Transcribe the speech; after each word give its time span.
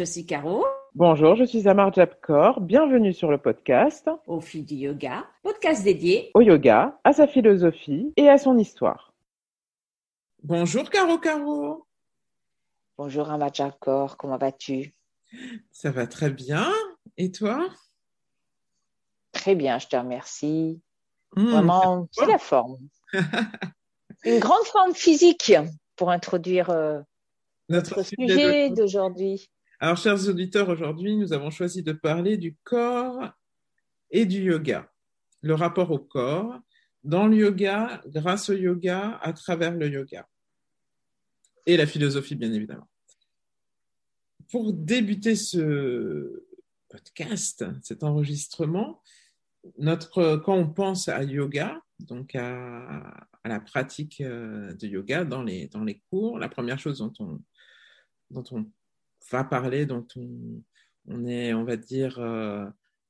je 0.00 0.04
suis 0.06 0.24
Caro. 0.24 0.64
Bonjour, 0.94 1.36
je 1.36 1.44
suis 1.44 1.68
Amar 1.68 1.92
Jabkor. 1.92 2.62
Bienvenue 2.62 3.12
sur 3.12 3.30
le 3.30 3.36
podcast 3.36 4.08
Au 4.26 4.40
fil 4.40 4.64
du 4.64 4.76
yoga, 4.76 5.26
podcast 5.42 5.84
dédié 5.84 6.30
au 6.32 6.40
yoga, 6.40 6.98
à 7.04 7.12
sa 7.12 7.26
philosophie 7.26 8.10
et 8.16 8.30
à 8.30 8.38
son 8.38 8.56
histoire. 8.56 9.12
Bonjour 10.42 10.88
Caro 10.88 11.18
Caro. 11.18 11.86
Bonjour 12.96 13.30
Amar 13.30 13.52
Jabkor, 13.52 14.16
comment 14.16 14.38
vas-tu? 14.38 14.94
Ça 15.70 15.90
va 15.90 16.06
très 16.06 16.30
bien. 16.30 16.72
Et 17.18 17.30
toi? 17.30 17.68
Très 19.32 19.54
bien, 19.54 19.78
je 19.78 19.86
te 19.86 19.96
remercie. 19.96 20.80
Mmh, 21.36 21.44
Vraiment, 21.44 22.08
c'est 22.12 22.24
la 22.24 22.38
forme. 22.38 22.78
Une 24.24 24.38
grande 24.38 24.64
forme 24.64 24.94
physique 24.94 25.52
pour 25.94 26.10
introduire 26.10 26.70
euh, 26.70 27.00
notre 27.68 27.98
notre 27.98 28.08
sujet 28.08 28.70
d'aujourd'hui. 28.70 29.50
Alors, 29.82 29.96
chers 29.96 30.28
auditeurs, 30.28 30.68
aujourd'hui, 30.68 31.16
nous 31.16 31.32
avons 31.32 31.50
choisi 31.50 31.82
de 31.82 31.92
parler 31.92 32.36
du 32.36 32.54
corps 32.64 33.30
et 34.10 34.26
du 34.26 34.42
yoga. 34.42 34.92
Le 35.40 35.54
rapport 35.54 35.90
au 35.90 35.98
corps, 35.98 36.60
dans 37.02 37.26
le 37.26 37.36
yoga, 37.36 38.02
grâce 38.08 38.50
au 38.50 38.52
yoga, 38.52 39.18
à 39.22 39.32
travers 39.32 39.74
le 39.74 39.88
yoga. 39.88 40.28
Et 41.64 41.78
la 41.78 41.86
philosophie, 41.86 42.34
bien 42.34 42.52
évidemment. 42.52 42.90
Pour 44.50 44.74
débuter 44.74 45.34
ce 45.34 46.44
podcast, 46.90 47.64
cet 47.82 48.04
enregistrement, 48.04 49.00
notre, 49.78 50.36
quand 50.44 50.56
on 50.56 50.68
pense 50.68 51.08
à 51.08 51.22
yoga, 51.22 51.80
donc 52.00 52.34
à, 52.34 53.26
la 53.46 53.60
pratique 53.60 54.20
euh, 54.20 54.74
de 54.74 54.86
yoga 54.86 55.24
dans 55.24 55.42
les, 55.42 55.68
dans 55.68 55.84
les 55.84 56.02
cours, 56.10 56.38
la 56.38 56.50
première 56.50 56.78
chose 56.78 56.98
dont 56.98 57.14
on, 57.18 57.40
dont 58.30 58.44
on 58.50 58.66
va 59.30 59.44
parler, 59.44 59.86
dont 59.86 60.06
on, 61.06 61.26
est, 61.26 61.52
on 61.54 61.64
va 61.64 61.76
dire, 61.76 62.18
euh, 62.18 62.66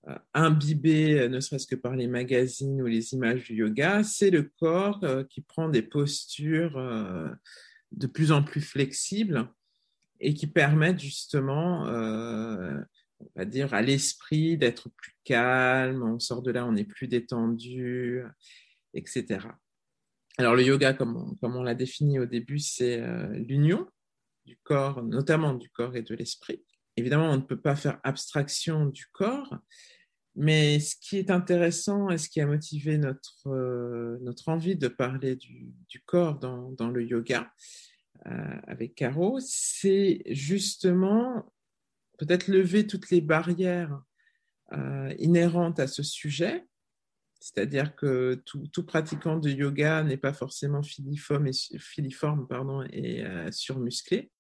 euh, 0.08 0.19
imbibé, 0.34 1.28
ne 1.28 1.41
serait-ce 1.41 1.67
que 1.67 1.77
par 1.77 1.97
les 1.97 2.06
magazines 2.06 2.80
ou 2.83 2.86
les 2.86 3.12
images 3.12 3.44
du 3.44 3.56
yoga, 3.56 4.02
c'est 4.02 4.30
le 4.30 4.50
corps 4.58 5.00
euh, 5.05 5.25
qui 5.25 5.41
prend 5.41 5.69
des 5.69 5.83
postures 5.83 6.78
de 7.92 8.06
plus 8.06 8.33
en 8.33 8.42
plus 8.42 8.61
flexibles 8.61 9.48
et 10.20 10.34
qui 10.34 10.47
permettent 10.47 11.00
justement, 11.00 11.84
on 11.84 13.30
va 13.36 13.45
dire, 13.45 13.74
à 13.74 13.83
l'esprit 13.83 14.56
d'être 14.56 14.91
plus 14.91 15.14
calme, 15.24 16.02
on 16.02 16.19
sort 16.19 16.42
de 16.42 16.50
là, 16.50 16.67
on 16.67 16.77
est 16.77 16.84
plus 16.84 17.08
détendu, 17.08 18.22
etc. 18.95 19.48
Alors 20.39 20.55
le 20.55 20.62
yoga, 20.62 20.92
comme 20.92 21.36
on, 21.42 21.62
l'a 21.62 21.74
défini 21.74 22.19
au 22.19 22.27
début, 22.27 22.58
c'est 22.58 23.02
l'union 23.33 23.86
corps, 24.59 25.03
notamment 25.03 25.55
du 25.55 25.70
corps 25.70 25.97
et 25.97 26.03
de 26.03 26.15
l'esprit. 26.15 26.65
Évidemment, 26.97 27.31
on 27.31 27.37
ne 27.37 27.43
peut 27.43 27.61
pas 27.61 27.77
faire 27.77 28.01
abstraction 28.05 28.87
du 28.87 29.07
corps, 29.12 29.59
mais 30.37 30.81
ce 30.81 30.97
qui 30.97 31.19
est 31.19 31.31
intéressant 31.31 32.11
et 32.11 32.19
ce 32.19 32.29
qui 32.29 32.41
a 32.41 32.47
motivé 32.47 32.98
notre, 32.98 33.48
euh, 33.48 34.19
notre 34.23 34.48
envie 34.48 34.77
de 34.77 34.89
parler 34.89 35.37
du, 35.37 35.73
corps 36.07 36.39
dans, 36.39 36.91
le 36.91 37.03
yoga 37.05 37.53
euh, 38.27 38.57
avec 38.67 38.95
Caro, 38.95 39.39
c'est 39.41 40.23
justement 40.27 41.53
peut-être 42.19 42.48
lever 42.48 42.86
toutes 42.86 43.11
les 43.11 43.20
barrières 43.20 44.03
euh, 44.73 45.14
inhérentes 45.19 45.80
à 45.80 45.86
ce 45.86 46.03
sujet, 46.03 46.67
c'est-à-dire 47.41 47.97
que 47.97 48.42
tout, 48.45 48.85
pratiquant 48.85 49.39
de 49.39 49.51
yoga 49.51 50.03
n'est 50.05 50.19
pas 50.19 50.35
forcément 50.35 50.83
filiforme 50.83 51.48
et, 51.48 51.79
filiforme, 51.79 52.47
pardon, 52.47 52.83
et 52.92 53.24
surmusclé. 53.51 54.30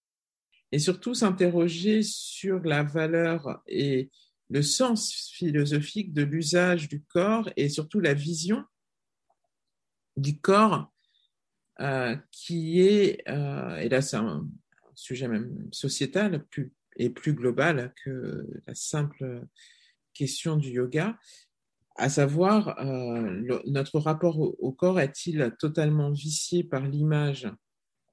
Et 0.72 0.78
surtout 0.78 1.14
s'interroger 1.14 2.02
sur 2.02 2.60
la 2.60 2.82
valeur 2.82 3.62
et 3.66 4.10
le 4.50 4.62
sens 4.62 5.30
philosophique 5.32 6.12
de 6.12 6.22
l'usage 6.22 6.88
du 6.88 7.02
corps 7.02 7.48
et 7.56 7.68
surtout 7.68 8.00
la 8.00 8.14
vision 8.14 8.64
du 10.16 10.38
corps 10.38 10.92
euh, 11.80 12.16
qui 12.30 12.80
est, 12.80 13.22
euh, 13.28 13.76
et 13.76 13.88
là 13.88 14.02
c'est 14.02 14.16
un, 14.16 14.46
sujet 14.94 15.28
même 15.28 15.68
sociétal 15.72 16.44
plus, 16.50 16.72
et 16.96 17.08
plus 17.08 17.32
global 17.32 17.94
que 18.04 18.46
la 18.66 18.74
simple 18.74 19.46
question 20.12 20.56
du 20.56 20.70
yoga, 20.72 21.18
à 21.96 22.08
savoir 22.08 22.78
euh, 22.80 23.60
notre 23.66 23.98
rapport 23.98 24.38
au, 24.38 24.56
au 24.58 24.72
corps 24.72 25.00
est-il 25.00 25.54
totalement 25.58 26.10
vicié 26.10 26.64
par 26.64 26.86
l'image 26.86 27.50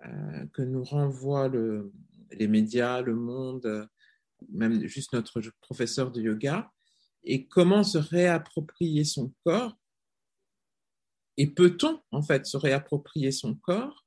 euh, 0.06 0.45
que 0.53 0.62
nous 0.62 0.84
renvoient 0.84 1.47
le, 1.47 1.91
les 2.31 2.47
médias, 2.47 3.01
le 3.01 3.15
monde, 3.15 3.65
euh, 3.65 3.85
même 4.49 4.85
juste 4.88 5.13
notre 5.13 5.41
professeur 5.61 6.11
de 6.11 6.21
yoga, 6.21 6.71
et 7.23 7.47
comment 7.47 7.83
se 7.83 7.97
réapproprier 7.97 9.03
son 9.03 9.33
corps. 9.43 9.75
Et 11.38 11.47
peut-on 11.47 12.01
en 12.11 12.21
fait 12.21 12.45
se 12.45 12.57
réapproprier 12.57 13.31
son 13.31 13.55
corps? 13.55 14.05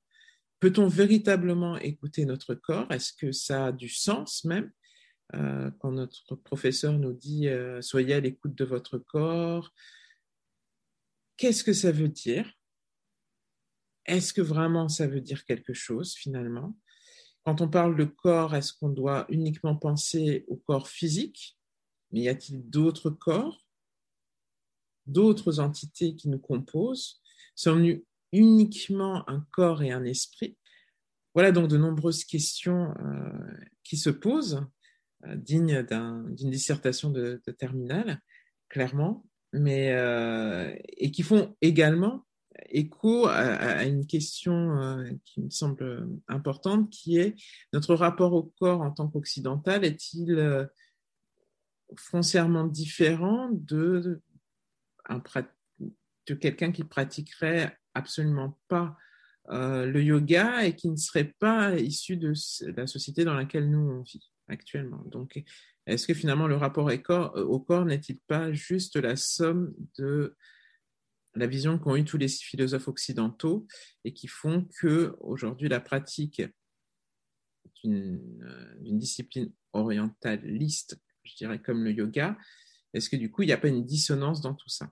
Peut-on 0.59 0.89
véritablement 0.89 1.79
écouter 1.79 2.25
notre 2.25 2.55
corps? 2.55 2.91
Est-ce 2.91 3.13
que 3.13 3.33
ça 3.33 3.67
a 3.67 3.73
du 3.73 3.89
sens 3.89 4.45
même 4.45 4.71
Euh, 5.35 5.71
quand 5.79 5.93
notre 5.93 6.35
professeur 6.35 6.99
nous 6.99 7.13
dit 7.13 7.47
euh, 7.47 7.81
soyez 7.83 8.15
à 8.15 8.21
l'écoute 8.21 8.57
de 8.57 8.65
votre 8.65 8.99
corps 8.99 9.73
Qu'est-ce 11.37 11.63
que 11.63 11.73
ça 11.73 11.93
veut 11.93 12.09
dire? 12.09 12.53
Est-ce 14.07 14.33
que 14.33 14.43
vraiment 14.43 14.89
ça 14.89 15.07
veut 15.07 15.21
dire 15.21 15.45
quelque 15.45 15.73
chose 15.73 16.15
finalement? 16.15 16.77
Quand 17.45 17.61
on 17.61 17.69
parle 17.69 17.97
de 17.97 18.05
corps, 18.05 18.55
est-ce 18.55 18.73
qu'on 18.73 18.91
doit 18.91 19.27
uniquement 19.29 19.77
penser 19.77 20.45
au 20.49 20.57
corps 20.57 20.89
physique? 20.89 21.59
Mais 22.13 22.21
y 22.21 22.29
a-t-il 22.29 22.69
d'autres 22.69 23.11
corps? 23.11 23.65
D'autres 25.07 25.61
entités 25.61 26.15
qui 26.15 26.29
nous 26.29 26.39
composent? 26.39 27.21
Sommes-nous 27.55 28.05
uniquement 28.33 29.29
un 29.29 29.47
corps 29.53 29.83
et 29.83 29.91
un 29.91 30.05
esprit? 30.05 30.57
Voilà 31.35 31.53
donc 31.53 31.69
de 31.69 31.77
nombreuses 31.77 32.25
questions 32.25 32.93
euh, 32.99 33.57
qui 33.85 33.97
se 33.97 34.11
posent, 34.11 34.67
euh, 35.27 35.37
dignes 35.37 35.83
d'un- 35.83 36.25
d'une 36.31 36.51
dissertation 36.51 37.11
de, 37.11 37.41
de 37.47 37.53
terminale, 37.53 38.21
clairement, 38.69 39.25
mais, 39.53 39.93
euh, 39.93 40.75
et 40.99 41.11
qui 41.11 41.23
font 41.23 41.57
également 41.61 42.27
écho 42.69 43.27
à, 43.27 43.35
à 43.35 43.85
une 43.85 44.07
question 44.07 44.77
euh, 44.79 45.11
qui 45.25 45.41
me 45.41 45.51
semble 45.51 46.09
importante, 46.29 46.91
qui 46.91 47.19
est 47.19 47.35
notre 47.73 47.95
rapport 47.95 48.33
au 48.33 48.53
corps 48.59 48.83
en 48.83 48.91
tant 48.91 49.09
qu'occidental 49.09 49.85
est-il 49.85 50.33
euh, 50.33 50.67
foncièrement 51.97 52.65
différent 52.65 53.49
de 53.53 54.21
quelqu'un 56.41 56.71
qui 56.71 56.85
pratiquerait 56.85 57.77
absolument 57.95 58.59
pas 58.69 58.97
euh, 59.51 59.87
le 59.87 60.03
yoga 60.03 60.65
et 60.65 60.77
qui 60.77 60.89
ne 60.89 60.97
serait 60.97 61.35
pas 61.39 61.75
issu 61.75 62.17
de 62.17 62.33
la 62.77 62.87
société 62.87 63.25
dans 63.25 63.35
laquelle 63.35 63.69
nous 63.69 63.91
on 63.91 64.03
vit 64.03 64.31
actuellement? 64.47 65.03
Donc, 65.07 65.43
est-ce 65.87 66.07
que 66.07 66.15
finalement 66.15 66.47
le 66.47 66.57
rapport 66.57 66.89
au 67.35 67.61
corps 67.61 67.85
n'est-il 67.85 68.21
pas 68.21 68.53
juste 68.53 68.97
la 68.97 69.17
somme 69.17 69.75
de 69.99 70.37
la 71.35 71.47
vision 71.47 71.79
qu'ont 71.79 71.97
eu 71.97 72.05
tous 72.05 72.19
les 72.19 72.29
philosophes 72.29 72.89
occidentaux 72.89 73.67
et 74.05 74.13
qui 74.13 74.27
font 74.27 74.67
que 74.79 75.17
aujourd'hui 75.21 75.69
la 75.69 75.81
pratique 75.81 76.43
d'une 77.83 78.43
euh, 78.43 78.75
d'une 78.81 78.99
discipline 78.99 79.53
orientaliste, 79.73 81.01
je 81.23 81.37
dirais 81.37 81.61
comme 81.61 81.85
le 81.85 81.93
yoga, 81.93 82.37
est-ce 82.93 83.09
que 83.09 83.17
du 83.17 83.31
coup 83.31 83.43
il 83.43 83.47
n'y 83.47 83.53
a 83.53 83.59
pas 83.59 83.69
une 83.69 83.85
dissonance 83.85 84.41
dans 84.41 84.55
tout 84.55 84.69
ça? 84.69 84.91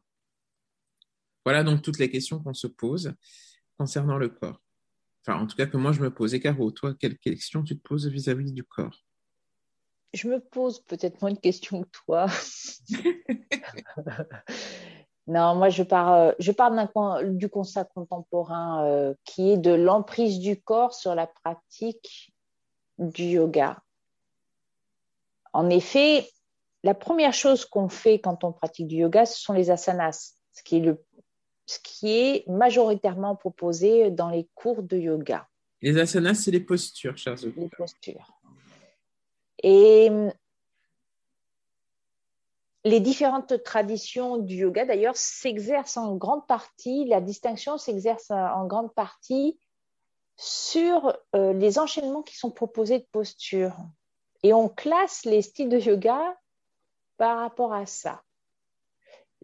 Voilà 1.45 1.65
donc 1.65 1.83
toutes 1.83 1.99
les 1.99 2.11
questions 2.11 2.43
qu'on 2.43 2.55
se 2.55 2.67
pose 2.67 3.15
concernant 3.77 4.19
le 4.19 4.29
corps. 4.29 4.63
Enfin, 5.27 5.41
en 5.41 5.47
tout 5.47 5.57
cas 5.57 5.67
que 5.67 5.77
moi 5.77 5.93
je 5.93 6.01
me 6.01 6.13
pose. 6.13 6.35
Et 6.35 6.41
Caro, 6.41 6.71
toi, 6.71 6.95
quelles 6.95 7.19
questions 7.19 7.63
tu 7.63 7.77
te 7.77 7.83
poses 7.83 8.07
vis-à-vis 8.07 8.53
du 8.53 8.65
corps? 8.65 9.05
Je 10.15 10.29
me 10.29 10.41
pose 10.41 10.83
peut-être 10.85 11.21
moins 11.21 11.33
de 11.33 11.39
questions 11.39 11.83
que 11.83 11.91
toi. 11.91 12.29
non, 15.29 15.55
moi 15.55 15.69
je 15.69 15.83
pars, 15.83 16.33
je 16.39 16.53
pars 16.53 16.73
du 17.23 17.51
constat 17.51 17.85
contemporain 17.85 18.87
euh, 18.87 19.15
qui 19.25 19.51
est 19.51 19.59
de 19.59 19.73
l'emprise 19.73 20.39
du 20.39 20.59
corps 20.59 20.95
sur 20.95 21.15
la 21.15 21.27
pratique 21.27 22.33
du 22.97 23.25
yoga. 23.25 23.79
En 25.53 25.69
effet, 25.69 26.27
la 26.83 26.95
première 26.95 27.35
chose 27.35 27.67
qu'on 27.67 27.91
fait 27.91 28.21
quand 28.21 28.43
on 28.43 28.53
pratique 28.53 28.87
du 28.87 28.97
yoga, 28.97 29.27
ce 29.27 29.39
sont 29.39 29.53
les 29.53 29.71
asanas, 29.71 30.33
ce 30.53 30.63
qui 30.63 30.79
est, 30.79 30.81
le, 30.81 31.05
ce 31.67 31.79
qui 31.83 32.11
est 32.17 32.49
majoritairement 32.49 33.37
proposé 33.37 34.11
dans 34.11 34.31
les 34.31 34.49
cours 34.55 34.83
de 34.83 34.97
yoga. 34.97 35.47
Les 35.83 35.99
asanas, 35.99 36.35
c'est 36.35 36.53
les 36.53 36.61
postures, 36.61 37.19
chers 37.19 37.35
les 37.35 37.47
auditeurs. 37.47 37.71
postures. 37.77 38.33
Et 39.63 40.09
hum, 40.09 40.33
les 42.89 43.01
différentes 43.01 43.63
traditions 43.63 44.39
du 44.39 44.57
yoga, 44.57 44.87
d'ailleurs, 44.87 45.17
s'exercent 45.17 45.99
en 45.99 46.17
grande 46.17 46.47
partie, 46.47 47.05
la 47.05 47.21
distinction 47.21 47.77
s'exerce 47.77 48.31
en 48.31 48.67
grande 48.67 48.95
partie 48.95 49.59
sur 50.37 51.15
euh, 51.35 51.53
les 51.53 51.79
enchaînements 51.79 52.23
qui 52.23 52.37
sont 52.37 52.51
proposés 52.51 53.01
de 53.01 53.07
postures. 53.13 53.77
Et 54.43 54.55
on 54.55 54.69
classe 54.69 55.25
les 55.25 55.43
styles 55.43 55.69
de 55.69 55.79
yoga 55.79 56.37
par 57.19 57.41
rapport 57.41 57.75
à 57.75 57.85
ça. 57.85 58.23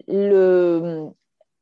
Le, 0.08 1.10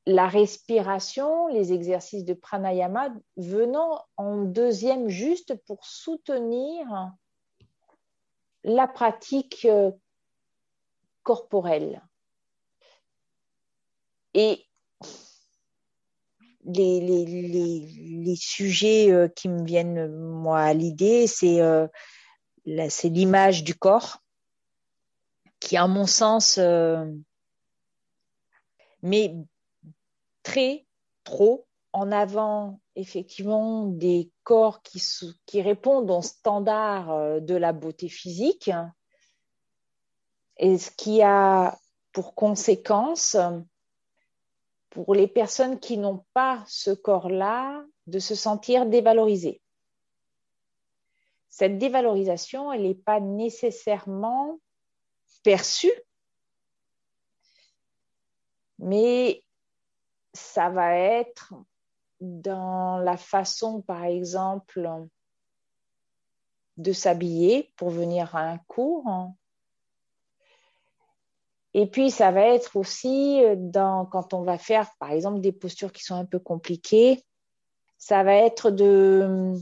la 0.06 0.29
respiration, 0.29 1.49
les 1.49 1.73
exercices 1.73 2.25
de 2.25 2.34
pranayama 2.34 3.08
venant 3.37 4.05
en 4.17 4.43
deuxième 4.43 5.08
juste 5.08 5.55
pour 5.67 5.84
soutenir 5.84 7.11
la 8.64 8.87
pratique 8.87 9.64
euh, 9.64 9.90
corporelle. 11.22 12.02
Et 14.34 14.64
les, 16.64 18.36
sujets 18.36 19.10
euh, 19.12 19.28
qui 19.28 19.48
me 19.48 19.64
viennent, 19.64 20.08
moi, 20.08 20.60
à 20.60 20.72
l'idée, 20.72 21.26
c'est 21.26 21.60
euh, 21.60 21.86
l'image 22.64 23.64
du 23.64 23.74
corps, 23.74 24.19
qui, 25.60 25.76
à 25.76 25.86
mon 25.86 26.06
sens, 26.06 26.58
met 29.02 29.34
très, 30.42 30.86
trop 31.24 31.66
en 31.92 32.10
avant 32.10 32.80
effectivement 32.96 33.86
des 33.86 34.30
corps 34.44 34.82
qui, 34.82 35.62
répondent 35.62 36.10
aux 36.10 36.22
standards 36.22 37.10
euh, 37.10 37.40
de 37.40 37.54
la 37.54 37.72
beauté 37.72 38.08
physique 38.08 38.70
et 40.56 40.78
ce 40.78 40.90
qui 40.90 41.22
a 41.22 41.78
pour 42.12 42.34
conséquence 42.34 43.37
pour 44.90 45.14
les 45.14 45.26
personnes 45.26 45.81
qui 45.81 45.96
n'ont 45.96 46.25
pas 46.34 46.62
ce 46.66 46.90
corps-là 46.90 47.82
de 48.06 48.19
se 48.19 48.34
sentir 48.34 48.84
dévalorisées. 48.84 49.62
Cette 51.49 51.78
dévalorisation, 51.78 52.72
elle 52.72 52.82
n'est 52.82 52.94
pas 52.94 53.20
nécessairement 53.20 54.58
perçue, 55.43 55.93
mais 58.78 59.43
ça 60.34 60.69
va 60.70 60.96
être 60.96 61.55
dans 62.20 62.98
la 62.98 63.16
façon, 63.16 63.81
par 63.82 64.05
exemple, 64.05 64.88
de 66.76 66.93
s'habiller 66.93 67.72
pour 67.76 67.90
venir 67.90 68.34
à 68.37 68.43
un 68.43 68.58
cours. 68.58 69.32
Et 71.74 71.86
puis, 71.86 72.10
ça 72.10 72.30
va 72.30 72.42
être 72.42 72.76
aussi 72.76 73.42
dans, 73.56 74.04
quand 74.06 74.34
on 74.34 74.42
va 74.42 74.58
faire, 74.58 74.90
par 74.98 75.10
exemple, 75.10 75.40
des 75.40 75.52
postures 75.52 75.92
qui 75.92 76.02
sont 76.02 76.14
un 76.14 76.26
peu 76.26 76.38
compliquées, 76.38 77.24
ça 77.98 78.22
va 78.24 78.34
être 78.34 78.70
de, 78.70 79.54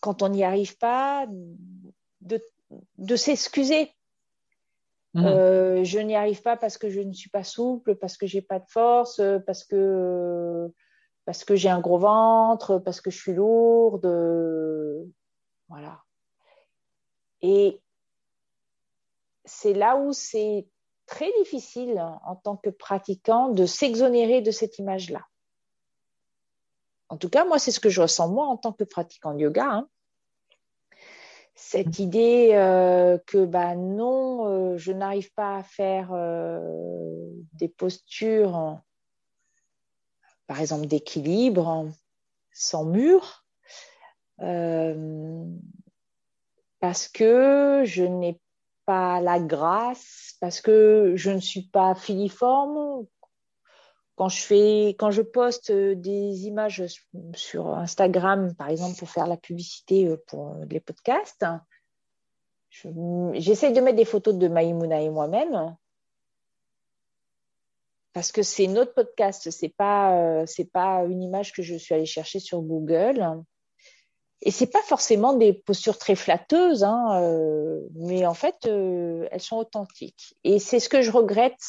quand 0.00 0.22
on 0.22 0.28
n'y 0.28 0.44
arrive 0.44 0.78
pas, 0.78 1.26
de, 2.20 2.40
de 2.98 3.16
s'excuser 3.16 3.92
Mhm. 5.14 5.24
Euh, 5.24 5.84
je 5.84 5.98
n'y 5.98 6.14
arrive 6.14 6.40
pas 6.42 6.56
parce 6.56 6.78
que 6.78 6.88
je 6.88 7.00
ne 7.00 7.12
suis 7.12 7.30
pas 7.30 7.42
souple, 7.42 7.96
parce 7.96 8.16
que 8.16 8.26
j'ai 8.26 8.42
pas 8.42 8.60
de 8.60 8.68
force, 8.68 9.20
parce 9.46 9.64
que 9.64 10.68
parce 11.24 11.44
que 11.44 11.54
j'ai 11.54 11.68
un 11.68 11.80
gros 11.80 11.98
ventre, 11.98 12.78
parce 12.78 13.00
que 13.00 13.10
je 13.10 13.18
suis 13.18 13.34
lourde, 13.34 14.06
voilà. 15.68 16.02
Et 17.42 17.80
c'est 19.44 19.74
là 19.74 19.96
où 19.96 20.12
c'est 20.12 20.66
très 21.06 21.32
difficile 21.38 22.00
en 22.24 22.36
tant 22.36 22.56
que 22.56 22.70
pratiquant 22.70 23.48
de 23.48 23.66
s'exonérer 23.66 24.42
de 24.42 24.50
cette 24.50 24.78
image-là. 24.78 25.26
En 27.08 27.16
tout 27.16 27.28
cas, 27.28 27.44
moi, 27.44 27.58
c'est 27.58 27.72
ce 27.72 27.80
que 27.80 27.88
je 27.88 28.02
ressens 28.02 28.28
moi 28.28 28.46
en 28.46 28.56
tant 28.56 28.72
que 28.72 28.84
pratiquant 28.84 29.34
de 29.34 29.40
yoga. 29.40 29.66
Hein 29.66 29.88
cette 31.60 31.98
idée 31.98 32.52
euh, 32.54 33.18
que 33.26 33.44
bah 33.44 33.76
non, 33.76 34.46
euh, 34.46 34.78
je 34.78 34.92
n'arrive 34.92 35.30
pas 35.34 35.58
à 35.58 35.62
faire 35.62 36.08
euh, 36.12 36.58
des 37.52 37.68
postures, 37.68 38.80
par 40.46 40.60
exemple 40.60 40.86
d'équilibre, 40.86 41.86
sans 42.52 42.84
mur, 42.84 43.44
parce 46.80 47.08
que 47.08 47.82
je 47.84 48.04
n'ai 48.04 48.40
pas 48.86 49.20
la 49.20 49.38
grâce, 49.38 50.34
parce 50.40 50.60
que 50.60 51.12
je 51.14 51.30
ne 51.30 51.40
suis 51.40 51.68
pas 51.68 51.94
filiforme, 51.94 53.06
quand 54.20 54.28
je 54.28 54.42
fais, 54.42 54.88
quand 54.98 55.10
je 55.10 55.22
poste 55.22 55.70
euh, 55.70 55.94
des 55.94 56.46
images 56.46 56.84
sur 57.34 57.68
Instagram, 57.68 58.54
par 58.54 58.68
exemple, 58.68 58.98
pour 58.98 59.08
faire 59.08 59.26
la 59.26 59.38
publicité 59.38 60.08
euh, 60.08 60.22
pour 60.26 60.48
euh, 60.48 60.66
les 60.68 60.78
podcasts, 60.78 61.46
j'essaye 62.68 63.72
de 63.72 63.80
mettre 63.80 63.96
des 63.96 64.04
photos 64.04 64.34
de 64.34 64.46
Maïmouna 64.46 65.00
et 65.00 65.08
moi-même 65.08 65.74
parce 68.12 68.30
que 68.30 68.42
c'est 68.42 68.66
notre 68.66 68.92
podcast, 68.92 69.50
c'est 69.50 69.74
pas 69.74 70.44
c'est 70.46 70.70
pas 70.70 71.04
une 71.04 71.22
image 71.22 71.52
que 71.52 71.62
je 71.62 71.76
suis 71.76 71.94
allée 71.94 72.06
chercher 72.06 72.40
sur 72.40 72.60
Google. 72.60 73.42
Et 74.42 74.50
c'est 74.50 74.66
pas 74.66 74.82
forcément 74.82 75.34
des 75.34 75.52
postures 75.52 75.98
très 75.98 76.14
flatteuses, 76.14 76.82
hein, 76.82 77.20
mais 77.94 78.24
en 78.24 78.32
fait, 78.32 78.56
elles 78.64 79.40
sont 79.40 79.58
authentiques. 79.58 80.34
Et 80.44 80.58
c'est 80.58 80.80
ce 80.80 80.88
que 80.88 81.02
je 81.02 81.10
regrette 81.10 81.60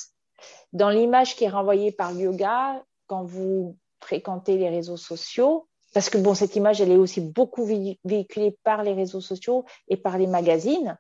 dans 0.74 0.90
l'image 0.90 1.36
qui 1.36 1.44
est 1.44 1.50
renvoyée 1.50 1.92
par 1.92 2.14
le 2.14 2.22
yoga, 2.22 2.82
quand 3.08 3.26
vous 3.26 3.78
fréquentez 4.00 4.58
les 4.58 4.70
réseaux 4.70 4.98
sociaux, 4.98 5.68
parce 5.94 6.10
que 6.10 6.18
bon, 6.18 6.34
cette 6.34 6.56
image, 6.56 6.82
elle 6.82 6.92
est 6.92 6.98
aussi 6.98 7.22
beaucoup 7.22 7.66
véhiculée 7.66 8.58
par 8.64 8.84
les 8.84 8.94
réseaux 8.94 9.22
sociaux 9.22 9.66
et 9.90 9.98
par 9.98 10.18
les 10.18 10.28
magazines. 10.28 10.98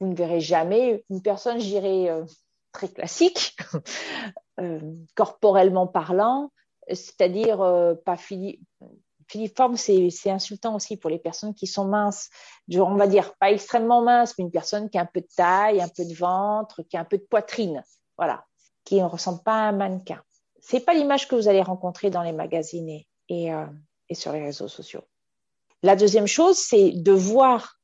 Vous 0.00 0.08
ne 0.08 0.14
verrez 0.14 0.40
jamais 0.40 1.04
une 1.08 1.22
personne, 1.22 1.58
je 1.58 1.66
dirais, 1.66 2.10
euh, 2.10 2.24
très 2.72 2.88
classique, 2.88 3.56
euh, 4.60 4.80
corporellement 5.14 5.86
parlant, 5.86 6.52
c'est-à-dire 6.88 7.62
euh, 7.62 7.94
pas 7.94 8.18
filiforme, 9.28 9.76
c'est 9.76 10.30
insultant 10.30 10.74
aussi 10.76 10.96
pour 10.96 11.10
les 11.10 11.18
personnes 11.18 11.54
qui 11.54 11.66
sont 11.66 11.86
minces. 11.86 12.30
on 12.72 12.94
va 12.94 13.06
dire 13.06 13.34
pas 13.36 13.50
extrêmement 13.50 14.02
mince, 14.02 14.34
mais 14.38 14.44
une 14.44 14.50
personne 14.50 14.88
qui 14.90 14.98
a 14.98 15.02
un 15.02 15.08
peu 15.12 15.20
de 15.20 15.28
taille, 15.36 15.80
un 15.80 15.88
peu 15.88 16.04
de 16.04 16.14
ventre, 16.14 16.82
qui 16.82 16.96
a 16.96 17.00
un 17.00 17.04
peu 17.04 17.18
de 17.18 17.24
poitrine. 17.24 17.82
Voilà 18.16 18.44
qui 18.86 18.94
ne 19.00 19.04
ressemble 19.04 19.42
pas 19.42 19.52
à 19.52 19.68
un 19.68 19.72
mannequin. 19.72 20.22
C'est 20.60 20.80
pas 20.80 20.94
l'image 20.94 21.28
que 21.28 21.34
vous 21.34 21.48
allez 21.48 21.60
rencontrer 21.60 22.08
dans 22.08 22.22
les 22.22 22.32
magazines 22.32 23.02
et, 23.28 23.52
euh, 23.52 23.66
sur 24.12 24.32
les 24.32 24.42
réseaux 24.42 24.68
sociaux. 24.68 25.02
La 25.82 25.96
deuxième 25.96 26.26
chose, 26.26 26.56
c'est 26.56 26.92
de 26.92 27.12
voir 27.12 27.78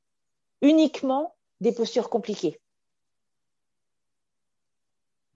uniquement 0.63 1.35
des 1.61 1.73
postures 1.73 2.09
compliquées. 2.09 2.59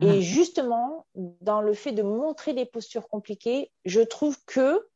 Et 0.00 0.18
mmh. 0.18 0.20
justement, 0.20 1.06
dans 1.14 1.60
le 1.60 1.74
fait 1.74 1.92
de 1.92 2.02
montrer 2.02 2.54
des 2.54 2.66
postures 2.66 3.08
compliquées, 3.08 3.70
je 3.84 4.00
trouve 4.00 4.36
que, 4.44 4.86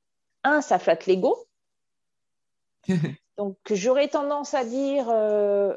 un, 0.45 0.61
ça 0.61 0.79
flatte 0.79 1.07
l'ego. 1.07 1.37
Donc, 3.41 3.57
j'aurais 3.71 4.09
tendance 4.09 4.53
à 4.55 4.65
dire, 4.65 5.09
euh, 5.09 5.75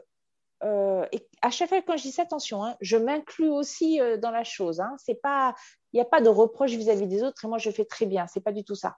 euh, 0.63 1.05
et 1.11 1.25
à 1.41 1.49
chaque 1.49 1.69
fois 1.69 1.81
quand 1.81 1.95
je 1.95 2.03
dis 2.03 2.11
ça, 2.11 2.23
attention, 2.23 2.63
hein, 2.63 2.75
je 2.81 2.97
m'inclus 2.97 3.49
aussi 3.49 4.01
euh, 4.01 4.17
dans 4.17 4.31
la 4.31 4.43
chose. 4.43 4.81
Hein. 4.81 4.95
c'est 4.97 5.21
pas, 5.21 5.55
il 5.91 5.97
n'y 5.97 6.01
a 6.01 6.05
pas 6.05 6.19
de 6.19 6.29
reproche 6.29 6.71
vis-à-vis 6.71 7.07
des 7.07 7.23
autres 7.23 7.45
et 7.45 7.47
moi 7.47 7.59
je 7.59 7.71
fais 7.71 7.85
très 7.85 8.05
bien. 8.05 8.27
C'est 8.27 8.41
pas 8.41 8.51
du 8.51 8.65
tout 8.65 8.75
ça. 8.75 8.97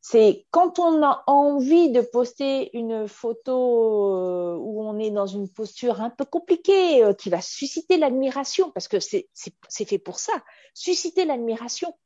C'est 0.00 0.46
quand 0.50 0.78
on 0.78 1.02
a 1.02 1.24
envie 1.26 1.90
de 1.90 2.02
poster 2.02 2.76
une 2.76 3.08
photo 3.08 4.58
où 4.58 4.82
on 4.82 4.98
est 4.98 5.10
dans 5.10 5.26
une 5.26 5.48
posture 5.48 6.02
un 6.02 6.10
peu 6.10 6.26
compliquée, 6.26 7.02
qui 7.18 7.30
va 7.30 7.40
susciter 7.40 7.96
l'admiration, 7.96 8.70
parce 8.70 8.86
que 8.86 9.00
c'est 9.00 9.28
fait 9.72 9.98
pour 9.98 10.18
ça, 10.18 10.34
susciter 10.74 11.24
l'admiration. 11.24 11.96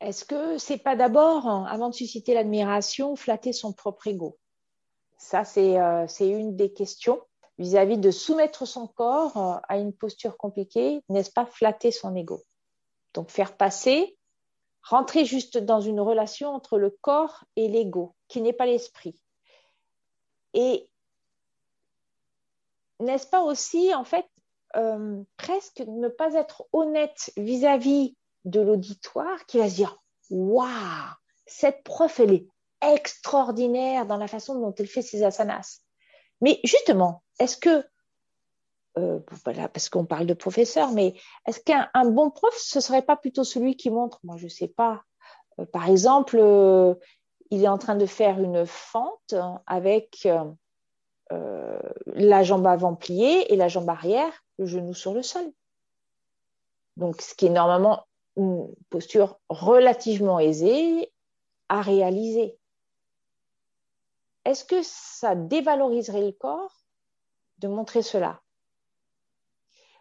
Est-ce 0.00 0.24
que 0.24 0.58
c'est 0.58 0.78
pas 0.78 0.96
d'abord, 0.96 1.48
avant 1.48 1.88
de 1.88 1.94
susciter 1.94 2.34
l'admiration, 2.34 3.16
flatter 3.16 3.52
son 3.52 3.72
propre 3.72 4.06
ego? 4.06 4.38
Ça, 5.16 5.44
c'est 5.44 5.76
une 6.20 6.54
des 6.54 6.72
questions 6.72 7.20
vis-à-vis 7.58 7.98
de 7.98 8.10
soumettre 8.10 8.66
son 8.66 8.86
corps 8.86 9.36
euh, 9.36 9.58
à 9.68 9.78
une 9.78 9.92
posture 9.92 10.36
compliquée, 10.36 11.02
n'est-ce 11.08 11.30
pas 11.30 11.46
flatter 11.46 11.90
son 11.90 12.14
ego? 12.14 12.42
Donc 13.14 13.30
faire 13.30 13.56
passer, 13.56 14.16
rentrer 14.82 15.24
juste 15.24 15.58
dans 15.58 15.80
une 15.80 16.00
relation 16.00 16.50
entre 16.50 16.78
le 16.78 16.90
corps 17.00 17.44
et 17.56 17.68
l'ego, 17.68 18.14
qui 18.28 18.40
n'est 18.40 18.52
pas 18.52 18.66
l'esprit. 18.66 19.20
Et 20.54 20.88
n'est-ce 23.00 23.26
pas 23.26 23.42
aussi, 23.42 23.92
en 23.94 24.04
fait, 24.04 24.26
euh, 24.76 25.20
presque 25.36 25.80
ne 25.80 26.08
pas 26.08 26.34
être 26.34 26.64
honnête 26.72 27.32
vis-à-vis 27.36 28.16
de 28.50 28.60
l'auditoire 28.60 29.46
qui 29.46 29.58
va 29.58 29.68
se 29.68 29.76
dire 29.76 29.98
Waouh, 30.30 30.68
cette 31.46 31.82
prof, 31.84 32.20
elle 32.20 32.32
est 32.32 32.46
extraordinaire 32.82 34.06
dans 34.06 34.16
la 34.16 34.28
façon 34.28 34.58
dont 34.60 34.74
elle 34.74 34.86
fait 34.86 35.02
ses 35.02 35.24
asanas. 35.24 35.80
Mais 36.40 36.60
justement, 36.64 37.22
est-ce 37.40 37.56
que, 37.56 37.84
euh, 38.98 39.20
voilà, 39.44 39.68
parce 39.68 39.88
qu'on 39.88 40.04
parle 40.04 40.26
de 40.26 40.34
professeur, 40.34 40.92
mais 40.92 41.14
est-ce 41.46 41.60
qu'un 41.60 41.88
bon 42.04 42.30
prof, 42.30 42.54
ce 42.56 42.80
serait 42.80 43.02
pas 43.02 43.16
plutôt 43.16 43.44
celui 43.44 43.76
qui 43.76 43.90
montre, 43.90 44.20
moi 44.22 44.36
je 44.36 44.44
ne 44.44 44.50
sais 44.50 44.68
pas, 44.68 45.02
euh, 45.58 45.66
par 45.66 45.88
exemple, 45.88 46.36
euh, 46.38 46.94
il 47.50 47.64
est 47.64 47.68
en 47.68 47.78
train 47.78 47.96
de 47.96 48.06
faire 48.06 48.38
une 48.40 48.66
fente 48.66 49.34
avec 49.66 50.28
la 51.30 52.42
jambe 52.42 52.66
avant 52.66 52.94
pliée 52.94 53.52
et 53.52 53.56
la 53.56 53.68
jambe 53.68 53.88
arrière, 53.88 54.32
le 54.58 54.66
genou 54.66 54.92
sur 54.92 55.14
le 55.14 55.22
sol. 55.22 55.44
Donc, 56.98 57.22
ce 57.22 57.34
qui 57.34 57.46
est 57.46 57.50
normalement 57.50 58.07
une 58.38 58.72
posture 58.88 59.38
relativement 59.48 60.38
aisée 60.38 61.12
à 61.68 61.82
réaliser. 61.82 62.56
Est-ce 64.44 64.64
que 64.64 64.80
ça 64.82 65.34
dévaloriserait 65.34 66.24
le 66.24 66.32
corps 66.32 66.86
de 67.58 67.68
montrer 67.68 68.02
cela? 68.02 68.40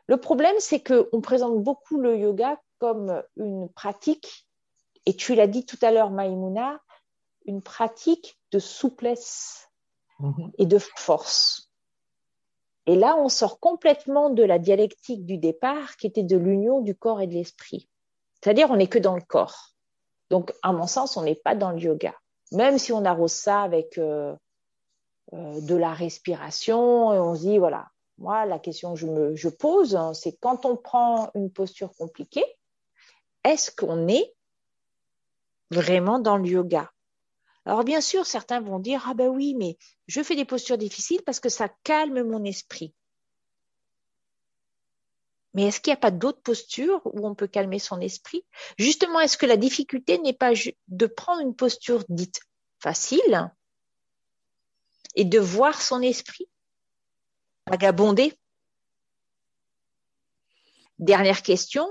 Le 0.06 0.18
problème, 0.18 0.56
c'est 0.60 0.82
qu'on 0.82 1.20
présente 1.20 1.62
beaucoup 1.62 2.00
le 2.00 2.18
yoga 2.18 2.62
comme 2.80 3.22
une 3.36 3.68
pratique, 3.70 4.48
et 5.06 5.16
tu 5.16 5.36
l'as 5.36 5.48
dit 5.48 5.66
tout 5.66 5.80
à 5.82 5.92
l'heure, 5.92 6.12
Maïmouna, 6.12 6.80
une 7.46 7.62
pratique 7.62 8.40
de 8.52 8.60
souplesse 8.60 9.70
mhm. 10.20 10.52
et 10.58 10.66
de 10.66 10.78
force. 10.78 11.72
Et 12.86 12.96
là, 12.96 13.18
on 13.18 13.28
sort 13.28 13.60
complètement 13.60 14.30
de 14.30 14.44
la 14.44 14.60
dialectique 14.60 15.26
du 15.26 15.38
départ 15.38 15.98
qui 15.98 16.08
était 16.08 16.24
de 16.24 16.38
l'union 16.38 16.80
du 16.80 16.96
corps 16.96 17.20
et 17.20 17.28
de 17.28 17.34
l'esprit. 17.34 17.90
C'est-à-dire, 18.42 18.70
on 18.70 18.76
n'est 18.76 18.88
que 18.88 19.00
dans 19.00 19.16
le 19.16 19.22
corps. 19.22 19.74
Donc, 20.30 20.54
à 20.62 20.72
mon 20.74 20.88
sens, 20.88 21.18
on 21.18 21.24
n'est 21.24 21.36
pas 21.36 21.56
dans 21.56 21.72
le 21.72 21.80
yoga. 21.80 22.14
Même 22.52 22.78
si 22.78 22.92
on 22.92 23.06
arrose 23.06 23.32
ça 23.32 23.62
avec 23.62 23.98
euh, 23.98 24.36
euh, 25.34 25.62
de 25.62 25.76
la 25.76 25.94
respiration, 25.94 27.14
et 27.14 27.20
on 27.20 27.36
se 27.36 27.42
dit, 27.42 27.58
voilà, 27.58 27.88
moi, 28.18 28.46
la 28.46 28.60
question 28.60 28.94
que 28.94 29.00
je 29.00 29.08
me 29.08 29.50
pose, 29.50 29.96
hein, 29.96 30.14
c'est 30.14 30.38
quand 30.40 30.66
on 30.66 30.76
prend 30.76 31.30
une 31.36 31.52
posture 31.52 31.94
compliquée, 31.96 32.46
est-ce 33.44 33.72
qu'on 33.72 34.08
est 34.08 34.34
vraiment 35.72 36.20
dans 36.20 36.38
le 36.38 36.48
yoga? 36.48 36.92
Alors, 37.66 37.84
bien 37.84 38.02
sûr, 38.02 38.26
certains 38.26 38.62
vont 38.62 38.80
dire, 38.80 39.06
ah 39.10 39.14
ben 39.14 39.28
oui, 39.28 39.54
mais 39.58 39.78
je 40.08 40.24
fais 40.24 40.36
des 40.36 40.46
postures 40.46 40.78
difficiles 40.78 41.22
parce 41.26 41.40
que 41.40 41.50
ça 41.50 41.70
calme 41.84 42.24
mon 42.24 42.44
esprit. 42.46 42.94
Mais 45.58 45.64
est-ce 45.64 45.82
qu'il 45.82 45.90
n'y 45.90 45.98
a 45.98 46.00
pas 46.00 46.12
d'autres 46.12 46.44
postures 46.44 47.02
où 47.04 47.28
on 47.28 47.34
peut 47.34 47.48
calmer 47.48 47.80
son 47.80 48.00
esprit? 48.00 48.46
Justement, 48.78 49.20
est-ce 49.20 49.40
que 49.40 49.48
la 49.48 49.58
difficulté 49.58 50.20
n'est 50.20 50.32
pas 50.32 50.52
de 50.88 51.08
prendre 51.08 51.42
une 51.42 51.56
posture 51.56 52.04
dite 52.10 52.42
facile 52.80 53.52
et 55.16 55.26
de 55.26 55.40
voir 55.40 55.82
son 55.82 56.04
esprit 56.04 56.48
vagabonder? 57.66 58.38
Dernière 61.00 61.42
question, 61.42 61.90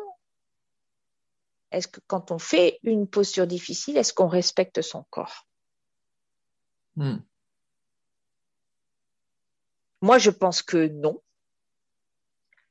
est-ce 1.73 1.89
que 1.89 1.99
quand 2.07 2.31
on 2.31 2.39
fait 2.39 2.79
une 2.85 3.09
posture 3.09 3.49
difficile, 3.49 3.97
est-ce 3.97 4.15
qu'on 4.15 4.29
respecte 4.29 4.81
son 4.81 5.03
corps? 5.11 5.49
Hmm. 6.95 7.17
Moi, 10.03 10.19
je 10.19 10.31
pense 10.31 10.63
que 10.63 10.87
non. 10.87 11.21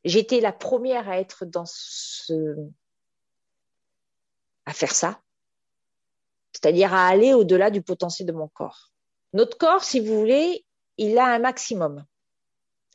J'étais 0.05 0.39
la 0.39 0.53
première 0.53 1.09
à 1.09 1.19
être 1.19 1.45
dans 1.45 1.65
ce. 1.65 2.55
à 4.65 4.73
faire 4.73 4.93
ça. 4.93 5.19
C'est-à-dire 6.53 6.93
à 6.93 7.07
aller 7.07 7.33
au-delà 7.33 7.71
du 7.71 7.81
potentiel 7.81 8.27
de 8.27 8.31
mon 8.31 8.47
corps. 8.47 8.91
Notre 9.33 9.57
corps, 9.57 9.83
si 9.83 9.99
vous 9.99 10.17
voulez, 10.17 10.65
il 10.97 11.17
a 11.17 11.25
un 11.25 11.39
maximum. 11.39 12.05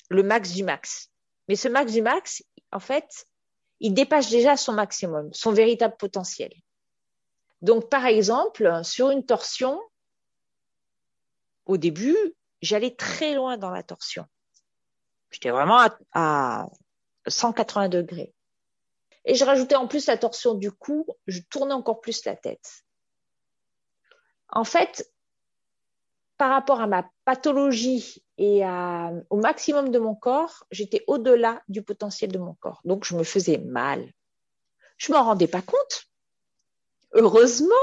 Le 0.08 0.22
max 0.22 0.52
du 0.52 0.64
max. 0.64 1.10
Mais 1.48 1.56
ce 1.56 1.68
max 1.68 1.92
du 1.92 2.00
max, 2.00 2.42
en 2.72 2.80
fait, 2.80 3.26
il 3.80 3.92
dépasse 3.92 4.30
déjà 4.30 4.56
son 4.56 4.72
maximum, 4.72 5.32
son 5.34 5.52
véritable 5.52 5.96
potentiel. 5.98 6.52
Donc, 7.60 7.90
par 7.90 8.06
exemple, 8.06 8.80
sur 8.84 9.10
une 9.10 9.26
torsion, 9.26 9.80
au 11.66 11.76
début, 11.76 12.16
j'allais 12.62 12.94
très 12.94 13.34
loin 13.34 13.58
dans 13.58 13.70
la 13.70 13.82
torsion. 13.82 14.26
J'étais 15.30 15.50
vraiment 15.50 15.86
à, 16.12 16.66
180 17.26 17.88
degrés. 17.88 18.34
Et 19.24 19.34
je 19.34 19.44
rajoutais 19.44 19.74
en 19.74 19.86
plus 19.86 20.06
la 20.06 20.16
torsion 20.16 20.54
du 20.54 20.72
cou, 20.72 21.06
je 21.26 21.40
tournais 21.50 21.74
encore 21.74 22.00
plus 22.00 22.24
la 22.24 22.36
tête. 22.36 22.84
En 24.48 24.64
fait, 24.64 25.12
par 26.38 26.50
rapport 26.50 26.80
à 26.80 26.86
ma 26.86 27.08
pathologie 27.26 28.24
et 28.38 28.62
au 29.28 29.36
maximum 29.36 29.90
de 29.90 29.98
mon 29.98 30.14
corps, 30.14 30.64
j'étais 30.70 31.04
au-delà 31.06 31.62
du 31.68 31.82
potentiel 31.82 32.32
de 32.32 32.38
mon 32.38 32.54
corps. 32.54 32.80
Donc, 32.84 33.04
je 33.04 33.14
me 33.14 33.24
faisais 33.24 33.58
mal. 33.58 34.10
Je 34.96 35.12
m'en 35.12 35.22
rendais 35.22 35.46
pas 35.46 35.62
compte. 35.62 36.06
Heureusement. 37.12 37.74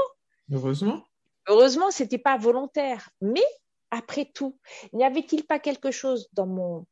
Heureusement. 0.52 1.04
Heureusement, 1.46 1.90
c'était 1.90 2.18
pas 2.18 2.36
volontaire. 2.36 3.10
Mais 3.20 3.46
après 3.90 4.24
tout, 4.24 4.58
n'y 4.92 5.04
avait-il 5.04 5.46
pas 5.46 5.58
quelque 5.60 5.90
chose 5.90 6.28
dans 6.32 6.46
mon 6.46 6.84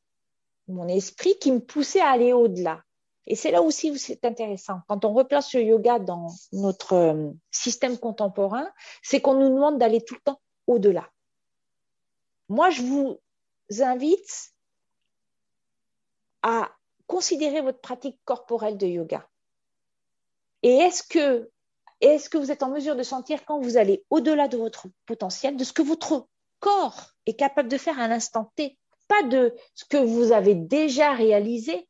mon 0.68 0.88
esprit 0.88 1.38
qui 1.38 1.52
me 1.52 1.60
poussait 1.60 2.00
à 2.00 2.10
aller 2.10 2.32
au-delà. 2.32 2.82
Et 3.26 3.34
c'est 3.34 3.50
là 3.50 3.62
aussi 3.62 3.90
où 3.90 3.96
c'est 3.96 4.24
intéressant. 4.24 4.80
Quand 4.88 5.04
on 5.04 5.12
replace 5.12 5.52
le 5.52 5.62
yoga 5.62 5.98
dans 5.98 6.28
notre 6.52 6.92
euh, 6.94 7.30
système 7.50 7.98
contemporain, 7.98 8.70
c'est 9.02 9.20
qu'on 9.20 9.34
nous 9.34 9.48
demande 9.48 9.78
d'aller 9.78 10.00
tout 10.00 10.14
le 10.14 10.20
temps 10.20 10.40
au-delà. 10.66 11.08
Moi, 12.48 12.70
je 12.70 12.82
vous 12.82 13.20
invite 13.80 14.52
à 16.42 16.70
considérer 17.08 17.60
votre 17.60 17.80
pratique 17.80 18.20
corporelle 18.24 18.76
de 18.76 18.86
yoga. 18.86 19.28
Et 20.62 20.76
est-ce 20.76 21.02
que, 21.02 21.50
est-ce 22.00 22.30
que 22.30 22.38
vous 22.38 22.52
êtes 22.52 22.62
en 22.62 22.70
mesure 22.70 22.94
de 22.94 23.02
sentir 23.02 23.44
quand 23.44 23.60
vous 23.60 23.76
allez 23.76 24.04
au-delà 24.10 24.46
de 24.46 24.56
votre 24.56 24.86
potentiel, 25.06 25.56
de 25.56 25.64
ce 25.64 25.72
que 25.72 25.82
votre 25.82 26.28
corps 26.60 27.10
est 27.26 27.34
capable 27.34 27.68
de 27.68 27.78
faire 27.78 27.98
à 27.98 28.06
l'instant 28.06 28.52
T? 28.54 28.78
Pas 29.08 29.22
de 29.24 29.54
ce 29.74 29.84
que 29.84 29.96
vous 29.96 30.32
avez 30.32 30.54
déjà 30.54 31.12
réalisé 31.12 31.88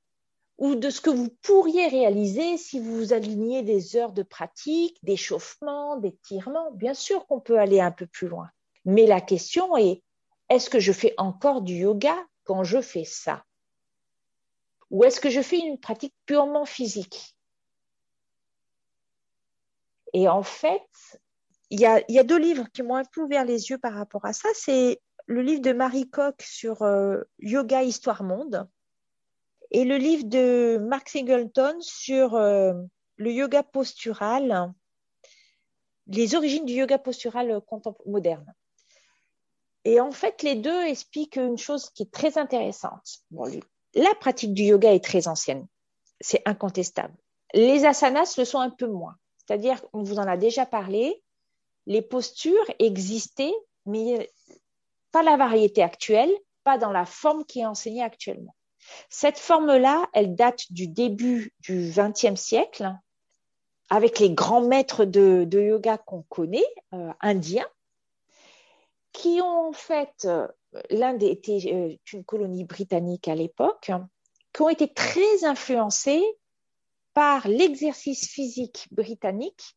ou 0.58 0.74
de 0.74 0.88
ce 0.88 1.00
que 1.00 1.10
vous 1.10 1.28
pourriez 1.42 1.86
réaliser 1.88 2.56
si 2.56 2.80
vous 2.80 3.12
alignez 3.12 3.62
des 3.62 3.96
heures 3.96 4.12
de 4.12 4.22
pratique, 4.22 4.98
d'échauffement, 5.02 5.96
d'étirement. 5.96 6.70
Bien 6.72 6.94
sûr 6.94 7.26
qu'on 7.26 7.40
peut 7.40 7.58
aller 7.58 7.80
un 7.80 7.90
peu 7.90 8.06
plus 8.06 8.28
loin. 8.28 8.48
Mais 8.84 9.06
la 9.06 9.20
question 9.20 9.76
est, 9.76 10.02
est-ce 10.48 10.70
que 10.70 10.80
je 10.80 10.92
fais 10.92 11.14
encore 11.18 11.60
du 11.60 11.74
yoga 11.74 12.16
quand 12.44 12.64
je 12.64 12.80
fais 12.80 13.04
ça? 13.04 13.44
Ou 14.90 15.04
est-ce 15.04 15.20
que 15.20 15.30
je 15.30 15.42
fais 15.42 15.58
une 15.58 15.78
pratique 15.78 16.14
purement 16.24 16.64
physique? 16.64 17.36
Et 20.12 20.28
en 20.28 20.42
fait, 20.42 20.88
il 21.70 21.80
y 21.80 21.84
a, 21.84 22.00
y 22.08 22.18
a, 22.18 22.22
deux 22.22 22.38
livres 22.38 22.66
qui 22.72 22.82
m'ont 22.82 22.94
un 22.94 23.04
peu 23.04 23.22
ouvert 23.22 23.44
les 23.44 23.68
yeux 23.68 23.78
par 23.78 23.92
rapport 23.92 24.24
à 24.24 24.32
ça. 24.32 24.48
C'est 24.54 25.00
le 25.26 25.42
livre 25.42 25.60
de 25.60 25.72
Marie 25.72 26.08
Koch 26.08 26.40
sur 26.40 26.82
euh, 26.82 27.20
Yoga 27.38 27.82
Histoire 27.82 28.22
Monde 28.22 28.68
et 29.70 29.84
le 29.84 29.96
livre 29.96 30.24
de 30.24 30.78
Mark 30.78 31.08
Singleton 31.08 31.76
sur 31.80 32.34
euh, 32.34 32.72
le 33.16 33.32
yoga 33.32 33.62
postural, 33.62 34.72
les 36.06 36.34
origines 36.34 36.64
du 36.64 36.74
yoga 36.74 36.98
postural 36.98 37.60
moderne. 38.06 38.54
Et 39.84 40.00
en 40.00 40.12
fait, 40.12 40.42
les 40.42 40.54
deux 40.54 40.82
expliquent 40.84 41.36
une 41.36 41.58
chose 41.58 41.90
qui 41.90 42.04
est 42.04 42.12
très 42.12 42.38
intéressante. 42.38 43.20
la 43.94 44.14
pratique 44.20 44.54
du 44.54 44.64
yoga 44.64 44.94
est 44.94 45.04
très 45.04 45.26
ancienne, 45.26 45.66
c'est 46.20 46.42
incontestable. 46.44 47.14
Les 47.54 47.84
asanas 47.84 48.34
le 48.38 48.44
sont 48.44 48.60
un 48.60 48.70
peu 48.70 48.86
moins. 48.86 49.16
C'est-à-dire, 49.38 49.84
on 49.92 50.02
vous 50.02 50.18
en 50.18 50.26
a 50.26 50.36
déjà 50.36 50.66
parlé, 50.66 51.22
les 51.86 52.02
postures 52.02 52.66
existaient, 52.80 53.54
mais 53.86 54.28
pas 55.16 55.22
la 55.22 55.38
variété 55.38 55.82
actuelle, 55.82 56.30
pas 56.62 56.76
dans 56.76 56.92
la 56.92 57.06
forme 57.06 57.46
qui 57.46 57.60
est 57.60 57.64
enseignée 57.64 58.02
actuellement. 58.02 58.54
Cette 59.08 59.38
forme-là, 59.38 60.10
elle 60.12 60.34
date 60.34 60.70
du 60.70 60.88
début 60.88 61.54
du 61.60 61.90
XXe 61.90 62.38
siècle, 62.38 62.94
avec 63.88 64.18
les 64.18 64.28
grands 64.34 64.60
maîtres 64.60 65.06
de, 65.06 65.48
yoga 65.50 65.96
qu'on 65.96 66.20
connaît, 66.28 66.68
euh, 66.92 67.10
indiens, 67.22 67.66
qui 69.12 69.40
ont 69.40 69.68
en 69.68 69.72
fait, 69.72 70.26
euh, 70.26 70.48
l'Inde 70.90 71.22
était 71.22 71.62
euh, 71.72 71.96
une 72.12 72.24
colonie 72.24 72.64
britannique 72.64 73.26
à 73.26 73.34
l'époque, 73.34 73.90
qui 74.52 74.60
ont 74.60 74.68
été 74.68 74.92
très 74.92 75.44
influencés 75.44 76.22
par 77.14 77.48
l'exercice 77.48 78.28
physique 78.28 78.86
britannique 78.90 79.76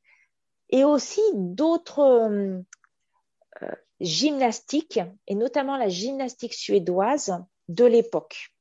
et 0.70 0.84
aussi 0.84 1.22
d'autres 1.34 2.62
gymnastique, 4.00 5.00
et 5.28 5.36
notamment 5.36 5.78
la 5.78 5.90
gymnastique 5.90 6.54
suédoise 6.54 7.44
de 7.68 7.86
l'époque. 7.86 8.54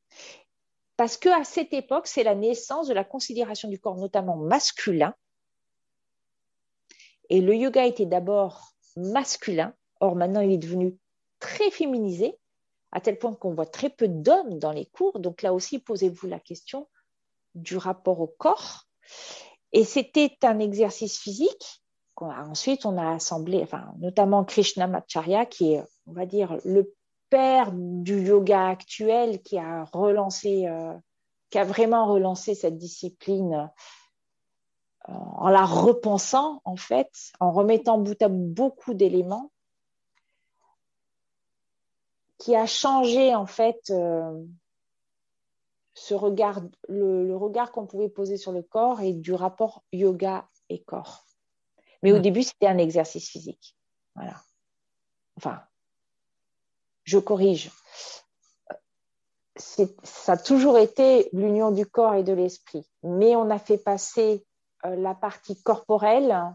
Parce 0.97 1.17
que 1.17 1.29
à 1.29 1.45
cette 1.45 1.73
époque, 1.73 2.09
c'est 2.09 2.25
la 2.25 2.35
naissance 2.35 2.89
de 2.89 2.95
la 2.95 3.05
considération 3.05 3.69
du 3.69 3.79
corps, 3.79 3.97
notamment 3.97 4.37
masculin. 4.37 5.15
Et 7.31 7.41
le 7.41 7.55
yoga 7.55 7.87
était 7.87 8.07
d'abord 8.07 8.73
masculin. 8.97 9.75
Or, 10.01 10.17
maintenant, 10.17 10.41
il 10.41 10.53
est 10.53 10.59
devenu 10.59 10.97
très 11.39 11.71
féminisé, 11.71 12.37
à 12.91 13.01
tel 13.01 13.19
point 13.19 13.35
qu'on 13.35 13.55
voit 13.55 13.67
très 13.67 13.91
peu 13.91 14.09
d'hommes 14.09 14.59
dans 14.59 14.73
les 14.73 14.87
cours. 14.87 15.21
Donc 15.21 15.43
là 15.43 15.53
aussi, 15.55 15.79
posez-vous 15.79 16.27
la 16.27 16.41
question 16.41 16.89
du 17.55 17.77
rapport 17.77 18.21
au 18.21 18.27
corps. 18.27 18.89
Et 19.73 19.85
c'était 19.85 20.37
un 20.43 20.59
exercice 20.59 21.19
physique 21.19 21.83
ensuite, 22.21 22.85
on 22.87 22.97
a 22.97 23.15
assemblé, 23.15 23.63
enfin, 23.63 23.93
notamment 23.99 24.45
Krishnamacharya, 24.45 25.47
qui 25.47 25.75
est, 25.75 25.85
on 26.07 26.13
va 26.13 26.27
dire, 26.27 26.59
le 26.65 26.95
père 27.31 27.71
du 27.73 28.21
yoga 28.21 28.67
actuel, 28.67 29.43
qui 29.43 29.59
a 29.59 29.85
relancé, 29.85 30.67
euh, 30.67 30.93
qui 31.51 31.59
a 31.59 31.65
vraiment 31.65 32.07
relancé 32.07 32.55
cette 32.55 32.77
discipline 32.77 33.71
euh, 35.09 35.13
en 35.13 35.49
la 35.49 35.65
repensant, 35.65 36.61
en 36.65 36.77
fait, 36.77 37.11
en 37.41 37.53
remettant 37.53 37.99
bout 37.99 38.21
à 38.23 38.29
bout 38.29 38.53
beaucoup 38.53 38.95
d'éléments, 38.95 39.53
qui 42.39 42.57
a 42.57 42.67
changé, 42.67 43.35
en 43.35 43.47
fait, 43.47 43.91
euh, 43.91 44.43
le, 46.89 47.27
le 47.27 47.37
regard 47.37 47.73
qu'on 47.73 47.87
pouvait 47.87 48.09
poser 48.09 48.37
sur 48.37 48.53
le 48.53 48.63
corps 48.63 49.01
et 49.01 49.13
du 49.13 49.35
rapport 49.35 49.83
yoga 49.93 50.49
et 50.69 50.83
corps. 50.83 51.28
Mais 52.03 52.13
au 52.13 52.19
début, 52.19 52.43
c'était 52.43 52.67
un 52.67 52.79
exercice 52.79 53.29
physique. 53.29 53.75
Voilà. 54.15 54.41
Enfin, 55.37 55.63
je 57.05 57.19
corrige. 57.19 57.71
Ça 59.57 60.33
a 60.33 60.37
toujours 60.37 60.79
été 60.79 61.29
l'union 61.33 61.71
du 61.73 61.87
corps 61.87 62.15
et 62.15 62.23
de 62.23 62.33
l'esprit. 62.33 62.87
Mais 63.03 63.35
on 63.35 63.51
a 63.51 63.59
fait 63.59 63.79
passer 63.79 64.45
euh, 64.85 64.95
la 64.97 65.15
partie 65.15 65.61
corporelle. 65.63 66.55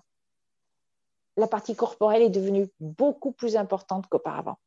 La 1.36 1.48
partie 1.48 1.76
corporelle 1.76 2.22
est 2.22 2.30
devenue 2.30 2.70
beaucoup 2.80 3.32
plus 3.32 3.58
importante 3.58 4.08
qu'auparavant. 4.08 4.58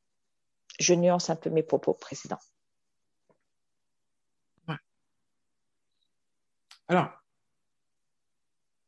Je 0.78 0.92
nuance 0.94 1.30
un 1.30 1.36
peu 1.36 1.48
mes 1.48 1.62
propos 1.62 1.94
précédents. 1.94 2.40
Alors, 6.88 7.08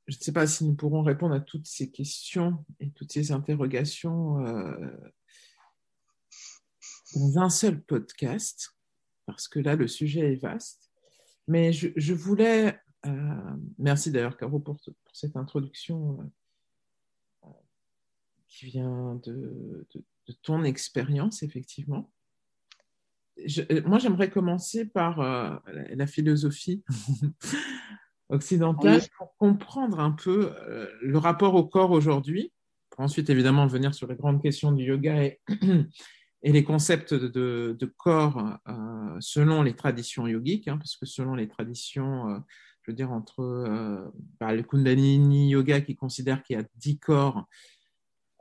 je 0.09 0.17
ne 0.17 0.23
sais 0.23 0.33
pas 0.33 0.47
si 0.47 0.65
nous 0.65 0.75
pourrons 0.75 1.03
répondre 1.03 1.35
à 1.35 1.41
toutes 1.41 1.67
ces 1.67 1.91
questions 1.91 2.65
et 2.81 2.91
toutes 2.91 3.13
ces 3.13 3.31
interrogations 3.31 4.45
euh, 4.47 4.91
dans 7.15 7.39
un 7.39 7.51
seul 7.51 7.83
podcast, 7.83 8.75
parce 9.27 9.49
que 9.49 9.59
là, 9.59 9.77
le 9.77 9.87
sujet 9.87 10.33
est 10.33 10.37
vaste. 10.37 10.91
Mais 11.47 11.73
je, 11.73 12.15
voulais, 12.15 12.79
euh, 13.07 13.57
merci 13.79 14.11
d'ailleurs 14.11 14.37
Caro 14.39 14.59
pour, 14.61 14.79
cette 15.13 15.37
introduction 15.37 16.19
euh, 17.45 17.49
qui 18.49 18.67
vient 18.67 19.21
de, 19.25 19.87
ton 20.43 20.65
expérience, 20.65 21.43
effectivement. 21.43 22.11
moi, 23.85 23.99
j'aimerais 23.99 24.31
commencer 24.31 24.87
par 24.87 25.63
la 25.67 26.07
philosophie 26.07 26.83
occidentale 28.29 29.01
pour 29.17 29.35
comprendre 29.37 30.01
un 30.01 30.11
peu 30.11 30.53
euh, 30.69 30.87
le 31.03 31.19
rapport 31.19 31.55
au 31.55 31.65
corps 31.65 31.91
aujourd'hui. 31.91 32.53
Pour 32.91 33.01
ensuite, 33.01 33.31
évidemment, 33.31 33.67
venir 33.67 33.95
sur 33.95 34.07
les 34.07 34.17
grandes 34.17 34.43
questions 34.43 34.73
du 34.73 34.85
yoga 34.85 35.23
et, 35.23 35.41
et 36.43 36.53
les 36.53 36.65
concepts 36.65 37.15
de, 37.15 37.77
de, 37.79 37.87
corps 37.97 38.59
euh, 38.69 39.17
selon 39.21 39.63
les 39.63 39.75
traditions 39.75 40.27
yogiques, 40.27 40.69
hein, 40.69 40.79
parce 40.79 40.97
que 40.97 41.07
selon 41.07 41.35
les 41.35 41.49
traditions, 41.49 42.29
euh, 42.31 42.39
je 42.83 42.91
veux 42.91 42.97
dire, 42.97 43.13
entre 43.13 44.11
bah, 44.41 44.55
le 44.55 44.63
Kundalini 44.63 45.51
Yoga 45.51 45.81
qui 45.81 45.95
considère 45.95 46.43
qu'il 46.43 46.57
y 46.57 46.61
a 46.61 46.65
dix 46.77 46.99
corps, 46.99 47.47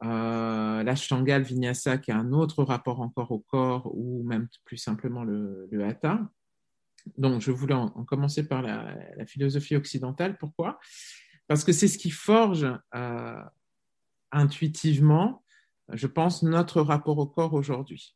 euh, 0.03 0.83
l'Ashtanga, 0.83 1.39
le 1.39 1.43
Vinyasa 1.43 1.97
qui 1.97 2.11
a 2.11 2.17
un 2.17 2.31
autre 2.31 2.63
rapport 2.63 3.01
encore 3.01 3.31
au 3.31 3.39
corps, 3.39 3.89
ou 3.95 4.23
même 4.23 4.47
plus 4.63 4.77
simplement 4.77 5.23
le, 5.23 5.67
le 5.71 5.83
Hatha 5.83 6.21
donc, 7.17 7.41
je 7.41 7.51
voulais 7.51 7.73
en, 7.73 7.89
commencer 8.05 8.47
par 8.47 8.61
la, 8.61 9.25
philosophie 9.25 9.75
occidentale. 9.75 10.37
Pourquoi? 10.37 10.79
Parce 11.47 11.63
que 11.63 11.71
c'est 11.71 11.87
ce 11.87 11.97
qui 11.97 12.09
forge 12.09 12.67
euh, 12.95 13.41
intuitivement, 14.31 15.43
je 15.89 16.07
pense, 16.07 16.43
notre 16.43 16.81
rapport 16.81 17.17
au 17.17 17.27
corps 17.27 17.53
aujourd'hui. 17.53 18.15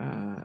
Euh, 0.00 0.36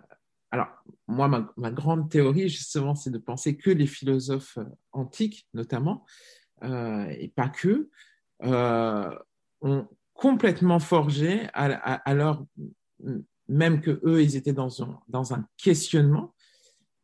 alors, 0.52 0.68
moi, 1.08 1.28
ma, 1.56 1.72
grande 1.72 2.10
théorie, 2.10 2.50
justement, 2.50 2.96
c'est 2.96 3.12
de 3.12 3.20
penser 3.20 3.58
que 3.58 3.70
les 3.70 3.88
philosophes 3.88 4.58
antiques, 4.92 5.48
notamment, 5.54 6.06
euh, 6.63 7.08
et 7.10 7.28
pas 7.28 7.50
que, 7.50 7.89
ont 9.62 9.88
complètement 10.13 10.80
forgé, 10.80 11.48
alors 11.54 12.46
même 13.48 13.82
que 13.82 14.00
eux, 14.04 14.24
ils 14.24 14.36
étaient 14.36 14.54
dans 14.54 14.82
un 15.34 15.48
questionnement, 15.58 16.34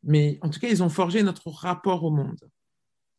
mais 0.06 0.40
en 0.42 0.50
tout 0.50 0.60
cas, 0.60 0.70
ils 0.70 0.84
ont 0.84 0.90
forgé 0.90 1.24
notre 1.24 1.50
rapport 1.50 2.04
au 2.04 2.12
monde. 2.12 2.40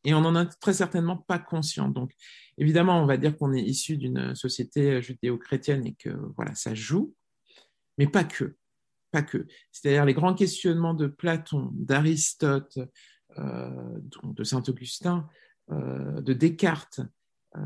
Et 0.05 0.15
on 0.15 0.21
n'en 0.21 0.37
a 0.37 0.47
très 0.47 0.73
certainement 0.73 1.17
pas 1.17 1.41
conscient. 1.41 1.89
Donc, 1.89 2.13
évidemment, 2.59 3.03
on 3.03 3.07
va 3.07 3.17
dire 3.17 3.37
qu'on 3.37 3.53
est 3.53 3.63
issu 3.63 3.97
d'une 3.97 4.37
société 4.37 5.03
judéo-chrétienne 5.03 5.85
et 5.85 5.95
que 5.95 6.11
voilà, 6.37 6.55
ça 6.55 6.75
joue, 6.75 7.13
mais 7.99 8.07
pas 8.07 8.23
que. 8.23 8.57
Pas 9.11 9.23
que. 9.23 9.47
C'est-à-dire 9.73 10.05
les 10.05 10.15
grands 10.15 10.35
questionnements 10.35 10.95
de 10.95 11.09
Platon, 11.09 11.71
d'Aristote, 11.73 12.79
euh, 13.39 13.99
de 14.23 14.45
Saint-Augustin, 14.45 15.29
euh, 15.73 16.21
de 16.21 16.33
Descartes, 16.33 17.01
euh, 17.57 17.61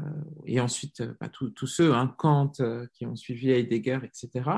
et 0.47 0.61
ensuite 0.61 1.03
bah, 1.21 1.29
tous 1.29 1.67
ceux, 1.67 1.95
hein, 1.95 2.15
Kant, 2.17 2.53
qui 2.95 3.07
ont 3.07 3.17
suivi 3.17 3.51
Heidegger, 3.51 4.01
etc., 4.03 4.51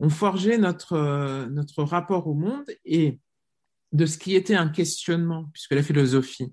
ont 0.00 0.10
forgé 0.10 0.58
notre, 0.58 1.46
notre 1.48 1.84
rapport 1.84 2.26
au 2.26 2.34
monde 2.34 2.64
et 2.84 3.20
de 3.92 4.06
ce 4.06 4.18
qui 4.18 4.34
était 4.34 4.54
un 4.54 4.68
questionnement, 4.68 5.46
puisque 5.52 5.72
la 5.72 5.82
philosophie, 5.82 6.52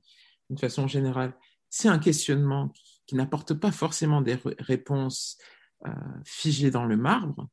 d'une 0.50 0.58
façon 0.58 0.88
générale, 0.88 1.36
c'est 1.70 1.88
un 1.88 2.00
questionnement 2.00 2.70
qui, 3.06 3.16
n'apporte 3.16 3.54
pas 3.54 3.72
forcément 3.72 4.22
des 4.22 4.38
réponses 4.60 5.38
euh, 5.86 5.92
figées 6.26 6.72
dans 6.72 6.86
le 6.86 6.98
marbre, 6.98 7.48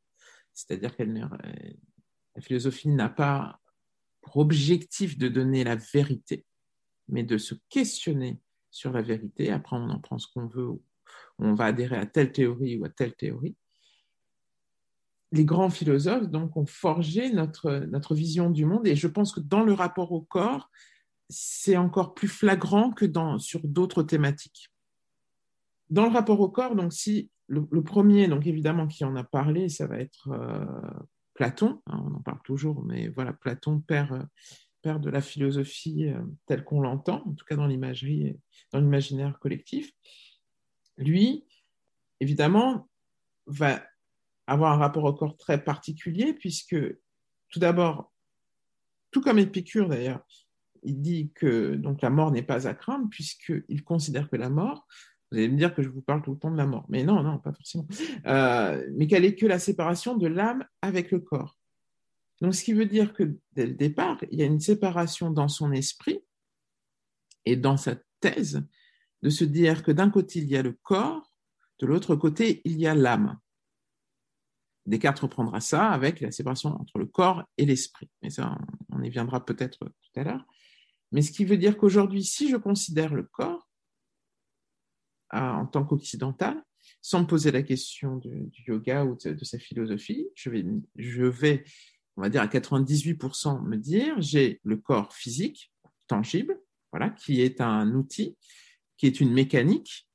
c'est-à-dire 0.52 0.96
que 0.96 1.04
la 1.04 2.42
philosophie 2.42 2.88
n'a 2.88 3.08
pas 3.08 3.60
pour 4.20 4.38
objectif 4.38 5.16
de 5.16 5.28
donner 5.28 5.62
la 5.62 5.76
vérité, 5.76 6.44
mais 7.08 7.22
de 7.22 7.38
se 7.38 7.54
questionner 7.68 8.40
sur 8.70 8.90
la 8.90 9.02
vérité. 9.02 9.52
Après, 9.52 9.76
on 9.76 9.90
en 9.90 10.00
prend 10.00 10.18
ce 10.18 10.26
qu'on 10.32 10.46
veut, 10.46 10.70
on 11.38 11.54
va 11.54 11.66
adhérer 11.66 11.96
à 11.96 12.06
telle 12.06 12.32
théorie 12.32 12.78
ou 12.78 12.84
à 12.84 12.88
telle 12.88 13.14
théorie 13.14 13.56
les 15.34 15.44
grands 15.44 15.70
philosophes 15.70 16.28
donc 16.28 16.56
ont 16.56 16.66
forgé 16.66 17.32
notre, 17.32 17.70
notre 17.90 18.14
vision 18.14 18.50
du 18.50 18.64
monde 18.64 18.86
et 18.86 18.94
je 18.94 19.08
pense 19.08 19.32
que 19.32 19.40
dans 19.40 19.64
le 19.64 19.72
rapport 19.72 20.12
au 20.12 20.20
corps, 20.20 20.70
c'est 21.28 21.76
encore 21.76 22.14
plus 22.14 22.28
flagrant 22.28 22.92
que 22.92 23.04
dans, 23.04 23.40
sur 23.40 23.60
d'autres 23.64 24.04
thématiques. 24.04 24.70
Dans 25.90 26.04
le 26.04 26.12
rapport 26.12 26.38
au 26.38 26.48
corps, 26.48 26.76
donc 26.76 26.92
si 26.92 27.30
le, 27.48 27.82
premier, 27.82 28.28
donc 28.28 28.46
évidemment 28.46 28.86
qui 28.86 29.04
en 29.04 29.16
a 29.16 29.24
parlé, 29.24 29.68
ça 29.68 29.88
va 29.88 29.98
être 29.98 30.28
euh, 30.28 30.64
Platon, 31.34 31.82
hein, 31.88 32.00
on 32.06 32.14
en 32.14 32.20
parle 32.20 32.40
toujours, 32.44 32.84
mais 32.84 33.08
voilà, 33.08 33.32
Platon, 33.32 33.80
père, 33.80 34.26
père 34.82 35.00
de 35.00 35.10
la 35.10 35.20
philosophie 35.20 36.10
euh, 36.10 36.22
telle 36.46 36.62
qu'on 36.62 36.80
l'entend, 36.80 37.24
en 37.26 37.32
tout 37.32 37.44
cas 37.44 37.56
dans 37.56 37.66
l'imagerie, 37.66 38.38
dans 38.72 38.78
l'imaginaire 38.78 39.36
collectif. 39.40 39.90
Lui, 40.96 41.44
évidemment, 42.20 42.88
va 43.46 43.82
avoir 44.46 44.72
un 44.72 44.78
rapport 44.78 45.04
au 45.04 45.14
corps 45.14 45.36
très 45.36 45.62
particulier, 45.62 46.34
puisque 46.34 46.76
tout 47.48 47.58
d'abord, 47.58 48.12
tout 49.10 49.20
comme 49.20 49.38
Épicure 49.38 49.88
d'ailleurs, 49.88 50.24
il 50.82 51.00
dit 51.00 51.30
que 51.34 51.74
donc 51.74 52.02
la 52.02 52.10
mort 52.10 52.30
n'est 52.30 52.42
pas 52.42 52.68
à 52.68 52.74
craindre, 52.74 53.08
puisqu'il 53.10 53.84
considère 53.84 54.28
que 54.28 54.36
la 54.36 54.50
mort, 54.50 54.86
vous 55.30 55.38
allez 55.38 55.48
me 55.48 55.56
dire 55.56 55.74
que 55.74 55.82
je 55.82 55.88
vous 55.88 56.02
parle 56.02 56.22
tout 56.22 56.32
le 56.32 56.38
temps 56.38 56.50
de 56.50 56.56
la 56.56 56.66
mort, 56.66 56.84
mais 56.88 57.04
non, 57.04 57.22
non, 57.22 57.38
pas 57.38 57.52
forcément, 57.52 57.86
euh, 58.26 58.86
mais 58.94 59.06
qu'elle 59.06 59.24
est 59.24 59.34
que 59.34 59.46
la 59.46 59.58
séparation 59.58 60.16
de 60.16 60.26
l'âme 60.26 60.64
avec 60.82 61.10
le 61.10 61.20
corps. 61.20 61.56
Donc, 62.40 62.54
ce 62.54 62.64
qui 62.64 62.72
veut 62.72 62.86
dire 62.86 63.12
que 63.12 63.36
dès 63.52 63.66
le 63.66 63.74
départ, 63.74 64.18
il 64.30 64.38
y 64.38 64.42
a 64.42 64.46
une 64.46 64.60
séparation 64.60 65.30
dans 65.30 65.48
son 65.48 65.72
esprit 65.72 66.20
et 67.46 67.56
dans 67.56 67.76
sa 67.76 67.96
thèse 68.20 68.66
de 69.22 69.30
se 69.30 69.44
dire 69.44 69.82
que 69.82 69.92
d'un 69.92 70.10
côté, 70.10 70.40
il 70.40 70.50
y 70.50 70.56
a 70.56 70.62
le 70.62 70.72
corps, 70.82 71.32
de 71.80 71.86
l'autre 71.86 72.16
côté, 72.16 72.60
il 72.64 72.78
y 72.78 72.86
a 72.86 72.94
l'âme. 72.94 73.38
Descartes 74.86 75.20
reprendra 75.20 75.60
ça 75.60 75.90
avec 75.90 76.20
la 76.20 76.30
séparation 76.30 76.70
entre 76.70 76.98
le 76.98 77.06
corps 77.06 77.44
et 77.56 77.64
l'esprit. 77.64 78.10
Mais 78.22 78.30
ça, 78.30 78.58
on 78.90 79.02
y 79.02 79.08
viendra 79.08 79.44
peut-être 79.44 79.78
tout 79.78 80.20
à 80.20 80.24
l'heure. 80.24 80.44
Mais 81.12 81.22
ce 81.22 81.32
qui 81.32 81.44
veut 81.44 81.56
dire 81.56 81.76
qu'aujourd'hui, 81.76 82.24
si 82.24 82.50
je 82.50 82.56
considère 82.56 83.14
le 83.14 83.22
corps 83.22 83.68
euh, 85.32 85.38
en 85.38 85.66
tant 85.66 85.84
qu'occidental, 85.84 86.62
sans 87.00 87.22
me 87.22 87.26
poser 87.26 87.50
la 87.50 87.62
question 87.62 88.16
du, 88.16 88.50
yoga 88.66 89.04
ou 89.04 89.16
de, 89.16 89.44
sa 89.44 89.58
philosophie, 89.58 90.26
je 90.34 90.50
vais, 90.50 90.64
je 90.96 91.24
vais, 91.24 91.64
on 92.16 92.22
va 92.22 92.28
dire 92.28 92.42
à 92.42 92.46
98% 92.46 93.62
me 93.62 93.76
dire, 93.76 94.20
j'ai 94.20 94.60
le 94.64 94.76
corps 94.76 95.14
physique, 95.14 95.72
tangible, 96.08 96.60
voilà, 96.92 97.10
qui 97.10 97.40
est 97.40 97.60
un 97.60 97.94
outil, 97.94 98.36
qui 98.96 99.06
est 99.06 99.20
une 99.20 99.32
mécanique, 99.32 100.08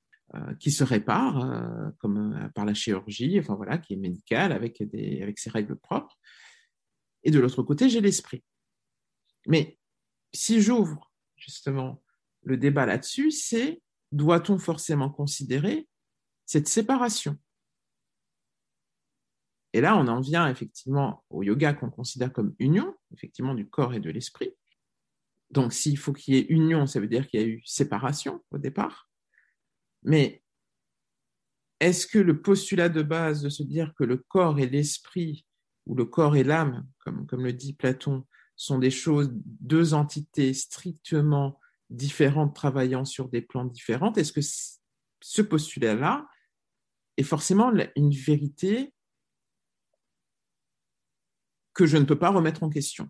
qui 0.60 0.72
se 0.72 0.84
répare 0.84 1.40
euh, 1.40 1.90
comme 1.98 2.34
euh, 2.34 2.50
par 2.50 2.66
la 2.66 2.74
chirurgie, 2.74 3.40
enfin 3.40 3.56
voilà, 3.56 3.78
qui 3.78 3.94
est 3.94 3.98
médicale 3.98 4.52
avec, 4.52 4.84
des, 4.84 5.22
avec 5.22 5.40
ses 5.40 5.50
règles 5.50 5.76
propres. 5.76 6.18
Et 7.24 7.32
de 7.32 7.40
l'autre 7.40 7.64
côté, 7.64 7.90
j'ai 7.90 8.02
l'esprit. 8.02 8.44
Mais 9.48 9.80
si 10.34 10.62
j'ouvre 10.62 11.12
justement 11.36 12.04
le 12.44 12.58
débat 12.58 12.86
là-dessus, 12.86 13.32
c'est 13.32 13.82
doit-on 14.12 14.58
forcément 14.60 15.10
considérer 15.10 15.88
cette 16.46 16.68
séparation? 16.68 17.38
Et 19.74 19.82
là, 19.82 19.98
on 19.98 20.08
en 20.08 20.20
vient 20.20 20.48
effectivement 20.48 21.24
au 21.30 21.44
yoga 21.44 21.74
qu'on 21.74 21.92
considère 21.92 22.34
comme 22.34 22.56
union, 22.58 22.96
effectivement, 23.14 23.54
du 23.54 23.68
corps 23.68 23.94
et 23.94 24.00
de 24.00 24.10
l'esprit. 24.10 24.52
Donc, 25.52 25.74
s'il 25.74 25.98
faut 25.98 26.14
qu'il 26.14 26.36
y 26.36 26.38
ait 26.38 26.46
union, 26.50 26.86
ça 26.88 27.00
veut 27.00 27.08
dire 27.08 27.28
qu'il 27.28 27.40
y 27.40 27.44
a 27.44 27.48
eu 27.48 27.62
séparation 27.66 28.44
au 28.52 28.58
départ. 28.58 29.09
Mais 30.04 30.44
est-ce 31.80 32.08
que 32.08 32.20
le 32.20 32.42
postulat 32.42 32.90
de 32.90 33.02
base 33.02 33.42
de 33.42 33.50
se 33.50 33.64
dire 33.64 33.94
que 33.98 34.04
le 34.04 34.18
corps 34.18 34.60
et 34.60 34.68
l'esprit, 34.68 35.46
ou 35.86 35.96
le 35.96 36.06
corps 36.06 36.36
et 36.36 36.44
l'âme, 36.44 36.88
comme, 37.00 37.26
le 37.32 37.54
dit 37.54 37.74
Platon, 37.74 38.26
sont 38.56 38.80
des 38.80 38.92
choses, 38.92 39.30
deux 39.34 39.94
entités 39.94 40.54
strictement 40.54 41.60
différentes 41.90 42.54
travaillant 42.54 43.06
sur 43.06 43.30
des 43.30 43.42
plans 43.42 43.66
différents, 43.66 44.14
est-ce 44.14 44.34
que 44.34 44.42
ce 45.22 45.42
postulat-là 45.42 46.28
est 47.18 47.24
forcément 47.24 47.72
une 47.96 48.12
vérité 48.12 48.94
que 51.74 51.86
je 51.86 51.98
ne 51.98 52.04
peux 52.04 52.20
pas 52.20 52.30
remettre 52.30 52.64
en 52.64 52.70
question? 52.70 53.10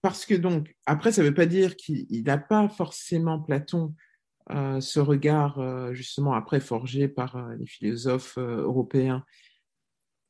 Parce 0.00 0.26
que 0.26 0.34
donc, 0.34 0.74
après, 0.84 1.12
ça 1.12 1.22
ne 1.22 1.28
veut 1.28 1.34
pas 1.34 1.46
dire 1.46 1.76
qu'il 1.76 2.24
n'a 2.24 2.36
pas 2.38 2.68
forcément, 2.68 3.40
Platon, 3.40 3.94
euh, 4.50 4.78
ce 4.80 5.00
regard 5.00 5.58
euh, 5.58 5.94
justement 5.94 6.34
après 6.34 6.60
forgé 6.60 7.08
par 7.08 7.36
euh, 7.36 7.56
les 7.56 7.64
philosophes 7.64 8.36
européens 8.36 9.24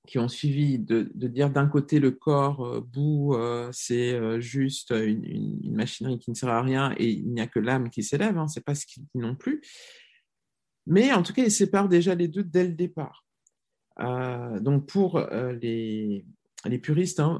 qui 0.06 0.20
ont 0.20 0.28
suivi 0.28 0.78
de, 0.78 1.10
dire 1.14 1.50
d'un 1.50 1.66
côté 1.66 1.98
le 1.98 2.10
corps 2.10 2.82
bout, 2.82 3.34
c'est 3.72 4.38
juste 4.38 4.90
une, 4.90 5.74
machinerie 5.74 6.18
qui 6.18 6.30
ne 6.30 6.34
sert 6.34 6.50
à 6.50 6.60
rien 6.60 6.94
et 6.98 7.08
il 7.08 7.32
n'y 7.32 7.40
a 7.40 7.46
que 7.46 7.58
l'âme 7.58 7.88
qui 7.88 8.02
s'élève, 8.02 8.36
hein, 8.36 8.46
c'est 8.46 8.62
pas 8.62 8.74
ce 8.74 8.84
qu'il 8.84 9.02
dit 9.02 9.18
non 9.18 9.34
plus. 9.34 9.62
Mais 10.86 11.10
en 11.14 11.22
tout 11.22 11.32
cas, 11.32 11.44
il 11.44 11.50
sépare 11.50 11.88
déjà 11.88 12.14
les 12.14 12.28
deux 12.28 12.44
dès 12.44 12.64
le 12.64 12.74
départ. 12.74 13.24
Donc 14.60 14.86
pour 14.86 15.18
les, 15.62 16.26
les, 16.66 16.78
puristes 16.78 17.20
hein, 17.20 17.38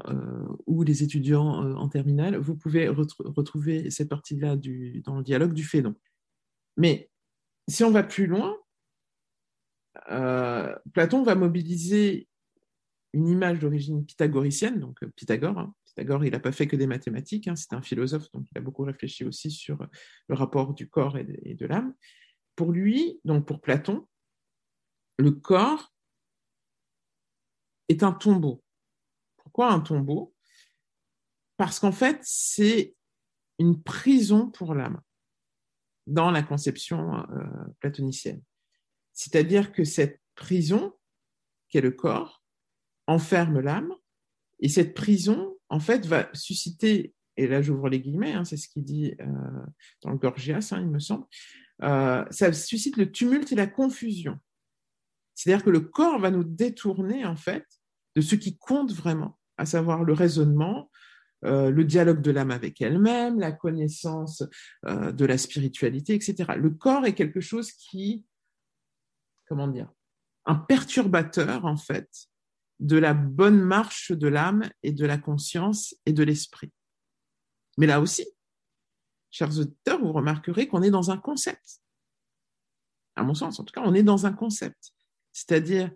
ou 0.65 0.81
les 0.81 1.03
étudiants 1.03 1.75
en 1.75 1.87
terminale, 1.87 2.35
vous 2.35 2.55
pouvez 2.55 2.87
retrouver 2.87 3.91
cette 3.91 4.09
partie-là 4.09 4.55
dans 4.55 5.17
le 5.17 5.23
dialogue 5.23 5.53
du 5.53 5.63
Fédon. 5.63 5.93
Mais 6.77 7.09
si 7.67 7.83
on 7.83 7.91
va 7.91 8.03
plus 8.03 8.27
loin, 8.27 8.57
Platon 10.93 11.23
va 11.23 11.35
mobiliser 11.35 12.27
une 13.13 13.27
image 13.27 13.59
d'origine 13.59 14.05
pythagoricienne, 14.05 14.79
donc 14.79 15.03
Pythagore. 15.15 15.57
Hein. 15.57 15.73
Pythagore, 15.85 16.25
il 16.25 16.31
n'a 16.31 16.39
pas 16.39 16.51
fait 16.51 16.67
que 16.67 16.75
des 16.75 16.87
mathématiques, 16.87 17.47
hein, 17.47 17.55
c'est 17.55 17.73
un 17.73 17.81
philosophe, 17.81 18.29
donc 18.33 18.45
il 18.51 18.57
a 18.57 18.61
beaucoup 18.61 18.83
réfléchi 18.83 19.23
aussi 19.23 19.49
sur 19.49 19.87
le 20.27 20.35
rapport 20.35 20.73
du 20.73 20.89
corps 20.89 21.17
et 21.17 21.23
de 21.23 21.65
l'âme. 21.65 21.95
Pour 22.55 22.71
lui, 22.73 23.21
donc 23.23 23.47
pour 23.47 23.61
Platon, 23.61 24.07
le 25.17 25.31
corps 25.31 25.93
est 27.87 28.03
un 28.03 28.11
tombeau. 28.11 28.61
Pourquoi 29.37 29.71
un 29.71 29.79
tombeau? 29.79 30.33
Parce 31.55 31.79
qu'en 31.79 31.93
fait, 31.93 32.19
c'est 32.21 32.93
une 33.59 33.81
prison 33.81 34.51
pour 34.51 34.73
l'âme 34.75 34.99
dans 36.07 36.31
la 36.31 36.43
conception 36.43 37.15
euh, 37.15 37.45
platonicienne. 37.79 38.41
C'est-à-dire 39.13 39.71
que 39.71 39.83
cette 39.83 40.21
prison, 40.35 40.93
qui 41.69 41.77
est 41.77 41.81
le 41.81 41.91
corps, 41.91 42.43
enferme 43.07 43.59
l'âme, 43.59 43.93
et 44.59 44.69
cette 44.69 44.93
prison, 44.93 45.57
en 45.69 45.79
fait, 45.79 46.05
va 46.05 46.29
susciter, 46.33 47.13
et 47.37 47.47
là 47.47 47.61
j'ouvre 47.61 47.89
les 47.89 47.99
guillemets, 47.99 48.33
hein, 48.33 48.45
c'est 48.45 48.57
ce 48.57 48.67
qu'il 48.67 48.83
dit 48.83 49.15
euh, 49.19 49.25
dans 50.01 50.11
le 50.11 50.17
Gorgias, 50.17 50.69
hein, 50.71 50.81
il 50.81 50.89
me 50.89 50.99
semble, 50.99 51.25
euh, 51.83 52.23
ça 52.29 52.53
suscite 52.53 52.97
le 52.97 53.11
tumulte 53.11 53.51
et 53.51 53.55
la 53.55 53.67
confusion. 53.67 54.39
C'est-à-dire 55.33 55.65
que 55.65 55.69
le 55.69 55.81
corps 55.81 56.19
va 56.19 56.31
nous 56.31 56.45
détourner, 56.45 57.25
en 57.25 57.35
fait, 57.35 57.65
de 58.15 58.21
ce 58.21 58.35
qui 58.35 58.57
compte 58.57 58.93
vraiment, 58.93 59.37
à 59.57 59.65
savoir 59.65 60.03
le 60.03 60.13
raisonnement, 60.13 60.89
euh, 61.45 61.69
le 61.69 61.83
dialogue 61.85 62.21
de 62.21 62.31
l'âme 62.31 62.51
avec 62.51 62.81
elle-même, 62.81 63.39
la 63.39 63.51
connaissance 63.51 64.43
euh, 64.85 65.11
de 65.11 65.25
la 65.25 65.37
spiritualité, 65.37 66.13
etc. 66.15 66.53
Le 66.57 66.71
corps 66.71 67.05
est 67.05 67.13
quelque 67.13 67.41
chose 67.41 67.71
qui, 67.71 68.25
comment 69.47 69.67
dire, 69.67 69.91
un 70.45 70.55
perturbateur, 70.55 71.65
en 71.65 71.77
fait, 71.77 72.09
de 72.79 72.97
la 72.97 73.13
bonne 73.13 73.61
marche 73.61 74.11
de 74.11 74.27
l'âme 74.27 74.69
et 74.83 74.91
de 74.91 75.05
la 75.05 75.17
conscience 75.17 75.95
et 76.05 76.13
de 76.13 76.23
l'esprit. 76.23 76.71
Mais 77.77 77.87
là 77.87 78.01
aussi, 78.01 78.25
chers 79.31 79.57
auditeurs, 79.59 79.99
vous 79.99 80.13
remarquerez 80.13 80.67
qu'on 80.67 80.81
est 80.81 80.91
dans 80.91 81.11
un 81.11 81.17
concept. 81.17 81.81
À 83.15 83.23
mon 83.23 83.33
sens, 83.33 83.59
en 83.59 83.63
tout 83.63 83.73
cas, 83.73 83.83
on 83.85 83.93
est 83.93 84.03
dans 84.03 84.25
un 84.25 84.33
concept. 84.33 84.93
C'est-à-dire 85.31 85.91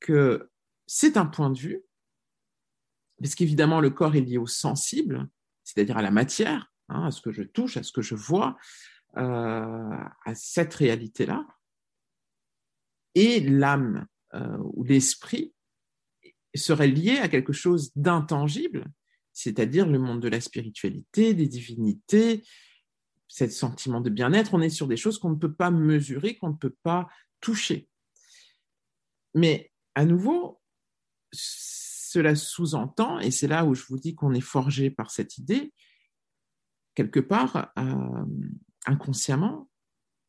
que 0.00 0.50
c'est 0.86 1.16
un 1.16 1.26
point 1.26 1.50
de 1.50 1.58
vue, 1.58 1.82
parce 3.20 3.34
qu'évidemment, 3.34 3.80
le 3.80 3.90
corps 3.90 4.14
est 4.14 4.20
lié 4.20 4.38
au 4.38 4.46
sensible, 4.46 5.28
c'est-à-dire 5.64 5.96
à 5.96 6.02
la 6.02 6.10
matière, 6.10 6.72
hein, 6.88 7.06
à 7.06 7.10
ce 7.10 7.20
que 7.20 7.32
je 7.32 7.42
touche, 7.42 7.76
à 7.76 7.82
ce 7.82 7.92
que 7.92 8.02
je 8.02 8.14
vois, 8.14 8.56
euh, 9.16 9.20
à 10.24 10.34
cette 10.34 10.74
réalité-là. 10.74 11.46
Et 13.14 13.40
l'âme 13.40 14.06
euh, 14.34 14.58
ou 14.74 14.84
l'esprit 14.84 15.52
serait 16.54 16.88
lié 16.88 17.18
à 17.18 17.28
quelque 17.28 17.52
chose 17.52 17.92
d'intangible, 17.96 18.84
c'est-à-dire 19.32 19.86
le 19.86 19.98
monde 19.98 20.20
de 20.20 20.28
la 20.28 20.40
spiritualité, 20.40 21.34
des 21.34 21.46
divinités, 21.46 22.44
ce 23.28 23.48
sentiment 23.48 24.00
de 24.00 24.10
bien-être. 24.10 24.54
On 24.54 24.60
est 24.60 24.70
sur 24.70 24.88
des 24.88 24.96
choses 24.96 25.18
qu'on 25.18 25.30
ne 25.30 25.36
peut 25.36 25.52
pas 25.52 25.70
mesurer, 25.70 26.36
qu'on 26.36 26.50
ne 26.50 26.56
peut 26.56 26.74
pas 26.82 27.08
toucher. 27.40 27.88
Mais 29.34 29.72
à 29.94 30.04
nouveau, 30.04 30.60
cela 32.10 32.34
sous-entend, 32.34 33.18
et 33.18 33.30
c'est 33.30 33.48
là 33.48 33.66
où 33.66 33.74
je 33.74 33.84
vous 33.86 33.98
dis 33.98 34.14
qu'on 34.14 34.32
est 34.32 34.40
forgé 34.40 34.90
par 34.90 35.10
cette 35.10 35.36
idée, 35.36 35.74
quelque 36.94 37.20
part, 37.20 37.70
euh, 37.78 38.24
inconsciemment, 38.86 39.68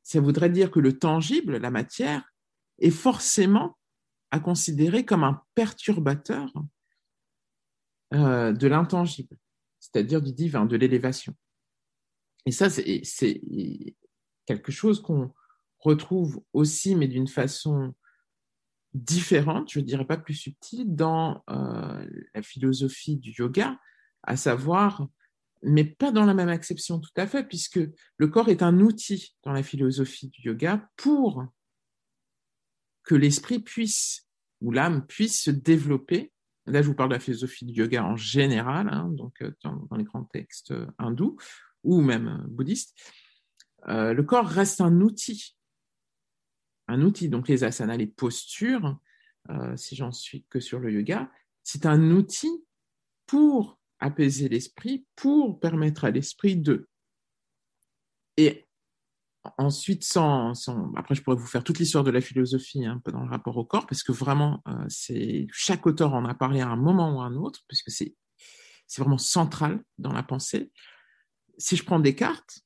ça 0.03 0.19
voudrait 0.19 0.49
dire 0.49 0.71
que 0.71 0.81
le 0.81 0.99
tangible, 0.99 1.55
la 1.57 1.71
matière, 1.71 2.33
est 2.79 2.91
forcément 2.91 3.77
à 4.31 4.41
considérer 4.41 5.05
comme 5.05 5.23
un 5.23 5.41
perturbateur 5.55 6.51
euh, 8.13 8.51
de 8.51 8.67
l'intangible, 8.67 9.37
c'est-à-dire 9.79 10.21
du 10.21 10.33
divin, 10.33 10.65
de 10.65 10.75
l'élévation. 10.75 11.33
Et 12.45 12.51
ça, 12.51 12.69
c'est 12.69 13.03
quelque 14.45 14.71
chose 14.71 15.01
qu'on 15.01 15.33
retrouve 15.79 16.43
aussi, 16.51 16.95
mais 16.95 17.07
d'une 17.07 17.27
façon 17.27 17.95
différente, 18.93 19.71
je 19.71 19.79
ne 19.79 19.85
dirais 19.85 20.05
pas 20.05 20.17
plus 20.17 20.33
subtile, 20.33 20.95
dans 20.95 21.43
euh, 21.49 22.05
la 22.33 22.41
philosophie 22.41 23.17
du 23.17 23.31
yoga, 23.31 23.77
à 24.23 24.35
savoir, 24.35 25.07
mais 25.61 25.83
pas 25.83 26.11
dans 26.11 26.25
la 26.25 26.33
même 26.33 26.49
acception 26.49 26.99
tout 26.99 27.11
à 27.15 27.27
fait, 27.27 27.43
puisque 27.43 27.79
le 28.17 28.27
corps 28.27 28.49
est 28.49 28.63
un 28.63 28.79
outil 28.79 29.35
dans 29.43 29.51
la 29.51 29.63
philosophie 29.63 30.29
du 30.29 30.41
yoga 30.41 30.89
pour 30.95 31.45
que 33.03 33.15
l'esprit 33.15 33.59
puisse, 33.59 34.27
ou 34.61 34.71
l'âme 34.71 35.05
puisse 35.05 35.43
se 35.43 35.51
développer. 35.51 36.31
Là, 36.65 36.81
je 36.81 36.87
vous 36.87 36.95
parle 36.95 37.09
de 37.09 37.15
la 37.15 37.19
philosophie 37.19 37.65
du 37.65 37.73
yoga 37.73 38.03
en 38.03 38.15
général, 38.15 38.89
hein, 38.91 39.09
donc 39.11 39.41
euh, 39.41 39.51
dans, 39.63 39.87
les 39.97 40.03
grands 40.03 40.25
textes 40.25 40.73
hindous 40.97 41.37
ou 41.83 42.01
même 42.01 42.45
bouddhistes. 42.49 42.95
Euh, 43.87 44.13
le 44.13 44.23
corps 44.23 44.47
reste 44.47 44.81
un 44.81 44.99
outil 45.01 45.55
un 46.89 47.01
outil. 47.01 47.29
Donc 47.29 47.47
les 47.47 47.63
asanas, 47.63 47.97
les 47.97 48.07
postures, 48.07 48.97
euh, 49.49 49.75
si 49.77 49.95
j'en 49.95 50.11
suis 50.11 50.45
que 50.49 50.59
sur 50.59 50.79
le 50.79 50.91
yoga, 50.91 51.31
c'est 51.63 51.85
un 51.85 52.11
outil 52.11 52.65
pour 53.25 53.79
apaiser 53.99 54.49
l'esprit, 54.49 55.05
pour 55.15 55.59
permettre 55.59 56.05
à 56.05 56.11
l'esprit 56.11 56.55
de. 56.55 56.87
Et 58.37 58.67
ensuite, 59.57 60.03
sans, 60.03 60.53
après, 60.95 61.15
je 61.15 61.21
pourrais 61.21 61.37
vous 61.37 61.45
faire 61.45 61.63
toute 61.63 61.79
l'histoire 61.79 62.03
de 62.03 62.11
la 62.11 62.21
philosophie 62.21 62.85
un 62.85 62.99
peu 62.99 63.11
dans 63.11 63.23
le 63.23 63.29
rapport 63.29 63.57
au 63.57 63.65
corps, 63.65 63.87
parce 63.87 64.03
que 64.03 64.11
vraiment, 64.11 64.61
euh, 64.67 64.85
c'est 64.87 65.47
chaque 65.51 65.85
auteur 65.85 66.13
en 66.13 66.25
a 66.25 66.33
parlé 66.33 66.61
à 66.61 66.67
un 66.67 66.75
moment 66.75 67.17
ou 67.17 67.21
à 67.21 67.25
un 67.25 67.35
autre, 67.35 67.61
puisque 67.67 67.91
c'est 67.91 68.15
c'est 68.89 69.03
vraiment 69.03 69.19
central 69.19 69.83
dans 69.99 70.11
la 70.11 70.23
pensée. 70.23 70.71
Si 71.59 71.75
je 71.75 71.85
prends 71.85 71.99
Descartes, 71.99 72.61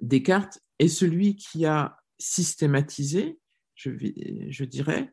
Descartes 0.00 0.58
est 0.80 0.88
celui 0.88 1.36
qui 1.36 1.66
a 1.66 1.96
systématiser, 2.18 3.38
je, 3.74 4.64
dirais, 4.64 5.12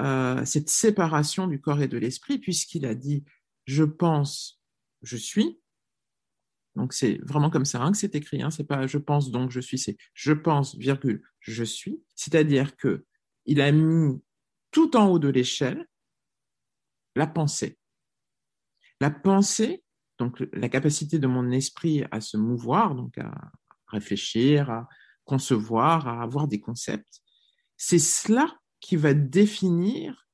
euh, 0.00 0.44
cette 0.44 0.70
séparation 0.70 1.46
du 1.46 1.60
corps 1.60 1.82
et 1.82 1.88
de 1.88 1.98
l'esprit, 1.98 2.38
puisqu'il 2.38 2.86
a 2.86 2.94
dit 2.94 3.24
je 3.66 3.84
pense, 3.84 4.62
je 5.02 5.16
suis. 5.16 5.60
Donc 6.74 6.92
c'est 6.94 7.18
vraiment 7.24 7.50
comme 7.50 7.64
ça 7.64 7.82
hein, 7.82 7.92
que 7.92 7.98
c'est 7.98 8.14
écrit. 8.14 8.42
Hein, 8.42 8.50
c'est 8.50 8.66
pas 8.66 8.86
je 8.86 8.98
pense 8.98 9.30
donc 9.30 9.50
je 9.50 9.60
suis, 9.60 9.78
c'est 9.78 9.96
je 10.14 10.32
pense 10.32 10.74
virgule 10.76 11.22
je 11.40 11.64
suis. 11.64 12.02
C'est-à-dire 12.14 12.76
que 12.76 13.04
il 13.44 13.60
a 13.60 13.70
mis 13.72 14.18
tout 14.70 14.96
en 14.96 15.08
haut 15.08 15.18
de 15.18 15.28
l'échelle 15.28 15.86
la 17.18 17.26
pensée. 17.26 17.78
La 19.00 19.10
pensée, 19.10 19.82
donc 20.18 20.42
la 20.52 20.68
capacité 20.68 21.18
de 21.18 21.26
mon 21.26 21.50
esprit 21.50 22.04
à 22.10 22.20
se 22.20 22.36
mouvoir, 22.36 22.94
donc 22.94 23.18
à 23.18 23.32
réfléchir, 23.88 24.70
à 24.70 24.88
concevoir, 25.28 26.08
à 26.08 26.22
avoir 26.22 26.48
des 26.48 26.60
concepts. 26.60 27.22
C'est 27.76 27.98
cela 27.98 28.58
qui 28.80 28.96
va 28.96 29.14
définir 29.14 30.26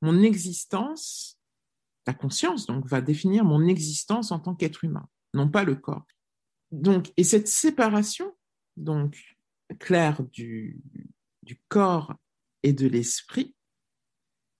mon 0.00 0.22
existence, 0.22 1.38
la 2.06 2.14
conscience, 2.14 2.66
donc, 2.66 2.86
va 2.86 3.02
définir 3.02 3.44
mon 3.44 3.66
existence 3.66 4.32
en 4.32 4.40
tant 4.40 4.54
qu'être 4.54 4.82
humain, 4.82 5.06
non 5.34 5.48
pas 5.48 5.64
le 5.64 5.76
corps. 5.76 6.06
Donc, 6.72 7.12
et 7.16 7.24
cette 7.24 7.48
séparation, 7.48 8.34
donc, 8.76 9.36
claire 9.78 10.24
du, 10.32 10.80
du 11.42 11.60
corps 11.68 12.14
et 12.62 12.72
de 12.72 12.88
l'esprit, 12.88 13.54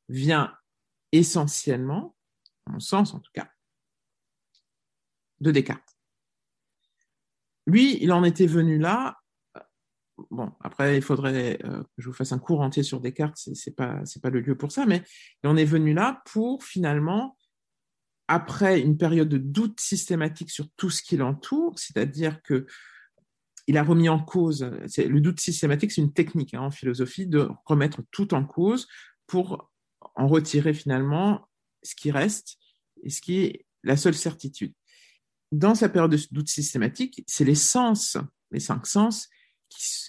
vient 0.08 0.54
essentiellement, 1.12 2.14
en 2.66 2.72
mon 2.72 2.80
sens 2.80 3.14
en 3.14 3.20
tout 3.20 3.32
cas, 3.32 3.50
de 5.40 5.50
Descartes. 5.50 5.96
Lui, 7.66 8.02
il 8.02 8.12
en 8.12 8.24
était 8.24 8.46
venu 8.46 8.78
là. 8.78 9.16
Bon, 10.30 10.52
après, 10.60 10.96
il 10.96 11.02
faudrait 11.02 11.58
euh, 11.64 11.82
que 11.82 11.88
je 11.98 12.08
vous 12.08 12.14
fasse 12.14 12.32
un 12.32 12.38
cours 12.38 12.60
entier 12.60 12.82
sur 12.82 13.00
Descartes, 13.00 13.36
c'est, 13.36 13.54
c'est 13.54 13.74
pas, 13.74 14.02
pas 14.22 14.30
le 14.30 14.40
lieu 14.40 14.56
pour 14.56 14.72
ça, 14.72 14.86
mais 14.86 15.02
en 15.44 15.56
est 15.56 15.64
venu 15.64 15.94
là 15.94 16.22
pour 16.26 16.64
finalement, 16.64 17.36
après 18.28 18.80
une 18.80 18.96
période 18.96 19.28
de 19.28 19.38
doute 19.38 19.80
systématique 19.80 20.50
sur 20.50 20.68
tout 20.76 20.90
ce 20.90 21.02
qui 21.02 21.16
l'entoure, 21.16 21.78
c'est-à-dire 21.78 22.42
que 22.42 22.66
il 23.66 23.76
a 23.76 23.82
remis 23.82 24.08
en 24.08 24.18
cause, 24.18 24.68
le 24.96 25.20
doute 25.20 25.38
systématique, 25.38 25.92
c'est 25.92 26.00
une 26.00 26.12
technique 26.12 26.54
hein, 26.54 26.62
en 26.62 26.70
philosophie 26.70 27.26
de 27.26 27.48
remettre 27.66 28.02
tout 28.10 28.34
en 28.34 28.44
cause 28.44 28.88
pour 29.26 29.70
en 30.16 30.26
retirer 30.26 30.74
finalement 30.74 31.48
ce 31.82 31.94
qui 31.94 32.10
reste 32.10 32.56
et 33.02 33.10
ce 33.10 33.20
qui 33.20 33.40
est 33.40 33.66
la 33.84 33.96
seule 33.96 34.14
certitude. 34.14 34.74
Dans 35.52 35.74
sa 35.74 35.88
période 35.88 36.10
de 36.10 36.18
doute 36.30 36.48
systématique, 36.48 37.22
c'est 37.26 37.44
les 37.44 37.54
sens, 37.54 38.16
les 38.50 38.60
cinq 38.60 38.86
sens, 38.86 39.28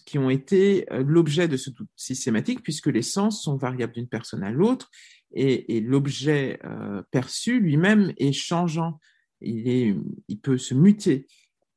qui, 0.06 0.18
ont 0.18 0.30
été 0.30 0.92
euh, 0.92 1.04
l'objet 1.04 1.48
de 1.48 1.58
ce 1.58 1.70
doute 1.70 1.90
systématique, 1.96 2.64
puisque 2.64 2.88
les 2.88 3.02
sens 3.02 3.44
sont 3.44 3.58
variables 3.58 3.94
d'une 3.94 4.08
personne 4.08 4.44
à 4.44 4.52
l'autre, 4.52 4.90
et, 5.34 5.80
l'objet 5.80 6.60
euh, 6.66 7.02
perçu 7.12 7.60
lui-même 7.60 8.14
est 8.18 8.34
changeant. 8.34 9.00
Il, 9.40 9.68
est, 9.70 9.96
il 10.28 10.40
peut 10.40 10.58
se 10.58 10.74
muter, 10.74 11.28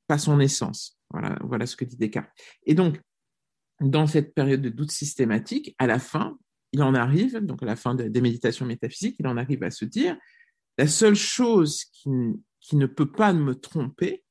pas 0.06 0.18
son 0.18 0.40
essence. 0.40 0.98
Voilà, 1.10 1.38
voilà 1.42 1.66
ce 1.66 1.76
que 1.76 1.84
dit 1.84 1.96
Descartes. 1.96 2.30
Et 2.66 2.74
donc, 2.74 3.00
dans 3.80 4.06
cette 4.06 4.34
période 4.34 4.62
de 4.62 4.70
doute 4.70 4.90
systématique, 4.90 5.74
à 5.78 5.86
la 5.86 5.98
fin, 5.98 6.36
il 6.72 6.82
en 6.82 6.94
arrive, 6.94 7.38
donc 7.38 7.62
à 7.62 7.66
la 7.66 7.76
fin 7.76 7.94
des 7.94 8.20
méditations 8.20 8.66
métaphysiques, 8.66 9.16
il 9.20 9.26
en 9.28 9.36
arrive 9.36 9.62
à 9.62 9.70
se 9.70 9.84
dire, 9.84 10.16
la 10.76 10.88
seule 10.88 11.14
chose 11.14 11.84
qui, 11.84 12.10
qui 12.60 12.76
ne 12.76 12.86
peut 12.86 13.10
pas 13.10 13.32
me 13.32 13.54
tromper, 13.54 14.24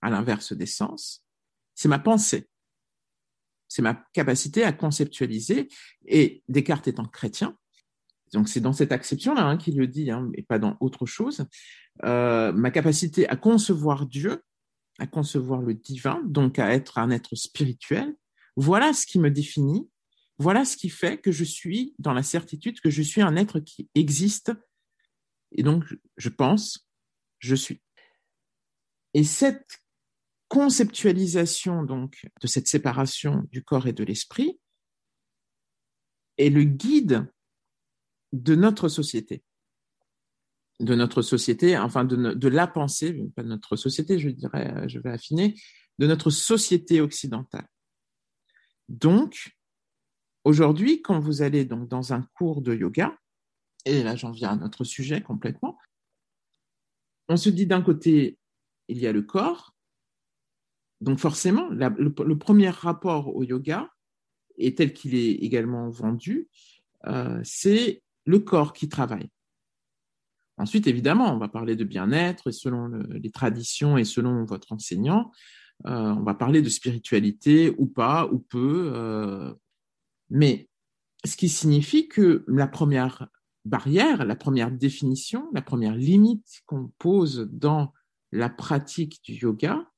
à 0.00 0.10
l'inverse 0.10 0.52
des 0.52 0.66
sens, 0.66 1.24
c'est 1.74 1.88
ma 1.88 1.98
pensée. 1.98 2.47
C'est 3.68 3.82
ma 3.82 3.94
capacité 4.12 4.64
à 4.64 4.72
conceptualiser. 4.72 5.68
Et 6.06 6.42
Descartes 6.48 6.88
étant 6.88 7.04
chrétien, 7.04 7.56
donc 8.32 8.48
c'est 8.48 8.60
dans 8.60 8.72
cette 8.72 8.92
acception-là 8.92 9.44
hein, 9.44 9.56
qu'il 9.56 9.76
le 9.76 9.86
dit, 9.86 10.10
hein, 10.10 10.30
et 10.34 10.42
pas 10.42 10.58
dans 10.58 10.76
autre 10.80 11.06
chose, 11.06 11.46
euh, 12.04 12.52
ma 12.52 12.70
capacité 12.70 13.28
à 13.28 13.36
concevoir 13.36 14.06
Dieu, 14.06 14.42
à 14.98 15.06
concevoir 15.06 15.62
le 15.62 15.74
divin, 15.74 16.20
donc 16.24 16.58
à 16.58 16.72
être 16.72 16.98
un 16.98 17.10
être 17.10 17.34
spirituel, 17.36 18.14
voilà 18.56 18.92
ce 18.92 19.06
qui 19.06 19.18
me 19.18 19.30
définit, 19.30 19.88
voilà 20.38 20.64
ce 20.64 20.76
qui 20.76 20.88
fait 20.88 21.18
que 21.18 21.32
je 21.32 21.44
suis 21.44 21.94
dans 21.98 22.12
la 22.12 22.22
certitude 22.22 22.80
que 22.80 22.90
je 22.90 23.02
suis 23.02 23.22
un 23.22 23.36
être 23.36 23.60
qui 23.60 23.88
existe. 23.94 24.52
Et 25.52 25.62
donc, 25.62 25.84
je 26.16 26.28
pense 26.28 26.88
je 27.38 27.54
suis. 27.54 27.80
Et 29.14 29.24
cette 29.24 29.80
conceptualisation 30.48 31.82
donc 31.82 32.26
de 32.40 32.46
cette 32.46 32.68
séparation 32.68 33.46
du 33.50 33.62
corps 33.62 33.86
et 33.86 33.92
de 33.92 34.04
l'esprit 34.04 34.58
est 36.38 36.50
le 36.50 36.64
guide 36.64 37.30
de 38.32 38.54
notre 38.54 38.88
société, 38.88 39.42
de 40.80 40.94
notre 40.94 41.22
société, 41.22 41.76
enfin 41.76 42.04
de, 42.04 42.48
la 42.48 42.66
pensée, 42.66 43.14
pas 43.34 43.42
de 43.42 43.48
notre 43.48 43.76
société, 43.76 44.18
je 44.18 44.28
dirais, 44.28 44.88
je 44.88 44.98
vais 44.98 45.10
affiner, 45.10 45.54
de 45.98 46.06
notre 46.06 46.30
société 46.30 47.00
occidentale. 47.00 47.66
Donc, 48.88 49.56
aujourd'hui, 50.44 51.02
quand 51.02 51.18
vous 51.20 51.42
allez 51.42 51.64
donc 51.64 51.88
dans 51.88 52.12
un 52.12 52.22
cours 52.34 52.62
de 52.62 52.74
yoga, 52.74 53.16
et 53.84 54.02
là 54.02 54.16
j'en 54.16 54.30
viens 54.30 54.50
à 54.50 54.56
notre 54.56 54.84
sujet 54.84 55.20
complètement, 55.22 55.78
on 57.28 57.36
se 57.36 57.50
dit 57.50 57.66
d'un 57.66 57.82
côté, 57.82 58.38
il 58.88 58.98
y 58.98 59.06
a 59.06 59.12
le 59.12 59.22
corps. 59.22 59.74
Donc 61.00 61.18
forcément, 61.18 61.68
le, 61.70 62.38
premier 62.38 62.70
rapport 62.70 63.34
au 63.34 63.42
yoga, 63.42 63.88
et 64.56 64.74
tel 64.74 64.92
qu'il 64.92 65.14
est 65.14 65.32
également 65.32 65.88
vendu, 65.90 66.48
euh, 67.06 67.40
c'est 67.44 68.02
le 68.24 68.40
corps 68.40 68.72
qui 68.72 68.88
travaille. 68.88 69.30
Ensuite, 70.56 70.88
évidemment, 70.88 71.32
on 71.32 71.38
va 71.38 71.48
parler 71.48 71.76
de 71.76 71.84
bien-être 71.84 72.48
et 72.48 72.52
selon 72.52 72.88
les 72.88 73.30
traditions 73.30 73.96
et 73.96 74.04
selon 74.04 74.44
votre 74.44 74.72
enseignant, 74.72 75.30
euh, 75.86 75.90
on 75.90 76.22
va 76.22 76.34
parler 76.34 76.62
de 76.62 76.68
spiritualité 76.68 77.72
ou 77.78 77.86
pas, 77.86 78.26
ou 78.32 78.40
peu. 78.40 78.90
Euh, 78.94 79.54
mais 80.30 80.68
ce 81.24 81.36
qui 81.36 81.48
signifie 81.48 82.08
que 82.08 82.44
la 82.48 82.66
première 82.66 83.28
barrière, 83.64 84.24
la 84.24 84.36
première 84.36 84.70
définition, 84.70 85.48
la 85.52 85.62
première 85.62 85.94
limite 85.94 86.62
qu'on 86.66 86.90
pose 86.98 87.48
dans 87.52 87.92
la 88.32 88.48
pratique 88.48 89.20
du 89.24 89.34
yoga, 89.34 89.88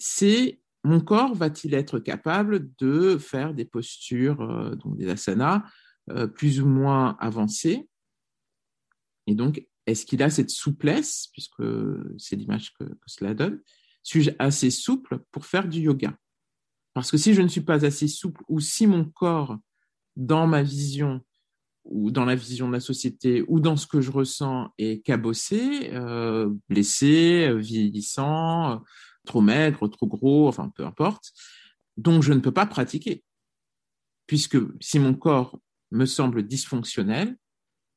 c'est 0.00 0.60
mon 0.82 1.00
corps 1.00 1.34
va-t-il 1.34 1.74
être 1.74 1.98
capable 1.98 2.70
de 2.78 3.18
faire 3.18 3.54
des 3.54 3.64
postures, 3.64 4.40
euh, 4.40 4.74
donc 4.76 4.96
des 4.96 5.08
asanas, 5.08 5.62
euh, 6.10 6.26
plus 6.26 6.60
ou 6.60 6.66
moins 6.66 7.16
avancées? 7.20 7.88
Et 9.26 9.34
donc, 9.34 9.66
est-ce 9.86 10.06
qu'il 10.06 10.22
a 10.22 10.30
cette 10.30 10.50
souplesse, 10.50 11.28
puisque 11.32 11.62
c'est 12.18 12.36
l'image 12.36 12.72
que, 12.74 12.84
cela 13.06 13.34
donne, 13.34 13.60
suis-je 14.02 14.30
assez 14.38 14.70
souple 14.70 15.18
pour 15.30 15.44
faire 15.44 15.68
du 15.68 15.80
yoga? 15.80 16.16
Parce 16.94 17.10
que 17.10 17.18
si 17.18 17.34
je 17.34 17.42
ne 17.42 17.48
suis 17.48 17.60
pas 17.60 17.84
assez 17.84 18.08
souple, 18.08 18.42
ou 18.48 18.60
si 18.60 18.86
mon 18.86 19.04
corps, 19.04 19.58
dans 20.16 20.46
ma 20.46 20.62
vision, 20.62 21.20
ou 21.84 22.10
dans 22.10 22.24
la 22.24 22.34
vision 22.34 22.68
de 22.68 22.72
la 22.74 22.80
société 22.80 23.42
ou 23.48 23.58
dans 23.58 23.76
ce 23.76 23.86
que 23.86 24.00
je 24.00 24.10
ressens 24.10 24.72
est 24.78 25.04
cabossé, 25.04 25.90
euh, 25.92 26.50
blessé, 26.68 27.52
vieillissant, 27.56 28.82
trop 29.26 29.40
maigre, 29.40 29.88
trop 29.88 30.06
gros, 30.06 30.48
enfin 30.48 30.70
peu 30.70 30.84
importe, 30.84 31.32
donc 31.96 32.22
je 32.22 32.32
ne 32.32 32.40
peux 32.40 32.52
pas 32.52 32.66
pratiquer. 32.66 33.24
Puisque 34.26 34.56
si 34.80 34.98
mon 34.98 35.14
corps 35.14 35.58
me 35.90 36.06
semble 36.06 36.46
dysfonctionnel, 36.46 37.36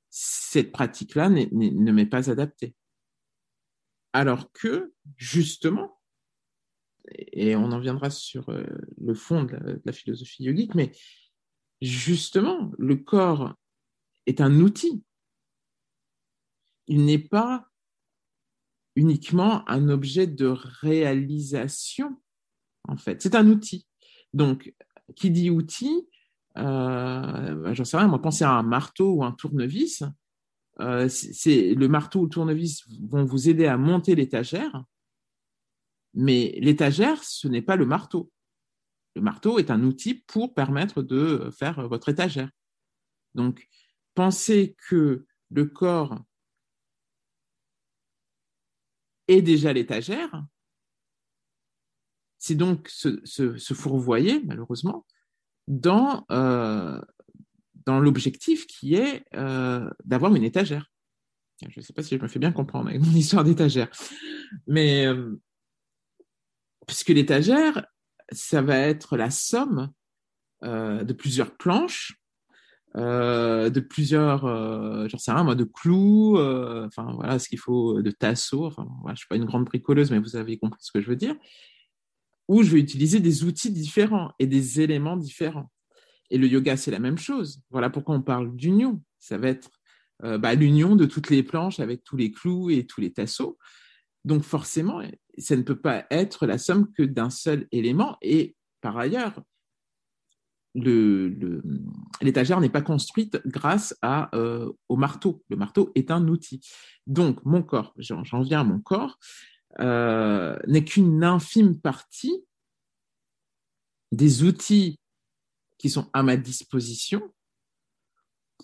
cette 0.10 0.72
pratique-là 0.72 1.30
ne 1.30 1.92
m'est 1.92 2.06
pas 2.06 2.30
adaptée. 2.30 2.76
Alors 4.14 4.52
que, 4.52 4.94
justement, 5.18 6.00
et 7.16 7.56
on 7.56 7.72
en 7.72 7.80
viendra 7.80 8.10
sur 8.10 8.50
euh, 8.50 8.64
le 8.98 9.14
fond 9.14 9.44
de 9.44 9.82
la 9.84 9.92
philosophie 9.92 10.44
yogique, 10.44 10.76
mais 10.76 10.92
justement, 11.82 12.72
le 12.78 12.96
corps 12.96 13.56
est 14.26 14.42
un 14.42 14.60
outil. 14.60 15.04
Il 16.88 17.06
n'est 17.06 17.20
pas 17.20 17.70
uniquement 18.96 19.68
un 19.70 19.90
objet 19.90 20.28
de 20.28 20.48
réalisation, 20.48 22.18
en 22.88 22.98
fait. 22.98 23.22
C'est 23.22 23.36
un 23.36 23.48
outil. 23.48 23.88
Donc, 24.34 24.74
qui 25.16 25.32
dit 25.32 25.50
outil, 25.50 26.08
euh, 26.58 27.74
j'en 27.74 27.86
sais 27.86 27.98
rien, 27.98 28.08
moi, 28.08 28.22
penser 28.22 28.44
à 28.44 28.52
un 28.52 28.64
marteau 28.64 29.16
ou 29.16 29.24
un 29.24 29.32
tournevis. 29.32 30.04
Euh, 30.80 31.08
c'est 31.08 31.76
le 31.76 31.88
marteau 31.88 32.22
ou 32.22 32.24
le 32.24 32.30
tournevis 32.30 32.84
vont 33.08 33.26
vous 33.26 33.48
aider 33.48 33.68
à 33.68 33.78
monter 33.78 34.16
l'étagère, 34.16 34.84
mais 36.16 36.58
l'étagère, 36.60 37.24
ce 37.24 37.48
n'est 37.48 37.62
pas 37.62 37.76
le 37.76 37.86
marteau. 37.86 38.32
Le 39.16 39.22
marteau 39.22 39.60
est 39.60 39.70
un 39.70 39.84
outil 39.84 40.16
pour 40.16 40.56
permettre 40.56 41.04
de 41.04 41.52
faire 41.58 41.88
votre 41.88 42.10
étagère. 42.10 42.50
Donc, 43.36 43.68
penser 44.16 44.76
que 44.90 45.26
le 45.52 45.66
corps 45.66 46.20
est 49.28 49.42
déjà 49.42 49.74
l'étagère, 49.74 50.44
c'est 52.44 52.56
donc 52.56 52.90
se, 52.90 53.74
fourvoyer, 53.74 54.42
malheureusement, 54.44 55.06
dans, 55.68 56.26
euh, 56.30 57.00
dans 57.86 58.00
l'objectif 58.00 58.68
qui 58.68 58.96
est 58.96 59.24
euh, 59.36 59.90
d'avoir 60.04 60.36
une 60.36 60.44
étagère. 60.44 60.92
Je 61.66 61.80
ne 61.80 61.82
sais 61.82 61.94
pas 61.94 62.04
si 62.04 62.18
je 62.18 62.22
me 62.22 62.28
fais 62.28 62.40
bien 62.40 62.52
comprendre 62.52 62.90
avec 62.90 63.02
mon 63.02 63.14
histoire 63.14 63.46
d'étagère. 63.46 63.90
Mais 64.68 65.06
euh, 65.06 65.40
puisque 66.86 67.10
l'étagère, 67.10 67.86
ça 68.32 68.62
va 68.62 68.78
être 68.78 69.16
la 69.16 69.30
somme 69.30 69.92
de 70.62 71.12
plusieurs 71.12 71.58
planches 71.58 72.23
euh, 72.96 73.70
de 73.70 73.80
plusieurs, 73.80 74.46
euh, 74.46 75.08
j'en 75.08 75.18
sais 75.18 75.32
rien 75.32 75.44
moi, 75.44 75.56
de 75.56 75.64
clous, 75.64 76.38
euh, 76.38 76.86
enfin 76.88 77.14
voilà, 77.16 77.40
ce 77.40 77.50
qu'il 77.50 77.60
faut 77.60 78.02
de 78.02 78.12
tasseaux. 78.12 78.66
Enfin, 78.66 78.88
voilà, 79.02 79.16
je 79.16 79.20
suis 79.20 79.28
pas 79.28 79.36
une 79.36 79.46
grande 79.46 79.66
bricoleuse, 79.66 80.12
mais 80.12 80.20
vous 80.20 80.36
avez 80.36 80.58
compris 80.58 80.80
ce 80.84 80.92
que 80.92 81.02
je 81.02 81.08
veux 81.08 81.16
dire. 81.16 81.36
où 82.48 82.64
je 82.64 82.72
vais 82.72 82.80
utiliser 82.80 83.20
des 83.20 83.44
outils 83.46 83.72
différents 83.72 84.32
et 84.40 84.48
des 84.48 84.82
éléments 84.82 85.18
différents. 85.18 85.72
Et 86.30 86.38
le 86.38 86.48
yoga, 86.48 86.78
c'est 86.78 86.92
la 86.92 87.00
même 87.00 87.18
chose. 87.18 87.62
Voilà 87.70 87.90
pourquoi 87.90 88.16
on 88.16 88.22
parle 88.22 88.56
d'union. 88.56 89.02
Ça 89.20 89.38
va 89.38 89.50
être 89.50 89.70
euh, 90.24 90.38
bah, 90.38 90.56
l'union 90.56 90.96
de 90.96 91.06
toutes 91.06 91.30
les 91.30 91.44
planches 91.44 91.80
avec 91.80 92.04
tous 92.04 92.18
les 92.18 92.32
clous 92.32 92.70
et 92.70 92.86
tous 92.86 93.02
les 93.02 93.14
tasseaux. 93.14 93.58
Donc 94.26 94.44
forcément, 94.44 95.02
ça 95.38 95.56
ne 95.56 95.64
peut 95.64 95.80
pas 95.80 96.06
être 96.10 96.46
la 96.46 96.58
somme 96.58 96.92
que 96.94 97.04
d'un 97.04 97.30
seul 97.30 97.68
élément. 97.72 98.18
Et 98.22 98.56
par 98.82 98.98
ailleurs, 98.98 99.42
l'étagère 100.76 102.60
n'est 102.60 102.70
pas 102.70 102.82
construite 102.82 103.40
grâce 103.46 103.96
à, 104.02 104.36
euh, 104.36 104.72
au 104.90 104.96
marteau. 104.96 105.44
Le 105.50 105.56
marteau 105.56 105.92
est 105.96 106.10
un 106.10 106.28
outil. 106.28 106.62
Donc, 107.06 107.44
mon 107.46 107.62
corps, 107.62 107.94
j'en 107.98 108.42
viens 108.42 108.62
à 108.62 108.64
mon 108.64 108.80
corps, 108.80 109.20
euh, 109.80 110.58
n'est 110.68 110.84
qu'une 110.84 111.24
infime 111.24 111.80
partie 111.80 112.44
des 114.12 114.44
outils 114.44 115.00
qui 115.78 115.90
sont 115.90 116.10
à 116.14 116.24
ma 116.24 116.38
disposition 116.38 117.34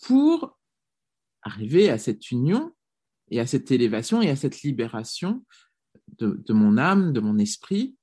pour 0.03 0.57
arriver 1.41 1.89
à 1.89 1.97
cette 1.97 2.31
union 2.31 2.73
et 3.29 3.39
à 3.39 3.47
cette 3.47 3.71
élévation 3.71 4.21
et 4.21 4.29
à 4.29 4.35
cette 4.35 4.61
libération 4.61 5.45
de, 6.17 6.41
de 6.45 6.53
mon 6.53 6.77
âme, 6.77 7.13
de 7.13 7.19
mon 7.19 7.37
esprit, 7.37 7.97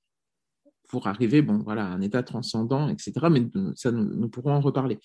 pour 0.89 1.07
arriver, 1.07 1.43
bon, 1.43 1.59
voilà, 1.59 1.87
à 1.87 1.91
un 1.91 2.01
état 2.01 2.23
transcendant, 2.23 2.89
etc. 2.89 3.13
Mais 3.31 3.47
ça, 3.75 3.93
nous, 3.93 4.29
pourrons 4.29 4.53
en 4.53 4.61
reparler. 4.61 4.99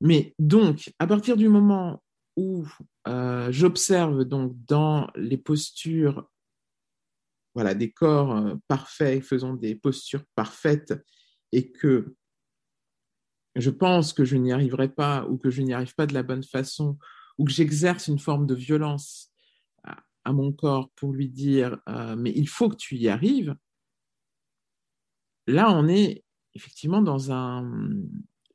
Mais 0.00 0.34
donc, 0.38 0.92
à 0.98 1.06
partir 1.06 1.36
du 1.36 1.48
moment 1.48 2.02
où 2.36 2.66
euh, 3.06 3.50
j'observe 3.50 4.24
donc 4.24 4.54
dans 4.66 5.08
les 5.14 5.36
postures, 5.36 6.28
voilà, 7.54 7.74
des 7.74 7.90
corps 7.90 8.36
euh, 8.36 8.54
parfaits, 8.68 9.22
faisant 9.22 9.54
des 9.54 9.74
postures 9.74 10.24
parfaites, 10.34 10.94
et 11.52 11.70
que 11.70 12.14
je 13.56 13.70
pense 13.70 14.12
que 14.12 14.24
je 14.24 14.36
n'y 14.36 14.52
arriverai 14.52 14.88
pas 14.88 15.26
ou 15.26 15.36
que 15.36 15.50
je 15.50 15.62
n'y 15.62 15.72
arrive 15.72 15.94
pas 15.94 16.06
de 16.06 16.14
la 16.14 16.22
bonne 16.22 16.44
façon, 16.44 16.98
ou 17.38 17.44
que 17.44 17.50
j'exerce 17.50 18.06
une 18.06 18.18
forme 18.18 18.46
de 18.46 18.54
violence 18.54 19.32
à, 20.24 20.32
mon 20.32 20.52
corps 20.52 20.90
pour 20.94 21.12
lui 21.12 21.28
dire 21.28 21.78
euh, 21.88 22.14
mais 22.14 22.32
il 22.36 22.48
faut 22.48 22.68
que 22.68 22.76
tu 22.76 22.96
y 22.96 23.08
arrives, 23.08 23.56
là, 25.50 25.70
on 25.72 25.88
est 25.88 26.24
effectivement 26.54 27.02
dans 27.02 27.32
un, 27.32 27.90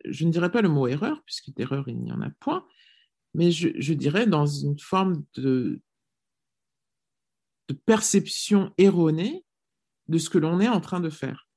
je 0.05 0.25
ne 0.25 0.31
dirais 0.31 0.51
pas 0.51 0.61
le 0.61 0.69
mot 0.69 0.87
erreur, 0.87 1.21
puisque 1.25 1.53
d'erreur, 1.53 1.87
il 1.87 1.99
n'y 1.99 2.11
en 2.11 2.21
a 2.21 2.29
point, 2.39 2.65
mais 3.33 3.51
je, 3.51 3.93
dirais 3.93 4.27
dans 4.27 4.45
une 4.45 4.79
forme 4.79 5.23
de, 5.35 5.81
perception 7.85 8.73
erronée 8.77 9.43
de 10.07 10.17
ce 10.17 10.29
que 10.29 10.37
l'on 10.37 10.59
est 10.59 10.69
en 10.69 10.79
train 10.79 10.99
de 10.99 11.09
faire. 11.09 11.49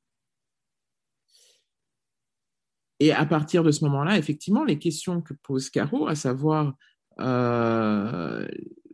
Et 2.98 3.12
à 3.12 3.24
partir 3.26 3.62
de 3.62 3.70
ce 3.70 3.84
moment-là, 3.84 4.18
effectivement, 4.18 4.64
les 4.64 4.78
questions 4.78 5.22
que 5.22 5.34
pose 5.34 5.70
Caro, 5.70 6.08
à 6.08 6.16
savoir 6.16 6.74
euh, 7.20 8.48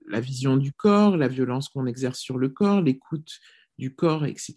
la 0.07 0.21
vision 0.21 0.59
du 0.59 0.73
corps, 0.73 1.17
la 1.17 1.29
violence 1.29 1.71
qu'on 1.71 1.87
exerce 1.87 2.19
sur 2.19 2.37
le 2.37 2.51
corps, 2.51 2.83
l'écoute 2.83 3.41
du 3.79 3.95
corps, 3.95 4.27
etc., 4.27 4.55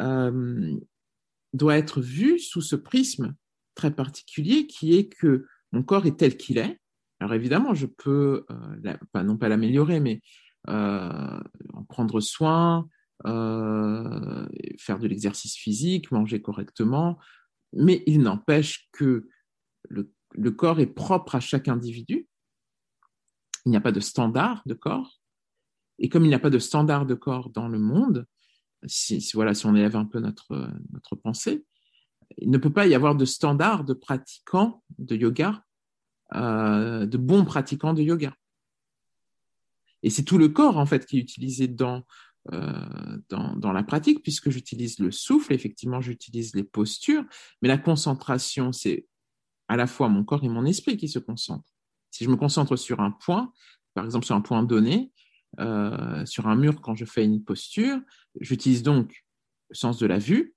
euh, 0.00 0.76
doit 1.52 1.76
être 1.76 2.00
vu 2.00 2.38
sous 2.38 2.60
ce 2.60 2.76
prisme 2.76 3.34
très 3.74 3.92
particulier 3.92 4.66
qui 4.66 4.96
est 4.96 5.08
que 5.08 5.46
mon 5.72 5.82
corps 5.82 6.06
est 6.06 6.18
tel 6.18 6.36
qu'il 6.36 6.58
est. 6.58 6.80
Alors 7.20 7.34
évidemment, 7.34 7.74
je 7.74 7.86
peux, 7.86 8.44
euh, 8.50 9.22
non 9.22 9.36
pas 9.36 9.48
l'améliorer, 9.48 10.00
mais 10.00 10.20
euh, 10.68 11.40
en 11.72 11.84
prendre 11.84 12.20
soin, 12.20 12.88
faire 13.24 14.98
de 14.98 15.06
l'exercice 15.06 15.56
physique, 15.56 16.10
manger 16.10 16.42
correctement, 16.42 17.18
mais 17.72 18.02
il 18.06 18.20
n'empêche 18.20 18.88
que 18.92 19.28
le, 19.88 20.50
corps 20.50 20.80
est 20.80 20.86
propre 20.86 21.34
à 21.34 21.40
chaque 21.40 21.68
individu. 21.68 22.26
Il 23.66 23.70
n'y 23.70 23.76
a 23.76 23.80
pas 23.80 23.92
de 23.92 24.00
standard 24.00 24.62
de 24.66 24.74
corps. 24.74 25.20
Et 25.98 26.08
comme 26.08 26.24
il 26.24 26.28
n'y 26.28 26.34
a 26.34 26.40
pas 26.40 26.50
de 26.50 26.58
standard 26.58 27.06
de 27.06 27.14
corps 27.14 27.50
dans 27.50 27.68
le 27.68 27.78
monde, 27.78 28.26
si, 28.86 29.30
voilà, 29.34 29.54
si 29.54 29.66
on 29.66 29.74
élève 29.74 29.96
un 29.96 30.04
peu 30.04 30.20
notre, 30.20 30.70
notre 30.92 31.16
pensée, 31.16 31.64
il 32.38 32.50
ne 32.50 32.58
peut 32.58 32.72
pas 32.72 32.86
y 32.86 32.94
avoir 32.94 33.14
de 33.14 33.24
standard 33.24 33.84
de 33.84 33.94
pratiquants 33.94 34.82
de 34.98 35.16
yoga, 35.16 35.64
euh, 36.34 37.06
de 37.06 37.18
bons 37.18 37.44
pratiquants 37.44 37.94
de 37.94 38.02
yoga. 38.02 38.34
Et 40.02 40.10
c'est 40.10 40.24
tout 40.24 40.38
le 40.38 40.48
corps, 40.48 40.78
en 40.78 40.86
fait, 40.86 41.06
qui 41.06 41.18
est 41.18 41.20
utilisé 41.20 41.68
dans, 41.68 42.02
euh, 42.52 43.18
dans, 43.30 43.56
dans, 43.56 43.72
la 43.72 43.82
pratique, 43.82 44.22
puisque 44.22 44.50
j'utilise 44.50 44.98
le 44.98 45.10
souffle, 45.10 45.52
effectivement, 45.52 46.00
j'utilise 46.00 46.54
les 46.54 46.64
postures, 46.64 47.24
mais 47.62 47.68
la 47.68 47.78
concentration, 47.78 48.72
c'est 48.72 49.06
à 49.68 49.76
la 49.76 49.86
fois 49.86 50.08
mon 50.08 50.24
corps 50.24 50.44
et 50.44 50.48
mon 50.48 50.66
esprit 50.66 50.96
qui 50.96 51.08
se 51.08 51.18
concentrent. 51.18 51.72
Si 52.10 52.24
je 52.24 52.30
me 52.30 52.36
concentre 52.36 52.76
sur 52.76 53.00
un 53.00 53.10
point, 53.10 53.52
par 53.94 54.04
exemple 54.04 54.26
sur 54.26 54.36
un 54.36 54.40
point 54.40 54.62
donné, 54.62 55.10
euh, 55.60 56.24
sur 56.26 56.46
un 56.46 56.56
mur 56.56 56.80
quand 56.80 56.94
je 56.94 57.04
fais 57.04 57.24
une 57.24 57.42
posture. 57.44 58.00
J'utilise 58.40 58.82
donc 58.82 59.24
le 59.70 59.74
sens 59.74 59.98
de 59.98 60.06
la 60.06 60.18
vue, 60.18 60.54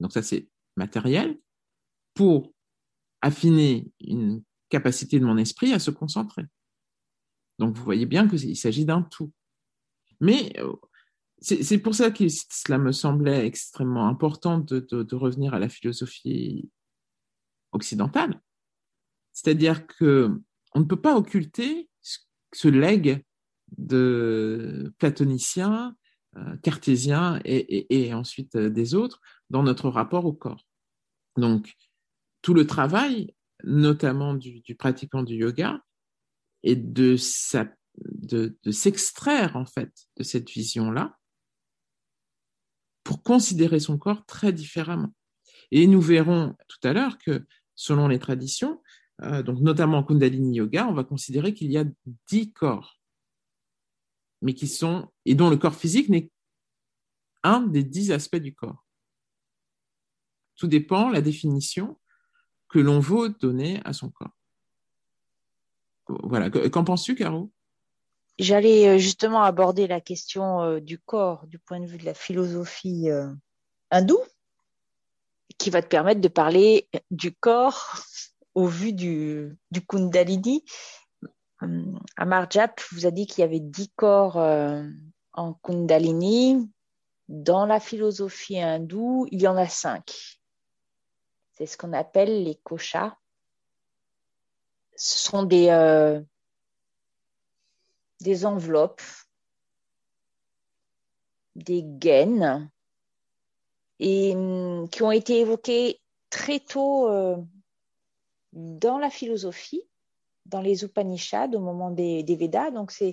donc 0.00 0.12
ça 0.12 0.22
c'est 0.22 0.48
matériel, 0.76 1.38
pour 2.14 2.52
affiner 3.20 3.90
une 4.00 4.42
capacité 4.68 5.20
de 5.20 5.24
mon 5.24 5.36
esprit 5.36 5.72
à 5.72 5.78
se 5.78 5.90
concentrer. 5.90 6.44
Donc 7.58 7.76
vous 7.76 7.84
voyez 7.84 8.06
bien 8.06 8.28
qu'il 8.28 8.56
s'agit 8.56 8.84
d'un 8.84 9.02
tout. 9.02 9.32
Mais 10.20 10.52
euh, 10.58 10.72
c'est 11.40 11.78
pour 11.78 11.94
ça 11.94 12.10
que 12.10 12.24
cela 12.28 12.78
me 12.78 12.92
semblait 12.92 13.46
extrêmement 13.46 14.06
important 14.06 14.58
de, 14.58 15.14
revenir 15.14 15.54
à 15.54 15.58
la 15.58 15.68
philosophie 15.68 16.70
occidentale. 17.72 18.40
C'est-à-dire 19.32 19.86
que 19.86 20.40
on 20.74 20.80
ne 20.80 20.84
peut 20.84 21.00
pas 21.00 21.16
occulter 21.16 21.88
ce 22.52 22.68
legs 22.68 23.24
de 23.78 24.92
platoniciens, 24.98 25.96
euh, 26.38 26.56
cartésiens 26.62 27.40
et, 27.44 28.14
ensuite 28.14 28.56
euh, 28.56 28.70
des 28.70 28.94
autres 28.94 29.20
dans 29.50 29.62
notre 29.62 29.90
rapport 29.90 30.24
au 30.24 30.32
corps. 30.32 30.66
Donc, 31.36 31.74
tout 32.40 32.54
le 32.54 32.66
travail, 32.66 33.34
notamment 33.64 34.32
du, 34.32 34.62
pratiquant 34.78 35.22
du 35.22 35.34
yoga, 35.34 35.82
est 36.62 36.76
de, 36.76 37.16
s'extraire 38.70 39.56
en 39.56 39.66
fait 39.66 39.92
de 40.16 40.22
cette 40.22 40.48
vision-là 40.48 41.18
pour 43.04 43.22
considérer 43.22 43.78
son 43.78 43.98
corps 43.98 44.24
très 44.24 44.54
différemment. 44.54 45.12
Et 45.70 45.86
nous 45.86 46.00
verrons 46.00 46.56
tout 46.66 46.80
à 46.88 46.94
l'heure 46.94 47.18
que 47.18 47.44
selon 47.74 48.08
les 48.08 48.18
traditions, 48.18 48.80
euh, 49.20 49.42
donc 49.42 49.60
notamment 49.60 49.98
en 49.98 50.04
Kundalini 50.04 50.56
Yoga, 50.56 50.86
on 50.88 50.94
va 50.94 51.04
considérer 51.04 51.52
qu'il 51.52 51.70
y 51.70 51.76
a 51.76 51.84
dix 52.28 52.52
corps 52.52 53.01
mais 54.42 54.54
qui 54.54 54.68
sont, 54.68 55.08
et 55.24 55.34
dont 55.34 55.48
le 55.48 55.56
corps 55.56 55.74
physique 55.74 56.08
n'est 56.08 56.30
un 57.42 57.60
des 57.60 57.84
dix 57.84 58.12
aspects 58.12 58.36
du 58.36 58.54
corps. 58.54 58.84
Tout 60.56 60.66
dépend 60.66 61.08
la 61.08 61.20
définition 61.20 61.98
que 62.68 62.78
l'on 62.78 63.00
veut 63.00 63.30
donner 63.40 63.80
à 63.84 63.92
son 63.92 64.10
corps. 64.10 64.36
Voilà. 66.08 66.50
Qu'en 66.50 66.84
penses-tu, 66.84 67.14
Caro? 67.14 67.52
J'allais 68.38 68.88
euh, 68.88 68.98
justement 68.98 69.42
aborder 69.42 69.86
la 69.86 70.00
question 70.00 70.62
euh, 70.62 70.80
du 70.80 70.98
corps 70.98 71.46
du 71.46 71.58
point 71.58 71.80
de 71.80 71.86
vue 71.86 71.98
de 71.98 72.04
la 72.04 72.14
philosophie 72.14 73.10
euh, 73.10 73.28
hindoue, 73.90 74.22
qui 75.58 75.70
va 75.70 75.82
te 75.82 75.88
permettre 75.88 76.20
de 76.20 76.28
parler 76.28 76.88
du 77.10 77.32
corps 77.32 77.96
au 78.54 78.66
vu 78.66 78.92
du, 78.92 79.56
du 79.70 79.84
Kundalini 79.86 80.64
Amar 82.16 82.50
Jap 82.50 82.80
vous 82.92 83.06
a 83.06 83.10
dit 83.10 83.26
qu'il 83.26 83.42
y 83.42 83.44
avait 83.44 83.60
dix 83.60 83.90
corps 83.96 84.38
euh, 84.38 84.82
en 85.32 85.54
Kundalini. 85.54 86.70
Dans 87.28 87.66
la 87.66 87.80
philosophie 87.80 88.60
hindoue, 88.60 89.26
il 89.30 89.40
y 89.40 89.48
en 89.48 89.56
a 89.56 89.66
cinq. 89.66 90.40
C'est 91.52 91.66
ce 91.66 91.76
qu'on 91.76 91.92
appelle 91.92 92.44
les 92.44 92.56
koshas. 92.56 93.16
Ce 94.96 95.18
sont 95.18 95.42
des, 95.42 95.68
euh, 95.70 96.20
enveloppes, 98.44 99.02
des 101.56 101.82
gaines, 101.82 102.70
et 103.98 104.34
hum, 104.34 104.88
qui 104.90 105.02
ont 105.02 105.12
été 105.12 105.40
évoquées 105.40 106.00
très 106.28 106.60
tôt 106.60 107.08
dans 108.52 108.98
la 108.98 109.10
philosophie 109.10 109.82
dans 110.52 110.60
les 110.60 110.84
Upanishads 110.84 111.54
au 111.54 111.60
moment 111.60 111.90
des, 111.90 112.36
Védas. 112.36 112.70
Donc, 112.70 112.92
c'est, 112.92 113.10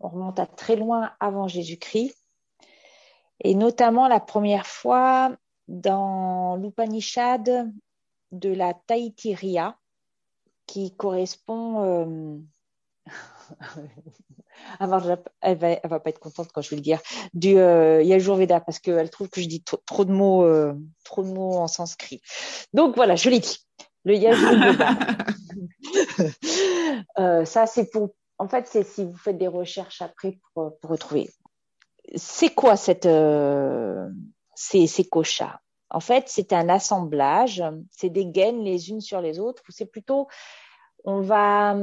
on 0.00 0.08
remonte 0.08 0.40
à 0.40 0.46
très 0.46 0.74
loin 0.74 1.12
avant 1.20 1.46
Jésus-Christ. 1.46 2.16
Et 3.44 3.54
notamment 3.54 4.08
la 4.08 4.18
première 4.18 4.66
fois 4.66 5.36
dans 5.68 6.56
l'Upanishad 6.56 7.70
de 8.32 8.48
la 8.48 8.74
Taïtiria, 8.74 9.78
qui 10.66 10.96
correspond. 10.96 11.82
Euh, 11.84 12.38
elle 14.80 14.88
va, 14.88 15.18
elle 15.40 15.80
va 15.84 16.00
pas 16.00 16.10
être 16.10 16.18
contente 16.18 16.48
quand 16.52 16.60
je 16.60 16.70
vais 16.70 16.76
le 16.76 16.82
dire. 16.82 17.00
Du 17.34 17.58
euh, 17.58 18.02
Yajurveda 18.02 18.60
parce 18.60 18.78
qu'elle 18.78 19.10
trouve 19.10 19.28
que 19.28 19.40
je 19.40 19.46
dis 19.46 19.62
trop, 19.62 20.04
de 20.04 20.12
mots, 20.12 20.44
euh, 20.44 20.74
trop 21.04 21.22
de 21.22 21.28
mots 21.28 21.56
en 21.56 21.68
sanskrit. 21.68 22.20
Donc 22.72 22.96
voilà, 22.96 23.16
je 23.16 23.30
l'ai 23.30 23.40
dit. 23.40 23.58
Le 24.06 24.14
Yajurveda. 24.14 24.90
euh, 27.18 27.44
ça, 27.44 27.66
c'est 27.66 27.90
pour. 27.90 28.14
En 28.38 28.46
fait, 28.48 28.68
c'est 28.68 28.84
si 28.84 29.04
vous 29.04 29.16
faites 29.16 29.36
des 29.36 29.48
recherches 29.48 30.00
après 30.00 30.38
pour, 30.54 30.78
pour 30.78 30.90
retrouver. 30.90 31.28
C'est 32.14 32.54
quoi 32.54 32.76
cette 32.76 33.06
euh, 33.06 34.08
ces, 34.54 34.86
ces 34.86 35.08
En 35.90 35.98
fait, 35.98 36.24
c'est 36.28 36.52
un 36.52 36.68
assemblage. 36.68 37.64
C'est 37.90 38.10
des 38.10 38.26
gaines 38.26 38.62
les 38.62 38.90
unes 38.90 39.00
sur 39.00 39.20
les 39.20 39.40
autres. 39.40 39.64
C'est 39.70 39.90
plutôt 39.90 40.28
on 41.02 41.20
va 41.20 41.76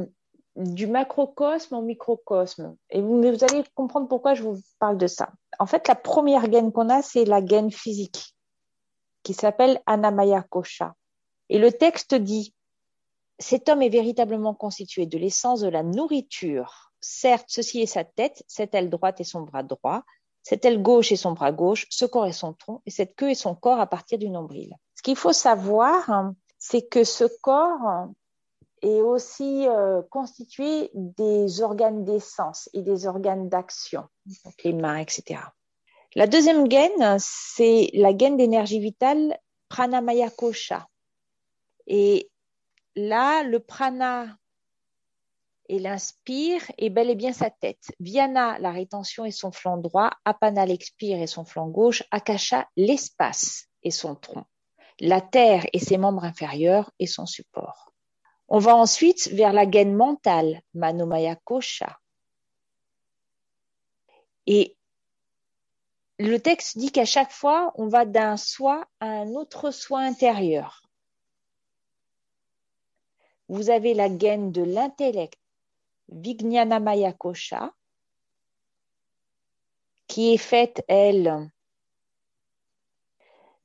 du 0.55 0.87
macrocosme 0.87 1.75
au 1.75 1.81
microcosme. 1.81 2.77
Et 2.89 3.01
vous, 3.01 3.21
vous, 3.21 3.43
allez 3.43 3.65
comprendre 3.75 4.07
pourquoi 4.07 4.33
je 4.33 4.43
vous 4.43 4.61
parle 4.79 4.97
de 4.97 5.07
ça. 5.07 5.33
En 5.59 5.65
fait, 5.65 5.89
la 5.89 5.95
première 5.95 6.47
gaine 6.47 6.71
qu'on 6.71 6.89
a, 6.89 7.01
c'est 7.01 7.25
la 7.25 7.41
gaine 7.41 7.71
physique, 7.71 8.33
qui 9.23 9.33
s'appelle 9.33 9.81
Anamaya 9.87 10.43
Kosha. 10.43 10.93
Et 11.49 11.59
le 11.59 11.71
texte 11.71 12.15
dit, 12.15 12.53
cet 13.39 13.69
homme 13.69 13.81
est 13.81 13.89
véritablement 13.89 14.53
constitué 14.53 15.05
de 15.05 15.17
l'essence 15.17 15.61
de 15.61 15.67
la 15.67 15.83
nourriture. 15.83 16.93
Certes, 17.01 17.47
ceci 17.47 17.81
est 17.81 17.87
sa 17.87 18.03
tête, 18.03 18.43
cette 18.47 18.73
aile 18.73 18.89
droite 18.89 19.19
et 19.19 19.25
son 19.25 19.41
bras 19.41 19.63
droit, 19.63 20.03
cette 20.43 20.65
aile 20.65 20.81
gauche 20.81 21.11
et 21.11 21.15
son 21.15 21.31
bras 21.31 21.51
gauche, 21.51 21.87
ce 21.89 22.05
corps 22.05 22.27
et 22.27 22.33
son 22.33 22.53
tronc, 22.53 22.81
et 22.85 22.91
cette 22.91 23.15
queue 23.15 23.31
et 23.31 23.35
son 23.35 23.55
corps 23.55 23.79
à 23.79 23.87
partir 23.87 24.17
du 24.17 24.29
nombril. 24.29 24.75
Ce 24.95 25.01
qu'il 25.01 25.15
faut 25.15 25.33
savoir, 25.33 26.31
c'est 26.59 26.87
que 26.87 27.03
ce 27.03 27.25
corps 27.41 28.07
est 28.81 29.01
aussi 29.01 29.67
euh, 29.67 30.01
constitué 30.09 30.91
des 30.93 31.61
organes 31.61 32.03
d'essence 32.03 32.69
et 32.73 32.81
des 32.81 33.07
organes 33.07 33.49
d'action, 33.49 34.03
les 34.63 34.73
mains, 34.73 34.97
etc. 34.97 35.39
La 36.15 36.27
deuxième 36.27 36.67
gaine, 36.67 37.17
c'est 37.19 37.89
la 37.93 38.13
gaine 38.13 38.37
d'énergie 38.37 38.79
vitale 38.79 39.37
pranamaya 39.69 40.29
kosha. 40.29 40.87
Et 41.87 42.29
là, 42.95 43.43
le 43.43 43.59
prana 43.59 44.37
et 45.69 45.79
l'inspire 45.79 46.61
est 46.77 46.89
bel 46.89 47.09
et 47.09 47.15
bien 47.15 47.33
sa 47.33 47.49
tête. 47.49 47.91
Viana, 47.99 48.59
la 48.59 48.71
rétention 48.71 49.25
et 49.25 49.31
son 49.31 49.51
flanc 49.51 49.77
droit. 49.77 50.11
Apana, 50.25 50.65
l'expire 50.65 51.21
et 51.21 51.27
son 51.27 51.45
flanc 51.45 51.67
gauche. 51.67 52.03
Akasha, 52.11 52.67
l'espace 52.75 53.67
et 53.81 53.91
son 53.91 54.15
tronc. 54.15 54.45
La 54.99 55.21
terre 55.21 55.65
et 55.73 55.79
ses 55.79 55.97
membres 55.97 56.25
inférieurs 56.25 56.91
et 56.99 57.07
son 57.07 57.25
support. 57.25 57.91
On 58.49 58.59
va 58.59 58.75
ensuite 58.75 59.29
vers 59.29 59.53
la 59.53 59.65
gaine 59.65 59.95
mentale, 59.95 60.61
Manomaya 60.73 61.35
Kosha. 61.37 61.97
Et 64.45 64.75
le 66.19 66.37
texte 66.39 66.77
dit 66.77 66.91
qu'à 66.91 67.05
chaque 67.05 67.31
fois, 67.31 67.71
on 67.75 67.87
va 67.87 68.05
d'un 68.05 68.37
soi 68.37 68.85
à 68.99 69.07
un 69.07 69.29
autre 69.29 69.71
soi 69.71 70.01
intérieur. 70.01 70.82
Vous 73.49 73.69
avez 73.69 73.93
la 73.93 74.09
gaine 74.09 74.51
de 74.51 74.63
l'intellect, 74.63 75.39
Vijnanamaya 76.09 77.13
Kosha, 77.13 77.73
qui 80.07 80.33
est 80.33 80.37
faite, 80.37 80.83
elle, 80.87 81.49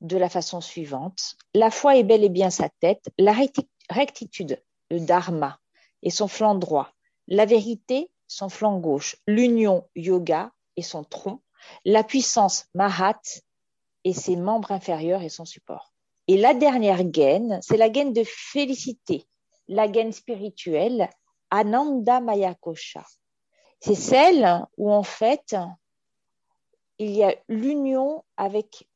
de 0.01 0.17
la 0.17 0.29
façon 0.29 0.61
suivante. 0.61 1.35
La 1.53 1.71
foi 1.71 1.97
est 1.97 2.03
bel 2.03 2.23
et 2.23 2.29
bien 2.29 2.49
sa 2.49 2.69
tête, 2.69 3.09
la 3.17 3.35
rectitude 3.89 4.61
le 4.89 4.99
dharma 4.99 5.59
et 6.01 6.09
son 6.09 6.27
flanc 6.27 6.55
droit, 6.55 6.91
la 7.27 7.45
vérité, 7.45 8.09
son 8.27 8.49
flanc 8.49 8.79
gauche, 8.79 9.17
l'union, 9.27 9.87
yoga 9.95 10.51
et 10.77 10.81
son 10.81 11.03
tronc, 11.03 11.41
la 11.85 12.03
puissance, 12.03 12.65
mahat 12.73 13.19
et 14.03 14.13
ses 14.13 14.35
membres 14.35 14.71
inférieurs 14.71 15.21
et 15.21 15.29
son 15.29 15.45
support. 15.45 15.93
Et 16.27 16.37
la 16.37 16.53
dernière 16.53 17.03
gaine, 17.03 17.59
c'est 17.61 17.77
la 17.77 17.89
gaine 17.89 18.13
de 18.13 18.23
félicité, 18.25 19.27
la 19.69 19.87
gaine 19.87 20.11
spirituelle, 20.11 21.09
Ananda 21.51 22.19
Maya 22.19 22.53
Kosha. 22.55 23.05
C'est 23.79 23.95
celle 23.95 24.65
où 24.77 24.91
en 24.91 25.03
fait 25.03 25.55
il 26.97 27.11
y 27.11 27.23
a 27.23 27.33
l'union 27.47 28.25
avec 28.35 28.89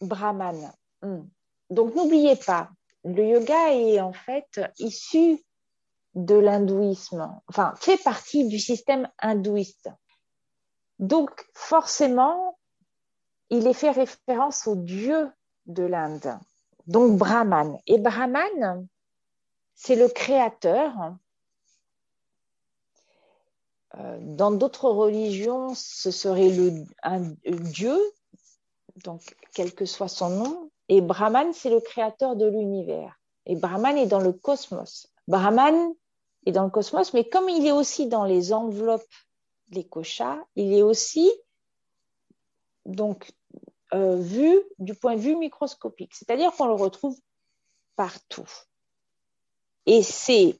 Brahman. 0.00 0.72
Hmm. 1.02 1.24
Donc 1.68 1.94
n'oubliez 1.94 2.36
pas, 2.36 2.70
le 3.04 3.26
yoga 3.26 3.72
est 3.72 4.00
en 4.00 4.12
fait 4.12 4.60
issu 4.78 5.44
de 6.14 6.36
l'hindouisme, 6.36 7.28
enfin 7.48 7.74
fait 7.76 8.02
partie 8.02 8.48
du 8.48 8.58
système 8.58 9.10
hindouiste. 9.18 9.90
Donc 10.98 11.44
forcément, 11.54 12.56
il 13.50 13.66
est 13.66 13.74
fait 13.74 13.90
référence 13.90 14.66
au 14.66 14.76
dieu 14.76 15.30
de 15.66 15.82
l'Inde, 15.82 16.38
donc 16.86 17.18
Brahman. 17.18 17.78
Et 17.86 17.98
Brahman, 17.98 18.86
c'est 19.74 19.96
le 19.96 20.08
créateur. 20.08 20.92
Euh, 23.96 24.18
dans 24.20 24.50
d'autres 24.50 24.88
religions, 24.88 25.74
ce 25.74 26.10
serait 26.10 26.50
un, 27.02 27.20
dieu, 27.44 27.98
donc 29.04 29.36
quel 29.54 29.72
que 29.74 29.84
soit 29.84 30.08
son 30.08 30.30
nom, 30.30 30.70
et 30.88 31.00
Brahman, 31.00 31.52
c'est 31.52 31.70
le 31.70 31.80
créateur 31.80 32.36
de 32.36 32.46
l'univers. 32.46 33.18
Et 33.46 33.56
Brahman 33.56 33.96
est 33.96 34.06
dans 34.06 34.20
le 34.20 34.32
cosmos. 34.32 35.12
Brahman 35.28 35.94
est 36.46 36.52
dans 36.52 36.64
le 36.64 36.70
cosmos, 36.70 37.14
mais 37.14 37.28
comme 37.28 37.48
il 37.48 37.66
est 37.66 37.72
aussi 37.72 38.06
dans 38.06 38.24
les 38.24 38.52
enveloppes, 38.52 39.02
les 39.70 39.84
koshas, 39.84 40.38
il 40.56 40.72
est 40.72 40.82
aussi 40.82 41.30
donc 42.84 43.32
euh, 43.94 44.16
vu 44.16 44.60
du 44.78 44.94
point 44.94 45.14
de 45.14 45.20
vue 45.20 45.36
microscopique, 45.36 46.14
c'est-à-dire 46.14 46.52
qu'on 46.52 46.66
le 46.66 46.74
retrouve 46.74 47.16
partout. 47.96 48.48
Et 49.86 50.02
c'est 50.02 50.58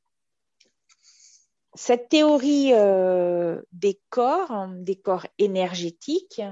cette 1.75 2.09
théorie 2.09 2.73
euh, 2.73 3.61
des 3.73 4.01
corps, 4.11 4.69
des 4.69 4.97
corps 4.97 5.27
énergétiques, 5.39 6.43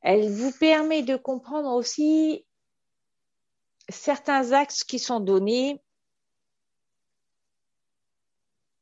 elle 0.00 0.30
vous 0.30 0.52
permet 0.52 1.02
de 1.02 1.16
comprendre 1.16 1.70
aussi 1.72 2.44
certains 3.88 4.52
axes 4.52 4.84
qui 4.84 4.98
sont 4.98 5.20
donnés 5.20 5.82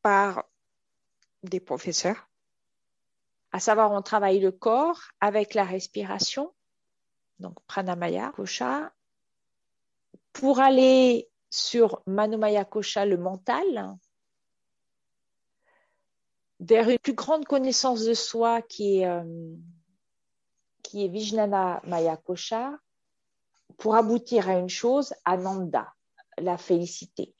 par 0.02 0.44
des 1.42 1.60
professeurs, 1.60 2.28
à 3.52 3.60
savoir 3.60 3.92
on 3.92 4.02
travaille 4.02 4.40
le 4.40 4.52
corps 4.52 5.00
avec 5.20 5.54
la 5.54 5.64
respiration, 5.64 6.52
donc 7.38 7.54
pranamaya, 7.66 8.32
kosha, 8.36 8.92
pour 10.32 10.60
aller 10.60 11.29
sur 11.50 12.02
manomaya 12.06 12.64
kosha, 12.64 13.04
le 13.04 13.16
mental, 13.16 13.96
vers 16.60 16.88
une 16.88 16.98
plus 16.98 17.14
grande 17.14 17.44
connaissance 17.44 18.04
de 18.04 18.14
soi 18.14 18.62
qui 18.62 19.00
est, 19.00 19.06
euh, 19.06 19.24
Vijnana 20.92 21.80
Maya 21.84 22.16
Kosha, 22.16 22.76
pour 23.78 23.94
aboutir 23.94 24.48
à 24.48 24.58
une 24.58 24.68
chose, 24.68 25.14
Ananda, 25.24 25.94
la 26.38 26.58
félicité. 26.58 27.32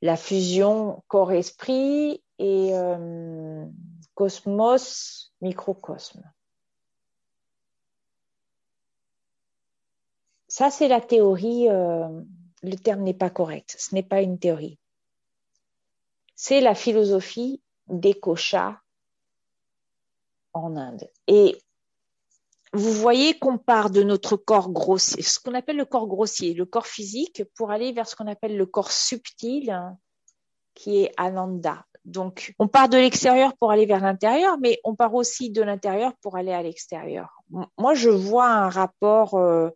La 0.00 0.16
fusion 0.16 1.02
corps-esprit 1.08 2.22
et 2.38 2.70
euh, 2.74 3.66
cosmos-microcosme. 4.14 6.22
Ça, 10.58 10.72
c'est 10.72 10.88
la 10.88 11.00
théorie. 11.00 11.68
Euh, 11.68 12.08
le 12.64 12.74
terme 12.74 13.02
n'est 13.02 13.14
pas 13.14 13.30
correct. 13.30 13.76
Ce 13.78 13.94
n'est 13.94 14.02
pas 14.02 14.22
une 14.22 14.40
théorie. 14.40 14.76
C'est 16.34 16.60
la 16.60 16.74
philosophie 16.74 17.62
des 17.86 18.14
koshas 18.14 18.74
en 20.54 20.74
Inde. 20.74 21.08
Et 21.28 21.56
vous 22.72 22.92
voyez 22.92 23.38
qu'on 23.38 23.56
part 23.56 23.90
de 23.90 24.02
notre 24.02 24.36
corps 24.36 24.72
grossier, 24.72 25.22
ce 25.22 25.38
qu'on 25.38 25.54
appelle 25.54 25.76
le 25.76 25.84
corps 25.84 26.08
grossier, 26.08 26.54
le 26.54 26.66
corps 26.66 26.88
physique, 26.88 27.44
pour 27.54 27.70
aller 27.70 27.92
vers 27.92 28.08
ce 28.08 28.16
qu'on 28.16 28.26
appelle 28.26 28.56
le 28.56 28.66
corps 28.66 28.90
subtil, 28.90 29.80
qui 30.74 31.04
est 31.04 31.12
Ananda. 31.18 31.86
Donc, 32.04 32.56
on 32.58 32.66
part 32.66 32.88
de 32.88 32.96
l'extérieur 32.96 33.56
pour 33.58 33.70
aller 33.70 33.86
vers 33.86 34.00
l'intérieur, 34.00 34.58
mais 34.58 34.80
on 34.82 34.96
part 34.96 35.14
aussi 35.14 35.50
de 35.50 35.62
l'intérieur 35.62 36.14
pour 36.20 36.36
aller 36.36 36.52
à 36.52 36.64
l'extérieur. 36.64 37.44
Moi, 37.78 37.94
je 37.94 38.10
vois 38.10 38.48
un 38.48 38.68
rapport 38.68 39.34
euh, 39.34 39.70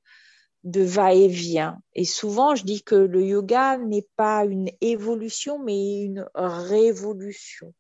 de 0.64 0.82
va-et-vient. 0.82 1.80
Et 1.94 2.04
souvent, 2.04 2.54
je 2.54 2.64
dis 2.64 2.82
que 2.82 2.94
le 2.94 3.24
yoga 3.24 3.78
n'est 3.78 4.06
pas 4.16 4.44
une 4.44 4.70
évolution, 4.80 5.58
mais 5.58 6.02
une 6.02 6.28
révolution. 6.34 7.74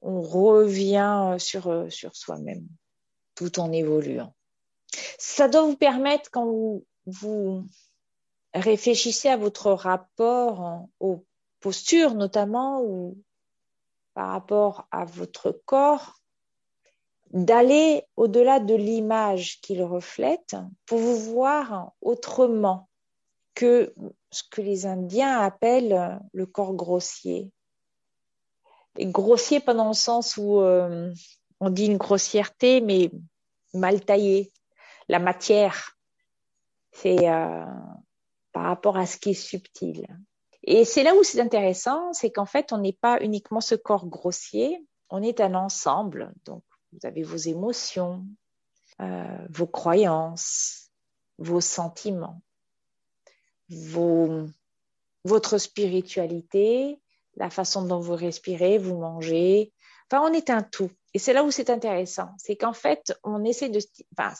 On 0.00 0.20
revient 0.20 1.36
sur, 1.38 1.68
euh, 1.68 1.88
sur 1.90 2.16
soi-même 2.16 2.66
tout 3.34 3.60
en 3.60 3.72
évoluant. 3.72 4.34
Ça 5.18 5.48
doit 5.48 5.62
vous 5.62 5.76
permettre, 5.76 6.30
quand 6.30 6.46
vous, 7.06 7.66
réfléchissez 8.54 9.28
à 9.28 9.36
votre 9.36 9.72
rapport 9.72 10.86
aux 11.00 11.24
postures 11.60 12.14
notamment, 12.14 12.82
ou 12.82 13.16
par 14.14 14.28
rapport 14.28 14.86
à 14.90 15.04
votre 15.04 15.52
corps, 15.64 16.21
d'aller 17.32 18.04
au-delà 18.16 18.60
de 18.60 18.74
l'image 18.74 19.60
qu'il 19.60 19.82
reflète 19.82 20.56
pour 20.86 20.98
vous 20.98 21.16
voir 21.16 21.92
autrement 22.00 22.88
que 23.54 23.94
ce 24.30 24.42
que 24.50 24.60
les 24.60 24.86
Indiens 24.86 25.40
appellent 25.40 26.20
le 26.32 26.46
corps 26.46 26.74
grossier. 26.74 27.50
Grossier 28.96 29.60
pas 29.60 29.74
dans 29.74 29.88
le 29.88 29.94
sens 29.94 30.36
où 30.36 30.60
euh, 30.60 31.12
on 31.60 31.70
dit 31.70 31.86
une 31.86 31.96
grossièreté, 31.96 32.80
mais 32.80 33.10
mal 33.72 34.04
taillé. 34.04 34.52
La 35.08 35.18
matière, 35.18 35.96
c'est 36.92 37.28
euh, 37.28 37.64
par 38.52 38.64
rapport 38.64 38.96
à 38.96 39.06
ce 39.06 39.16
qui 39.16 39.30
est 39.30 39.34
subtil. 39.34 40.06
Et 40.64 40.84
c'est 40.84 41.02
là 41.02 41.14
où 41.14 41.22
c'est 41.22 41.40
intéressant, 41.40 42.12
c'est 42.12 42.30
qu'en 42.30 42.46
fait, 42.46 42.72
on 42.72 42.78
n'est 42.78 42.92
pas 42.92 43.20
uniquement 43.22 43.60
ce 43.60 43.74
corps 43.74 44.06
grossier, 44.06 44.86
on 45.10 45.22
est 45.22 45.40
un 45.40 45.54
ensemble. 45.54 46.32
Donc, 46.44 46.62
vous 46.92 47.06
avez 47.06 47.22
vos 47.22 47.36
émotions, 47.36 48.24
euh, 49.00 49.46
vos 49.50 49.66
croyances, 49.66 50.90
vos 51.38 51.60
sentiments, 51.60 52.40
votre 55.24 55.58
spiritualité, 55.58 57.00
la 57.36 57.50
façon 57.50 57.84
dont 57.84 58.00
vous 58.00 58.14
respirez, 58.14 58.78
vous 58.78 58.98
mangez. 58.98 59.72
Enfin, 60.10 60.22
on 60.28 60.32
est 60.32 60.50
un 60.50 60.62
tout. 60.62 60.90
Et 61.14 61.18
c'est 61.18 61.32
là 61.32 61.42
où 61.44 61.50
c'est 61.50 61.70
intéressant. 61.70 62.28
C'est 62.38 62.56
qu'en 62.56 62.74
fait, 62.74 63.18
on 63.24 63.44
essaie 63.44 63.70
de... 63.70 63.80
Enfin, 64.16 64.34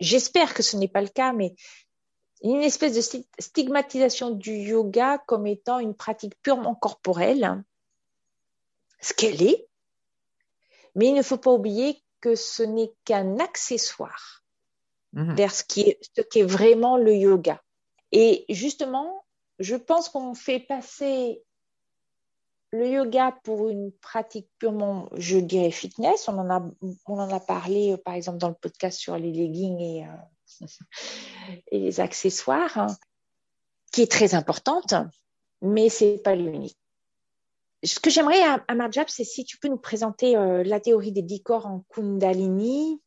j'espère 0.00 0.54
que 0.54 0.62
ce 0.62 0.76
n'est 0.76 0.88
pas 0.88 1.02
le 1.02 1.08
cas, 1.08 1.32
mais 1.32 1.54
une 2.42 2.62
espèce 2.62 2.94
de 2.94 3.22
stigmatisation 3.38 4.30
du 4.30 4.52
yoga 4.52 5.18
comme 5.26 5.46
étant 5.46 5.78
une 5.78 5.94
pratique 5.94 6.40
purement 6.42 6.74
corporelle, 6.74 7.62
ce 9.00 9.12
qu'elle 9.12 9.42
est, 9.42 9.66
mais 10.94 11.08
il 11.08 11.14
ne 11.14 11.22
faut 11.22 11.38
pas 11.38 11.52
oublier 11.52 12.02
que 12.20 12.34
ce 12.34 12.62
n'est 12.62 12.92
qu'un 13.04 13.38
accessoire 13.38 14.44
mmh. 15.12 15.34
vers 15.34 15.54
ce 15.54 15.64
qui, 15.64 15.82
est, 15.82 15.98
ce 16.16 16.22
qui 16.22 16.40
est 16.40 16.44
vraiment 16.44 16.96
le 16.96 17.14
yoga. 17.14 17.62
Et 18.12 18.44
justement, 18.48 19.24
je 19.58 19.76
pense 19.76 20.08
qu'on 20.08 20.34
fait 20.34 20.60
passer 20.60 21.42
le 22.72 22.88
yoga 22.88 23.36
pour 23.42 23.68
une 23.68 23.92
pratique 23.92 24.48
purement, 24.58 25.08
je 25.16 25.38
dirais, 25.38 25.70
fitness. 25.70 26.28
On 26.28 26.38
en 26.38 26.50
a, 26.50 26.64
on 27.06 27.18
en 27.18 27.30
a 27.30 27.40
parlé, 27.40 27.96
par 28.04 28.14
exemple, 28.14 28.38
dans 28.38 28.48
le 28.48 28.54
podcast 28.54 28.98
sur 28.98 29.16
les 29.16 29.32
leggings 29.32 29.80
et, 29.80 30.06
euh, 30.06 30.66
et 31.72 31.78
les 31.78 32.00
accessoires, 32.00 32.78
hein, 32.78 32.96
qui 33.92 34.02
est 34.02 34.10
très 34.10 34.34
importante, 34.34 34.94
mais 35.62 35.88
c'est 35.88 36.18
pas 36.18 36.34
l'unique. 36.34 36.79
Ce 37.82 37.98
que 37.98 38.10
j'aimerais 38.10 38.42
à, 38.42 38.62
à 38.68 38.90
c'est 39.08 39.24
si 39.24 39.44
tu 39.44 39.56
peux 39.58 39.68
nous 39.68 39.78
présenter 39.78 40.36
euh, 40.36 40.62
la 40.62 40.80
théorie 40.80 41.12
des 41.12 41.22
dix 41.22 41.42
corps 41.42 41.66
en 41.66 41.84
Kundalini 41.88 43.00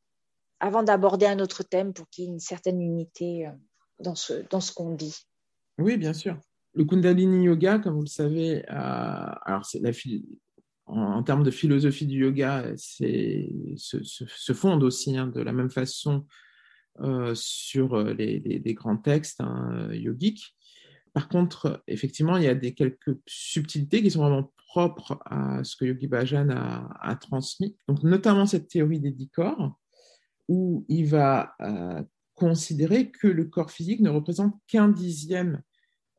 avant 0.60 0.82
d'aborder 0.82 1.28
un 1.28 1.40
autre 1.40 1.64
thème 1.64 1.94
pour 1.94 2.10
qu'il 2.10 2.26
y 2.26 2.28
ait 2.28 2.32
une 2.32 2.40
certaine 2.40 2.82
unité 2.82 3.46
euh, 3.46 3.52
dans 4.00 4.16
ce, 4.16 4.34
dans 4.50 4.62
ce 4.62 4.74
qu'on 4.74 4.96
dit. 4.96 5.16
Oui, 5.78 5.98
bien 5.98 6.14
sûr. 6.14 6.40
Le 6.74 6.86
Kundalini 6.86 7.46
Yoga, 7.46 7.78
comme 7.78 7.96
vous 7.96 8.02
le 8.02 8.08
savez, 8.08 8.64
euh, 8.68 9.32
alors 9.46 9.64
en, 10.88 11.22
termes 11.22 11.44
de 11.44 11.52
philosophie 11.52 12.08
du 12.08 12.20
yoga, 12.20 12.66
se, 12.76 14.04
se, 14.04 14.54
fonde 14.54 14.84
aussi 14.84 15.16
hein, 15.16 15.28
de 15.28 15.40
la 15.40 15.54
même 15.54 15.70
façon 15.70 16.26
sur 17.34 18.04
les, 18.04 18.74
grands 18.74 18.98
textes 18.98 19.40
hein, 19.40 19.90
yogiques. 19.94 20.56
Par 21.14 21.30
contre, 21.30 21.84
effectivement, 21.88 22.38
il 22.38 22.44
y 22.44 22.48
a 22.48 22.56
des 22.56 22.74
quelques 22.74 23.16
subtilités 23.28 24.02
qui 24.02 24.12
sont 24.12 24.22
vraiment 24.22 24.52
propres 24.74 25.20
à 25.26 25.64
ce 25.64 25.76
que 25.76 25.86
Yogi 25.86 26.08
Bhajan 26.08 26.50
a, 26.50 26.90
a 27.00 27.16
transmis. 27.16 27.78
Donc, 27.88 28.02
notamment 28.02 28.48
cette 28.48 28.70
théorie 28.70 29.00
des 29.00 29.12
dix 29.12 29.30
corps, 29.30 29.78
où 30.48 30.84
il 30.90 31.06
va 31.06 31.54
euh, 31.62 32.02
considérer 32.34 33.12
que 33.12 33.28
le 33.28 33.46
corps 33.46 33.70
physique 33.70 34.02
ne 34.02 34.10
représente 34.10 34.56
qu'un 34.66 34.90
dixième 34.90 35.62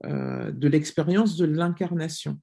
euh, 0.05 0.53
de 0.53 0.69
l'expérience 0.69 1.37
de 1.37 1.47
l'incarnation. 1.47 2.41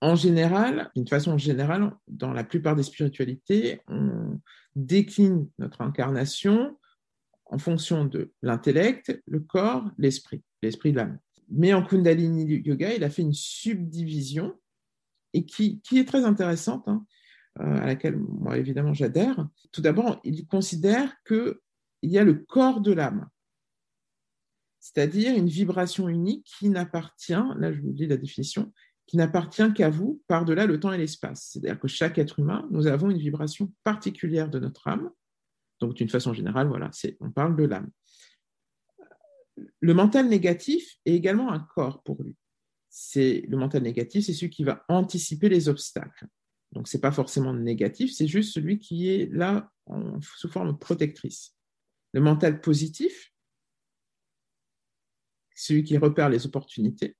En 0.00 0.14
général, 0.14 0.92
d'une 0.94 1.08
façon 1.08 1.36
générale, 1.36 1.92
dans 2.06 2.32
la 2.32 2.44
plupart 2.44 2.76
des 2.76 2.84
spiritualités, 2.84 3.80
on 3.88 4.38
décline 4.76 5.48
notre 5.58 5.80
incarnation 5.80 6.78
en 7.46 7.58
fonction 7.58 8.04
de 8.04 8.32
l'intellect, 8.40 9.20
le 9.26 9.40
corps, 9.40 9.90
l'esprit, 9.98 10.44
l'esprit 10.62 10.92
de 10.92 10.98
l'âme. 10.98 11.18
Mais 11.48 11.74
en 11.74 11.82
Kundalini 11.82 12.62
Yoga, 12.64 12.94
il 12.94 13.02
a 13.02 13.10
fait 13.10 13.22
une 13.22 13.34
subdivision 13.34 14.54
et 15.34 15.44
qui, 15.44 15.80
est 15.92 16.06
très 16.06 16.24
intéressante, 16.24 16.86
hein, 16.88 17.04
euh, 17.60 17.82
à 17.82 17.86
laquelle 17.86 18.16
moi 18.16 18.58
évidemment 18.58 18.94
j'adhère. 18.94 19.48
Tout 19.72 19.80
d'abord, 19.80 20.20
il 20.24 20.46
considère 20.46 21.14
qu'il 21.24 21.56
y 22.02 22.18
a 22.18 22.24
le 22.24 22.34
corps 22.34 22.80
de 22.80 22.92
l'âme, 22.92 23.28
c'est-à-dire 24.80 25.36
une 25.36 25.48
vibration 25.48 26.08
unique 26.08 26.46
qui 26.58 26.68
n'appartient, 26.68 27.32
là 27.32 27.72
je 27.72 27.80
vous 27.80 27.92
dis 27.92 28.06
la 28.06 28.16
définition, 28.16 28.72
qui 29.06 29.16
n'appartient 29.16 29.72
qu'à 29.74 29.90
vous 29.90 30.22
par-delà 30.28 30.66
le 30.66 30.80
temps 30.80 30.92
et 30.92 30.98
l'espace. 30.98 31.50
C'est-à-dire 31.52 31.78
que 31.78 31.88
chaque 31.88 32.18
être 32.18 32.38
humain, 32.38 32.66
nous 32.70 32.86
avons 32.86 33.10
une 33.10 33.18
vibration 33.18 33.72
particulière 33.84 34.48
de 34.48 34.58
notre 34.58 34.88
âme. 34.88 35.10
Donc 35.80 35.94
d'une 35.94 36.08
façon 36.08 36.32
générale, 36.32 36.68
voilà, 36.68 36.90
on 37.20 37.30
parle 37.30 37.56
de 37.56 37.64
l'âme 37.64 37.90
le 39.80 39.94
mental 39.94 40.28
négatif 40.28 40.96
est 41.04 41.14
également 41.14 41.52
un 41.52 41.60
corps 41.60 42.02
pour 42.02 42.22
lui. 42.22 42.36
C'est 42.94 43.46
le 43.48 43.56
mental 43.56 43.82
négatif, 43.82 44.26
c'est 44.26 44.34
celui 44.34 44.50
qui 44.50 44.64
va 44.64 44.84
anticiper 44.90 45.48
les 45.48 45.70
obstacles. 45.70 46.26
Donc 46.72 46.88
c'est 46.88 47.00
pas 47.00 47.10
forcément 47.10 47.54
négatif, 47.54 48.12
c'est 48.12 48.26
juste 48.26 48.52
celui 48.52 48.78
qui 48.78 49.08
est 49.08 49.32
là 49.32 49.72
sous 50.20 50.50
forme 50.50 50.78
protectrice. 50.78 51.56
Le 52.12 52.20
mental 52.20 52.60
positif, 52.60 53.32
celui 55.54 55.84
qui 55.84 55.96
repère 55.96 56.28
les 56.28 56.44
opportunités. 56.44 57.16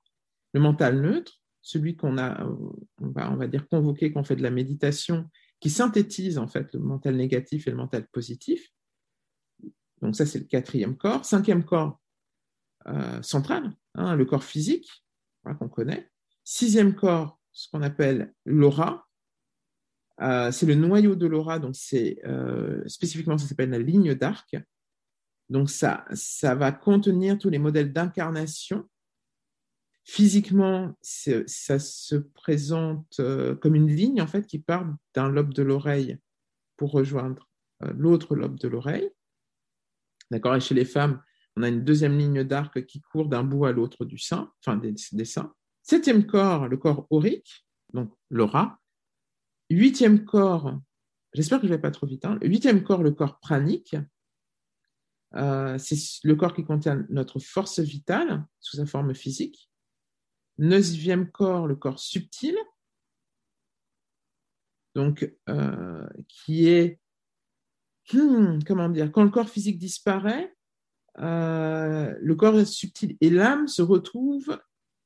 Le 0.53 0.61
mental 0.61 1.01
neutre, 1.01 1.41
celui 1.63 1.97
qu'on 1.97 2.19
a, 2.19 2.45
on 2.45 3.09
va, 3.09 3.33
on 3.33 3.37
va 3.37 3.47
dire 3.47 3.67
convoqué, 3.67 4.13
qu'on 4.13 4.25
fait 4.25 4.37
de 4.37 4.43
la 4.43 4.51
méditation, 4.51 5.31
qui 5.59 5.71
synthétise 5.71 6.37
en 6.37 6.49
fait 6.49 6.71
le 6.75 6.81
mental 6.81 7.17
négatif 7.17 7.67
et 7.67 7.71
le 7.71 7.79
mental 7.79 8.07
positif. 8.09 8.69
Donc 10.03 10.17
ça 10.17 10.27
c'est 10.27 10.41
le 10.41 10.45
quatrième 10.45 10.99
corps. 10.99 11.25
Cinquième 11.25 11.65
corps, 11.65 11.99
euh, 12.89 13.23
central, 13.23 13.73
hein, 13.95 14.17
le 14.17 14.27
corps 14.27 14.45
physique, 14.45 15.02
voilà, 15.43 15.59
qu'on 15.59 15.69
connaît. 15.69 16.11
Sixième 16.45 16.95
corps, 16.95 17.41
ce 17.53 17.69
qu'on 17.71 17.83
appelle 17.83 18.35
l'aura. 18.45 19.09
Euh, 20.21 20.53
c'est 20.53 20.67
le 20.67 20.75
noyau 20.75 21.15
de 21.15 21.27
l'aura, 21.27 21.59
donc 21.59 21.75
c'est 21.75 22.19
euh, 22.25 22.87
spécifiquement 22.87 23.39
ça 23.39 23.47
s'appelle 23.47 23.71
la 23.71 23.79
ligne 23.79 24.15
d'arc. 24.15 24.57
Donc 25.49 25.71
ça, 25.71 26.05
ça 26.13 26.55
va 26.55 26.73
contenir 26.73 27.39
tous 27.39 27.51
les 27.51 27.59
modèles 27.59 27.93
d'incarnation. 27.93 28.89
Physiquement, 30.05 30.97
ça 31.01 31.79
se 31.79 32.17
présente 32.17 33.21
euh, 33.21 33.55
comme 33.55 33.75
une 33.75 33.89
ligne 33.95 34.21
en 34.21 34.27
fait 34.27 34.47
qui 34.47 34.59
part 34.59 34.87
d'un 35.15 35.29
lobe 35.29 35.55
de 35.55 35.63
l'oreille 35.63 36.19
pour 36.77 36.91
rejoindre 36.93 37.49
l'autre 37.97 38.37
lobe 38.37 38.59
de 38.59 38.69
l'oreille. 38.69 39.11
D'accord? 40.31 40.55
Et 40.55 40.61
chez 40.61 40.75
les 40.75 40.85
femmes, 40.85 41.21
on 41.57 41.63
a 41.63 41.69
une 41.69 41.85
deuxième 41.85 42.19
ligne 42.19 42.45
d'arc 42.45 42.85
qui 42.87 43.01
court 43.01 43.29
d'un 43.29 43.45
bout 43.45 43.67
à 43.67 43.73
l'autre 43.73 44.05
du 44.05 44.19
sein, 44.19 44.51
enfin 44.61 44.77
des, 44.77 45.25
seins. 45.25 45.53
Septième 45.83 46.27
corps, 46.27 46.69
le 46.69 46.77
corps 46.77 47.07
aurique, 47.11 47.67
donc 47.93 48.13
l'aura. 48.31 48.81
Huitième 49.69 50.25
corps, 50.25 50.79
j'espère 51.33 51.61
que 51.61 51.67
je 51.67 51.73
ne 51.73 51.77
vais 51.77 51.83
pas 51.83 51.91
trop 51.91 52.07
vite, 52.07 52.25
hein. 52.25 52.39
huitième 52.43 52.83
corps, 52.83 53.03
le 53.03 53.13
corps 53.13 53.39
pranique. 53.41 53.97
Euh, 55.35 55.79
c'est 55.79 55.97
le 56.25 56.37
corps 56.37 56.55
qui 56.55 56.65
contient 56.65 57.07
notre 57.09 57.39
force 57.39 57.81
vitale 57.81 58.45
sous 58.61 58.77
sa 58.77 58.87
forme 58.87 59.15
physique. 59.15 59.71
Neuvième 60.59 61.31
corps, 61.31 61.67
le 61.67 61.75
corps 61.75 61.99
subtil, 61.99 62.57
donc 64.95 65.31
euh, 65.49 66.07
qui 66.29 66.69
est, 66.69 67.01
hmm, 68.13 68.59
comment 68.67 68.89
dire, 68.91 69.11
quand 69.11 69.25
le 69.25 69.31
corps 69.31 69.49
physique 69.49 69.79
disparaît, 69.79 70.55
euh, 71.21 72.15
le 72.21 72.35
corps 72.35 72.67
subtil 72.67 73.17
et 73.21 73.31
l'âme 73.31 73.69
se 73.69 73.83
retrouvent 73.83 74.59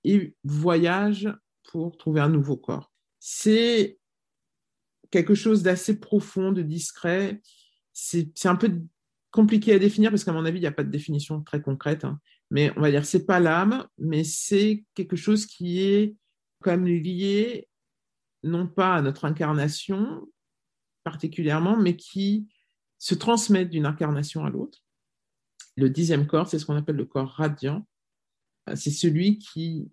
et 0.05 0.35
voyagent 0.45 1.33
pour 1.65 1.97
trouver 1.97 2.21
un 2.21 2.29
nouveau 2.29 2.57
corps. 2.57 2.93
C'est 3.19 3.99
quelque 5.11 5.35
chose 5.35 5.63
d'assez 5.63 5.99
profond, 5.99 6.53
de 6.53 6.63
discret. 6.63 7.41
C'est 7.93 8.47
un 8.47 8.57
peu 8.57 8.71
compliqué 9.31 9.75
à 9.75 9.79
définir 9.79 10.11
parce 10.11 10.25
qu'à 10.25 10.33
mon 10.33 10.45
avis, 10.45 10.59
il 10.59 10.63
n'y 10.63 10.67
a 10.67 10.73
pas 10.73 10.85
de 10.85 10.91
définition 10.91 11.43
très 11.43 11.61
concrète. 11.61 12.05
Hein. 12.05 12.21
Mais 12.51 12.73
on 12.77 12.81
va 12.81 12.91
dire, 12.91 13.05
c'est 13.05 13.27
pas 13.27 13.41
l'âme, 13.41 13.87
mais 13.99 14.25
c'est 14.25 14.85
quelque 14.95 15.17
chose 15.17 15.47
qui 15.47 15.83
est 15.83 16.15
quand 16.63 16.71
même 16.71 16.87
lié 16.87 17.69
non 18.43 18.67
pas 18.67 18.95
à 18.95 19.03
notre 19.03 19.25
incarnation 19.25 20.27
particulièrement, 21.05 21.77
mais 21.77 21.97
qui 21.97 22.49
se 22.99 23.15
transmet 23.15 23.65
d'une 23.65 23.87
incarnation 23.87 24.45
à 24.45 24.51
l'autre. 24.51 24.86
Le 25.77 25.91
dixième 25.91 26.27
corps, 26.27 26.49
c'est 26.49 26.59
ce 26.59 26.67
qu'on 26.67 26.77
appelle 26.77 26.97
le 26.97 27.05
corps 27.05 27.29
radiant. 27.29 27.87
Euh, 28.69 28.77
c'est 28.77 28.91
celui 28.91 29.39
qui 29.39 29.89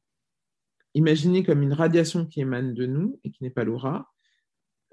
imaginé 0.94 1.44
comme 1.44 1.62
une 1.64 1.74
radiation 1.74 2.26
qui 2.26 2.42
émane 2.42 2.74
de 2.74 2.86
nous 2.86 3.20
et 3.24 3.32
qui 3.32 3.44
n'est 3.44 3.50
pas 3.50 3.64
l'aura. 3.64 4.12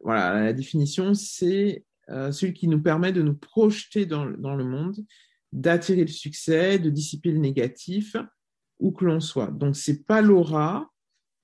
Voilà, 0.03 0.43
la 0.45 0.53
définition, 0.53 1.15
c'est 1.15 1.85
euh, 2.09 2.33
celui 2.33 2.55
qui 2.55 2.69
nous 2.69 2.83
permet 2.83 3.13
de 3.13 3.23
nous 3.23 3.35
projeter 3.35 4.07
dans, 4.07 4.25
le 4.25 4.65
monde, 4.65 4.97
d'attirer 5.53 6.03
le 6.03 6.09
succès, 6.09 6.79
de 6.79 6.91
dissiper 6.91 7.33
le 7.33 7.39
négatif, 7.39 8.17
où 8.79 8.93
que 8.93 9.05
l'on 9.05 9.21
soit. 9.21 9.51
Donc, 9.51 9.77
c'est 9.77 10.05
pas 10.05 10.23
l'aura, 10.23 10.91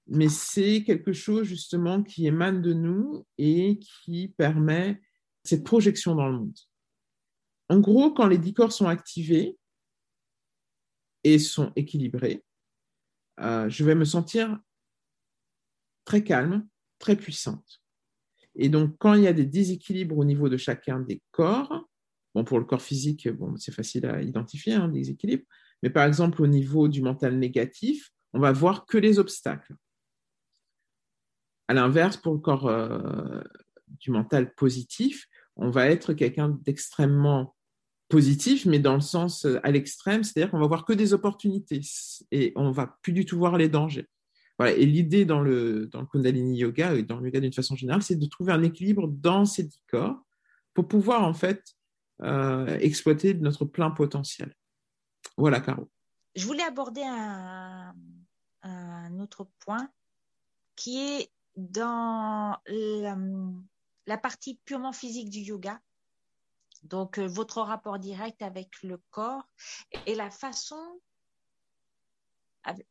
mais 0.07 0.29
c'est 0.29 0.85
quelque 0.85 1.13
chose 1.13 1.47
justement 1.47 2.03
qui 2.03 2.27
émane 2.27 2.63
de 2.63 2.73
nous 2.73 3.27
et 3.37 3.79
qui 3.79 4.29
permet 4.39 5.03
cette 5.45 5.65
projection 5.65 6.15
dans 6.15 6.29
le 6.29 6.39
monde. 6.39 6.57
En 7.69 7.81
gros, 7.81 8.13
quand 8.13 8.27
les 8.27 8.39
dix 8.39 8.55
corps 8.55 8.73
sont 8.73 8.87
activés 8.87 9.57
et 11.25 11.39
sont 11.39 11.73
équilibrés, 11.75 12.45
euh, 13.41 13.69
je 13.69 13.85
vais 13.85 13.95
me 13.95 14.05
sentir 14.05 14.59
très 16.05 16.23
calme, 16.23 16.67
très 16.99 17.17
puissante. 17.17 17.83
Et 18.55 18.69
donc, 18.69 18.97
quand 18.99 19.15
il 19.15 19.25
y 19.25 19.29
a 19.29 19.33
des 19.33 19.45
déséquilibres 19.45 20.17
au 20.17 20.25
niveau 20.25 20.49
de 20.49 20.57
chacun 20.57 21.01
des 21.01 21.21
corps, 21.31 21.89
bon, 22.35 22.45
pour 22.45 22.59
le 22.59 22.65
corps 22.65 22.81
physique, 22.81 23.29
bon, 23.29 23.57
c'est 23.57 23.73
facile 23.73 24.07
à 24.07 24.23
identifier, 24.23 24.75
un 24.75 24.85
hein, 24.85 24.89
déséquilibre, 24.89 25.45
mais 25.83 25.91
par 25.91 26.07
exemple, 26.07 26.41
au 26.43 26.47
niveau 26.47 26.89
du 26.89 27.03
mental 27.03 27.39
négatif, 27.39 28.11
on 28.33 28.41
va 28.41 28.53
voir 28.53 28.87
que 28.87 28.97
les 28.97 29.19
obstacles. 29.19 29.75
À 31.69 31.75
l'inverse, 31.75 32.17
pour 32.17 32.35
le 32.35 32.41
corps 32.41 32.69
euh, 32.69 33.43
du 33.89 34.11
mental 34.11 34.55
positif, 34.55 35.27
on 35.57 35.71
va 35.71 35.87
être 35.87 36.13
quelqu'un 36.13 36.49
d'extrêmement 36.49 37.55
positif, 38.09 38.67
mais 38.67 38.79
dans 38.79 38.95
le 38.95 39.01
sens 39.01 39.45
euh, 39.45 39.59
à 39.63 39.71
l'extrême, 39.71 40.23
c'est-à-dire 40.23 40.51
qu'on 40.51 40.61
va 40.61 40.67
voir 40.67 40.85
que 40.85 40.93
des 40.93 41.13
opportunités 41.13 41.81
et 42.31 42.53
on 42.57 42.71
va 42.71 42.97
plus 43.03 43.13
du 43.13 43.25
tout 43.25 43.39
voir 43.39 43.57
les 43.57 43.69
dangers. 43.69 44.09
Et 44.65 44.87
l'idée 44.87 45.27
dans 45.27 45.41
le, 45.41 45.87
dans 45.87 46.01
le 46.01 46.07
Kundalini 46.07 46.57
Yoga 46.57 46.95
et 46.95 47.03
dans 47.03 47.19
le 47.19 47.27
yoga 47.27 47.41
d'une 47.41 47.53
façon 47.53 47.77
générale, 47.77 48.03
c'est 48.03 48.17
de 48.17 48.27
trouver 48.27 48.53
un 48.53 48.63
équilibre 48.63 49.07
dans 49.07 49.45
ces 49.45 49.65
dix 49.65 49.83
corps 49.87 50.19
pour 50.73 50.89
pouvoir 50.89 51.25
en 51.25 51.35
fait 51.35 51.63
euh, 52.23 52.79
exploiter 52.79 53.35
notre 53.35 53.67
plein 53.67 53.91
potentiel. 53.91 54.55
Voilà, 55.37 55.61
Caro. 55.61 55.91
Je 56.35 56.47
voulais 56.47 56.63
aborder 56.63 57.03
un, 57.05 57.95
un 58.63 59.21
autre 59.21 59.47
point 59.61 59.91
qui 60.75 60.99
est 60.99 61.31
dans 61.57 62.57
la, 62.67 63.17
la 64.07 64.19
partie 64.19 64.59
purement 64.65 64.93
physique 64.93 65.31
du 65.31 65.41
yoga, 65.41 65.81
donc 66.85 67.19
euh, 67.19 67.27
votre 67.27 67.61
rapport 67.61 67.99
direct 67.99 68.43
avec 68.43 68.83
le 68.83 69.01
corps 69.11 69.47
et 70.07 70.15
la 70.15 70.31
façon, 70.31 70.81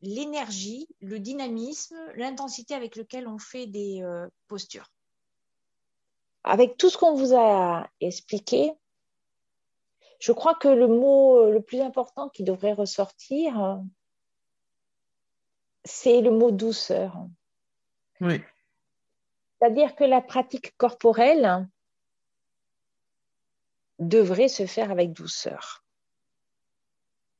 l'énergie, 0.02 0.88
le 1.00 1.18
dynamisme, 1.18 1.96
l'intensité 2.16 2.74
avec 2.74 2.96
lequel 2.96 3.28
on 3.28 3.38
fait 3.38 3.66
des 3.66 4.02
euh, 4.02 4.26
postures. 4.48 4.90
Avec 6.44 6.76
tout 6.76 6.90
ce 6.90 6.96
qu'on 6.96 7.14
vous 7.14 7.34
a 7.34 7.88
expliqué, 8.00 8.72
je 10.18 10.32
crois 10.32 10.54
que 10.54 10.68
le 10.68 10.86
mot 10.86 11.38
euh, 11.38 11.50
le 11.50 11.60
plus 11.60 11.80
important 11.80 12.28
qui 12.28 12.42
devrait 12.42 12.72
ressortir, 12.72 13.80
c'est 15.84 16.20
le 16.20 16.30
mot 16.30 16.50
douceur. 16.50 17.26
Oui. 18.20 18.40
C'est-à-dire 19.58 19.94
que 19.94 20.04
la 20.04 20.20
pratique 20.20 20.76
corporelle 20.76 21.68
devrait 23.98 24.48
se 24.48 24.66
faire 24.66 24.90
avec 24.90 25.12
douceur. 25.12 25.84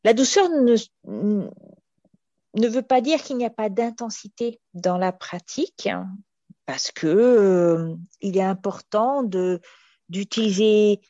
La 0.05 0.15
douceur 0.15 0.49
ne, 0.49 0.77
ne 2.55 2.69
veut 2.69 2.83
pas 2.83 3.01
dire 3.01 3.23
qu'il 3.23 3.37
n'y 3.37 3.45
a 3.45 3.51
pas 3.51 3.69
d'intensité 3.69 4.61
dans 4.73 4.97
la 4.97 5.13
pratique, 5.13 5.89
parce 6.65 6.91
que 6.91 7.07
euh, 7.07 7.95
il 8.21 8.37
est 8.37 8.43
important 8.43 9.23
d'utiliser 10.09 11.01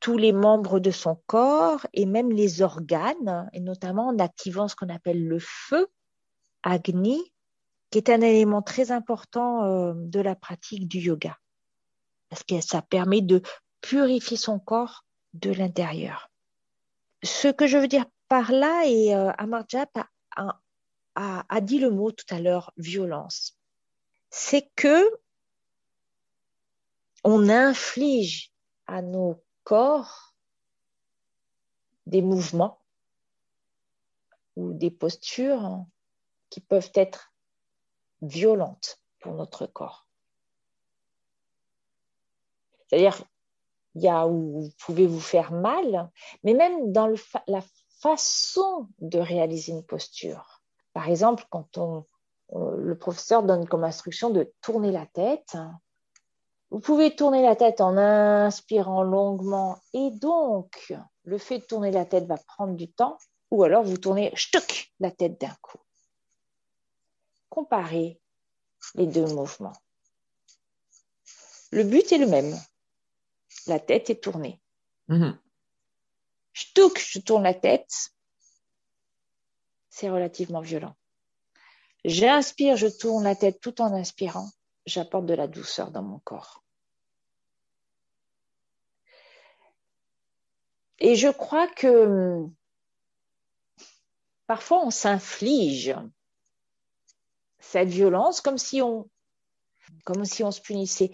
tous 0.00 0.16
les 0.16 0.32
membres 0.32 0.78
de 0.78 0.90
son 0.90 1.16
corps 1.26 1.86
et 1.92 2.06
même 2.06 2.30
les 2.30 2.62
organes, 2.62 3.50
et 3.52 3.60
notamment 3.60 4.08
en 4.08 4.18
activant 4.18 4.68
ce 4.68 4.76
qu'on 4.76 4.88
appelle 4.88 5.26
le 5.26 5.38
feu, 5.40 5.88
Agni, 6.62 7.32
qui 7.90 7.98
est 7.98 8.10
un 8.10 8.20
élément 8.20 8.62
très 8.62 8.90
important 8.90 9.64
euh, 9.64 9.92
de 9.96 10.20
la 10.20 10.34
pratique 10.34 10.88
du 10.88 10.98
yoga. 10.98 11.36
Parce 12.28 12.42
que 12.42 12.60
ça 12.60 12.82
permet 12.82 13.22
de 13.22 13.42
purifier 13.80 14.36
son 14.36 14.58
corps 14.58 15.04
de 15.34 15.50
l'intérieur. 15.50 16.30
Ce 17.22 17.48
que 17.48 17.66
je 17.66 17.78
veux 17.78 17.88
dire 17.88 18.04
par 18.28 18.52
là, 18.52 18.84
et 18.86 19.14
euh, 19.14 19.32
Amarjap 19.38 19.90
a, 20.36 20.60
a, 21.14 21.60
dit 21.60 21.78
le 21.78 21.90
mot 21.90 22.12
tout 22.12 22.26
à 22.28 22.40
l'heure, 22.40 22.72
violence, 22.76 23.56
c'est 24.30 24.70
que 24.76 25.10
on 27.24 27.48
inflige 27.48 28.52
à 28.86 29.02
nos 29.02 29.42
corps 29.64 30.34
des 32.06 32.22
mouvements 32.22 32.80
ou 34.56 34.72
des 34.72 34.90
postures 34.90 35.84
qui 36.50 36.60
peuvent 36.60 36.92
être 36.94 37.32
violente 38.22 39.00
pour 39.20 39.34
notre 39.34 39.66
corps. 39.66 40.06
C'est-à-dire, 42.88 43.22
il 43.94 44.02
y 44.02 44.08
a 44.08 44.26
où 44.26 44.62
vous 44.62 44.70
pouvez 44.78 45.06
vous 45.06 45.20
faire 45.20 45.52
mal, 45.52 46.10
mais 46.44 46.54
même 46.54 46.92
dans 46.92 47.12
la 47.46 47.62
façon 48.00 48.88
de 49.00 49.18
réaliser 49.18 49.72
une 49.72 49.84
posture. 49.84 50.62
Par 50.92 51.08
exemple, 51.08 51.44
quand 51.50 51.78
on, 51.78 52.04
le 52.54 52.96
professeur 52.96 53.42
donne 53.42 53.66
comme 53.66 53.84
instruction 53.84 54.30
de 54.30 54.52
tourner 54.62 54.90
la 54.90 55.06
tête, 55.06 55.56
vous 56.70 56.80
pouvez 56.80 57.14
tourner 57.14 57.42
la 57.42 57.56
tête 57.56 57.80
en 57.80 57.96
inspirant 57.96 59.02
longuement 59.02 59.78
et 59.92 60.10
donc 60.10 60.94
le 61.24 61.38
fait 61.38 61.58
de 61.58 61.64
tourner 61.64 61.90
la 61.90 62.04
tête 62.04 62.26
va 62.26 62.36
prendre 62.36 62.74
du 62.74 62.90
temps 62.90 63.18
ou 63.50 63.62
alors 63.64 63.82
vous 63.82 63.96
tournez 63.96 64.32
la 65.00 65.10
tête 65.10 65.40
d'un 65.40 65.54
coup 65.62 65.78
comparer 67.48 68.20
les 68.94 69.06
deux 69.06 69.26
mouvements. 69.26 69.76
Le 71.70 71.84
but 71.84 72.12
est 72.12 72.18
le 72.18 72.26
même. 72.26 72.56
La 73.66 73.78
tête 73.78 74.10
est 74.10 74.22
tournée. 74.22 74.60
Je 75.08 76.64
touche, 76.74 77.12
je 77.12 77.20
tourne 77.20 77.42
la 77.44 77.54
tête. 77.54 78.12
C'est 79.90 80.10
relativement 80.10 80.60
violent. 80.60 80.96
J'inspire, 82.04 82.76
je 82.76 82.86
tourne 82.86 83.24
la 83.24 83.34
tête 83.34 83.60
tout 83.60 83.80
en 83.80 83.92
inspirant. 83.92 84.48
J'apporte 84.86 85.26
de 85.26 85.34
la 85.34 85.46
douceur 85.46 85.90
dans 85.90 86.02
mon 86.02 86.18
corps. 86.20 86.62
Et 91.00 91.14
je 91.14 91.28
crois 91.28 91.68
que 91.68 92.44
parfois 94.46 94.84
on 94.84 94.90
s'inflige 94.90 95.94
cette 97.58 97.88
violence 97.88 98.40
comme 98.40 98.58
si 98.58 98.82
on, 98.82 99.08
comme 100.04 100.24
si 100.24 100.42
on 100.44 100.50
se 100.50 100.60
punissait. 100.60 101.10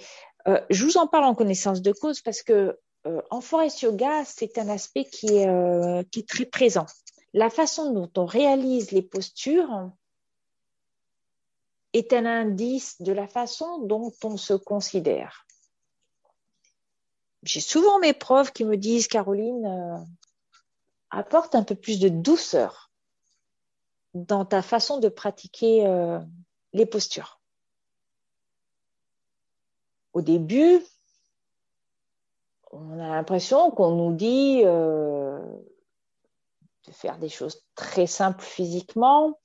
Euh, 0.46 0.60
je 0.70 0.84
vous 0.84 0.96
en 0.98 1.06
parle 1.06 1.24
en 1.24 1.34
connaissance 1.34 1.82
de 1.82 1.92
cause 1.92 2.20
parce 2.20 2.42
que 2.42 2.78
euh, 3.06 3.22
en 3.30 3.40
forest 3.40 3.82
yoga, 3.82 4.24
c'est 4.24 4.58
un 4.58 4.68
aspect 4.68 5.08
euh, 5.24 6.02
qui 6.10 6.20
est 6.20 6.28
très 6.28 6.46
présent. 6.46 6.86
La 7.32 7.50
façon 7.50 7.92
dont 7.92 8.10
on 8.16 8.26
réalise 8.26 8.90
les 8.92 9.02
postures 9.02 9.90
est 11.92 12.12
un 12.12 12.26
indice 12.26 13.00
de 13.00 13.12
la 13.12 13.26
façon 13.26 13.78
dont 13.78 14.12
on 14.22 14.36
se 14.36 14.54
considère. 14.54 15.46
J'ai 17.42 17.60
souvent 17.60 17.98
mes 17.98 18.14
profs 18.14 18.52
qui 18.52 18.64
me 18.64 18.76
disent, 18.76 19.06
Caroline, 19.06 20.06
apporte 21.10 21.54
un 21.54 21.62
peu 21.62 21.74
plus 21.74 22.00
de 22.00 22.08
douceur 22.08 22.83
dans 24.14 24.44
ta 24.44 24.62
façon 24.62 24.98
de 24.98 25.08
pratiquer 25.08 25.86
euh, 25.86 26.20
les 26.72 26.86
postures. 26.86 27.40
Au 30.12 30.22
début, 30.22 30.80
on 32.70 32.98
a 33.00 33.08
l'impression 33.08 33.70
qu'on 33.72 33.90
nous 33.96 34.14
dit 34.14 34.62
euh, 34.64 35.40
de 36.86 36.92
faire 36.92 37.18
des 37.18 37.28
choses 37.28 37.64
très 37.74 38.06
simples 38.06 38.42
physiquement. 38.42 39.38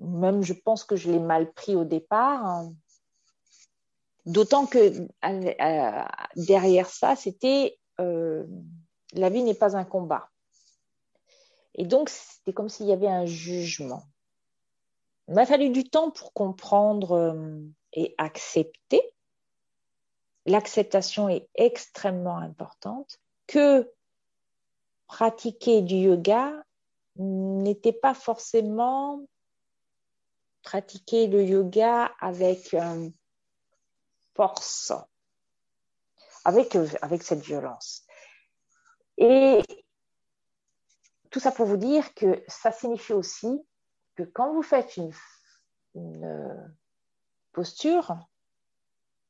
Même, 0.00 0.42
je 0.42 0.54
pense 0.54 0.82
que 0.82 0.96
je 0.96 1.10
l'ai 1.10 1.18
mal 1.18 1.52
pris 1.52 1.76
au 1.76 1.84
départ. 1.84 2.64
D'autant 4.26 4.66
que 4.66 5.06
derrière 6.36 6.88
ça, 6.88 7.16
c'était 7.16 7.78
euh, 8.00 8.44
la 9.12 9.28
vie 9.28 9.42
n'est 9.42 9.54
pas 9.54 9.76
un 9.76 9.84
combat. 9.84 10.30
Et 11.74 11.84
donc, 11.84 12.08
c'était 12.08 12.52
comme 12.52 12.68
s'il 12.68 12.86
y 12.86 12.92
avait 12.92 13.08
un 13.08 13.26
jugement. 13.26 14.02
Il 15.28 15.34
m'a 15.34 15.46
fallu 15.46 15.70
du 15.70 15.84
temps 15.84 16.10
pour 16.10 16.32
comprendre 16.32 17.12
euh, 17.12 17.60
et 17.92 18.14
accepter. 18.18 19.00
L'acceptation 20.46 21.28
est 21.28 21.48
extrêmement 21.54 22.38
importante, 22.38 23.18
que 23.46 23.90
pratiquer 25.06 25.82
du 25.82 25.96
yoga 25.96 26.64
n'était 27.16 27.92
pas 27.92 28.14
forcément 28.14 29.22
pratiquer 30.62 31.26
le 31.26 31.44
yoga 31.44 32.12
avec 32.20 32.74
euh, 32.74 33.08
force, 34.34 34.92
avec, 36.44 36.76
euh, 36.76 36.88
avec 37.02 37.22
cette 37.22 37.40
violence. 37.40 38.04
Et 39.18 39.60
tout 41.30 41.40
ça 41.40 41.52
pour 41.52 41.66
vous 41.66 41.76
dire 41.76 42.12
que 42.14 42.42
ça 42.48 42.72
signifie 42.72 43.12
aussi 43.12 43.60
que 44.16 44.22
quand 44.24 44.52
vous 44.52 44.62
faites 44.62 44.96
une, 44.96 46.24
euh, 46.24 46.68
posture, 47.52 48.28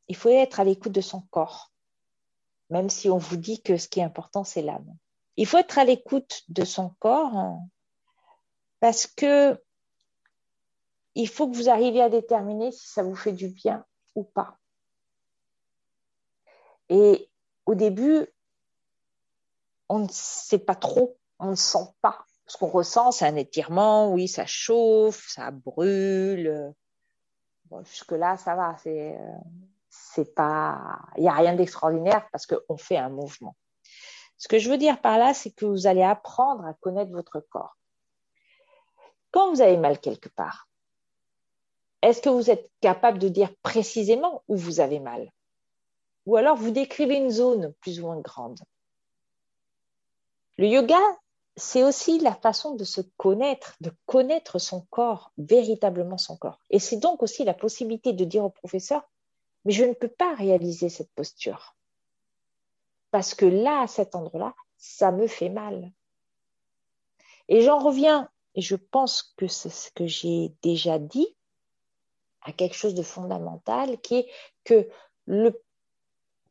il 0.09 0.17
faut 0.17 0.29
être 0.29 0.61
à 0.61 0.65
l'écoute 0.65 0.93
de 0.93 1.01
son 1.01 1.23
corps, 1.31 1.73
même 2.69 2.91
si 2.91 3.09
on 3.09 3.19
vous 3.19 3.37
dit 3.37 3.63
que 3.63 3.77
ce 3.77 3.89
qui 3.89 4.01
est 4.01 4.05
important, 4.05 4.45
c'est 4.45 4.63
l'âme. 4.63 4.97
Il 5.37 5.47
faut 5.47 5.59
être 5.59 5.79
à 5.79 5.85
l'écoute 5.85 6.43
de 6.49 6.65
son 6.65 6.91
corps 6.99 7.59
parce 8.81 9.07
que 9.07 9.63
il 11.15 11.29
faut 11.29 11.51
que 11.51 11.57
vous 11.57 11.69
arriviez 11.69 12.03
à 12.03 12.09
déterminer 12.09 12.73
si 12.73 12.89
ça 12.89 13.03
vous 13.03 13.17
fait 13.17 13.33
du 13.33 13.49
bien 13.49 13.85
ou 14.15 14.25
pas. 14.25 14.59
Et 16.89 17.31
au 17.67 17.75
début, 17.75 18.27
on 19.89 20.01
ne 20.01 20.09
sait 20.11 20.59
pas 20.59 20.75
trop, 20.75 21.20
on 21.41 21.51
ne 21.51 21.55
sent 21.57 21.89
pas. 22.01 22.25
Ce 22.47 22.57
qu'on 22.57 22.69
ressent, 22.69 23.13
c'est 23.13 23.27
un 23.27 23.37
étirement, 23.37 24.13
oui, 24.13 24.29
ça 24.29 24.47
chauffe, 24.47 25.29
ça 25.29 25.51
brûle. 25.51 26.75
jusque-là, 27.85 28.37
ça 28.37 28.55
va, 28.57 28.77
c'est, 28.83 29.17
c'est 29.89 30.35
pas, 30.35 30.99
il 31.17 31.23
n'y 31.23 31.29
a 31.29 31.35
rien 31.35 31.55
d'extraordinaire 31.55 32.29
parce 32.33 32.47
qu'on 32.47 32.77
fait 32.77 32.97
un 32.97 33.09
mouvement. 33.09 33.57
Ce 34.39 34.49
que 34.49 34.59
je 34.59 34.71
veux 34.71 34.79
dire 34.79 35.01
par 35.01 35.19
là, 35.19 35.35
c'est 35.35 35.51
que 35.51 35.67
vous 35.67 35.87
allez 35.87 36.03
apprendre 36.03 36.65
à 36.65 36.75
connaître 36.75 37.13
votre 37.13 37.41
corps. 37.41 37.77
Quand 39.31 39.51
vous 39.51 39.61
avez 39.61 39.77
mal 39.77 40.01
quelque 40.01 40.29
part, 40.29 40.67
est-ce 42.03 42.23
que 42.23 42.31
vous 42.31 42.51
êtes 42.51 42.71
capable 42.81 43.19
de 43.19 43.29
dire 43.29 43.55
précisément 43.63 44.43
où 44.49 44.57
vous 44.57 44.81
avez 44.81 44.99
mal? 44.99 45.31
Ou 46.27 46.37
alors 46.37 46.57
vous 46.57 46.71
décrivez 46.71 47.17
une 47.17 47.31
zone 47.31 47.73
plus 47.81 48.01
ou 48.01 48.07
moins 48.07 48.21
grande 48.21 48.61
Le 50.57 50.67
yoga, 50.67 50.99
c'est 51.61 51.83
aussi 51.83 52.19
la 52.19 52.35
façon 52.35 52.75
de 52.75 52.85
se 52.85 53.03
connaître, 53.19 53.77
de 53.81 53.93
connaître 54.07 54.59
son 54.59 54.81
corps, 54.91 55.31
véritablement 55.37 56.17
son 56.17 56.37
corps. 56.37 56.59
Et 56.71 56.79
c'est 56.79 56.97
donc 56.97 57.23
aussi 57.23 57.45
la 57.45 57.55
possibilité 57.55 58.13
de 58.13 58.25
dire 58.25 58.45
au 58.45 58.51
professeur, 58.51 59.03
mais 59.65 59.73
je 59.73 59.85
ne 59.85 59.93
peux 59.93 60.09
pas 60.09 60.35
réaliser 60.35 60.89
cette 60.89 61.13
posture. 61.13 61.77
Parce 63.11 63.35
que 63.35 63.45
là, 63.45 63.83
à 63.83 63.87
cet 63.87 64.15
endroit-là, 64.15 64.55
ça 64.79 65.13
me 65.13 65.27
fait 65.27 65.51
mal. 65.51 65.93
Et 67.49 67.61
j'en 67.61 67.79
reviens, 67.79 68.31
et 68.55 68.63
je 68.63 68.77
pense 68.77 69.35
que 69.37 69.47
c'est 69.47 69.71
ce 69.71 69.91
que 69.93 70.07
j'ai 70.07 70.55
déjà 70.63 70.99
dit, 70.99 71.37
à 72.43 72.53
quelque 72.53 72.77
chose 72.77 72.95
de 72.95 73.03
fondamental 73.03 74.01
qui 74.01 74.15
est 74.17 74.31
que 74.65 74.89
le 75.27 75.61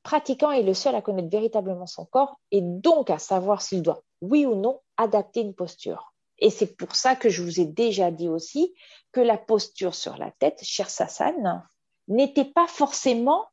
pratiquant 0.03 0.51
est 0.51 0.61
le 0.61 0.75
seul 0.75 0.93
à 0.93 1.01
connaître 1.01 1.29
véritablement 1.29 1.87
son 1.87 2.05
corps 2.05 2.39
et 2.51 2.61
donc 2.61 3.09
à 3.09 3.17
savoir 3.17 3.61
s'il 3.63 3.81
doit, 3.81 4.03
oui 4.21 4.45
ou 4.45 4.55
non, 4.55 4.79
adapter 4.99 5.41
une 5.41 5.55
posture. 5.55 6.13
Et 6.37 6.49
c'est 6.49 6.77
pour 6.77 6.95
ça 6.95 7.15
que 7.15 7.29
je 7.29 7.41
vous 7.41 7.59
ai 7.59 7.65
déjà 7.65 8.11
dit 8.11 8.29
aussi 8.29 8.73
que 9.11 9.21
la 9.21 9.37
posture 9.37 9.95
sur 9.95 10.17
la 10.17 10.31
tête, 10.31 10.59
Sassan, 10.61 11.67
n'était 12.07 12.45
pas 12.45 12.67
forcément 12.67 13.47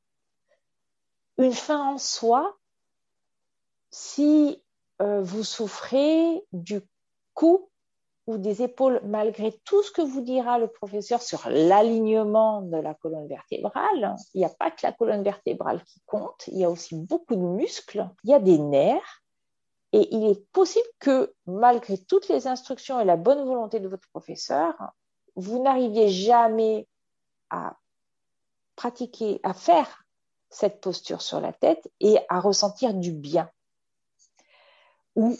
une 1.39 1.53
fin 1.53 1.95
en 1.95 1.99
soi 1.99 2.57
si 3.91 4.63
euh, 5.03 5.23
vous 5.23 5.45
souffrez 5.45 6.43
du 6.53 6.81
cou 7.35 7.71
ou 8.27 8.39
des 8.39 8.63
épaules, 8.63 9.01
malgré 9.05 9.53
tout 9.65 9.83
ce 9.83 9.93
que 9.93 10.03
vous 10.03 10.21
dira 10.21 10.59
le 10.59 10.67
professeur 10.67 11.23
sur 11.23 11.49
l'alignement 11.49 12.63
de 12.63 12.77
la 12.77 12.95
colonne 12.95 13.29
vertébrale, 13.29 14.17
il 14.35 14.39
n'y 14.39 14.45
a 14.45 14.51
pas 14.51 14.71
que 14.71 14.81
la 14.83 14.93
colonne 14.93 15.23
vertébrale 15.23 15.83
qui 15.85 16.01
compte, 16.07 16.45
il 16.49 16.59
y 16.59 16.65
a 16.65 16.71
aussi 16.71 16.97
beaucoup 16.97 17.37
de 17.37 17.41
muscles, 17.41 18.09
il 18.25 18.31
y 18.31 18.35
a 18.35 18.41
des 18.41 18.59
nerfs, 18.59 19.23
et 19.97 20.15
il 20.15 20.27
est 20.27 20.47
possible 20.53 20.87
que 20.99 21.35
malgré 21.47 21.97
toutes 21.97 22.29
les 22.29 22.47
instructions 22.47 23.01
et 23.01 23.07
la 23.07 23.17
bonne 23.17 23.43
volonté 23.47 23.81
de 23.81 23.89
votre 23.89 24.07
professeur, 24.11 24.75
vous 25.37 25.63
n'arriviez 25.63 26.11
jamais 26.11 26.87
à 27.49 27.79
pratiquer, 28.75 29.41
à 29.43 29.55
faire 29.55 30.05
cette 30.51 30.83
posture 30.83 31.23
sur 31.23 31.41
la 31.41 31.55
tête 31.55 31.91
et 32.01 32.19
à 32.29 32.41
ressentir 32.41 32.93
du 32.93 33.11
bien. 33.11 33.51
Ou, 35.15 35.35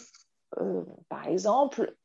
euh, 0.57 0.83
par 1.07 1.27
exemple, 1.27 1.95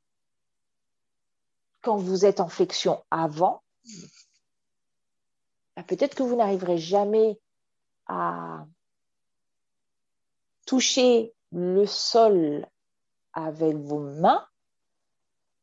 quand 1.80 1.96
vous 1.96 2.26
êtes 2.26 2.40
en 2.40 2.48
flexion 2.48 3.03
avant, 3.11 3.62
bah, 5.74 5.84
peut-être 5.84 6.14
que 6.14 6.22
vous 6.22 6.36
n'arriverez 6.36 6.76
jamais 6.76 7.40
à 8.09 8.66
toucher 10.66 11.32
le 11.53 11.86
sol 11.86 12.66
avec 13.32 13.76
vos 13.76 13.98
mains, 13.98 14.46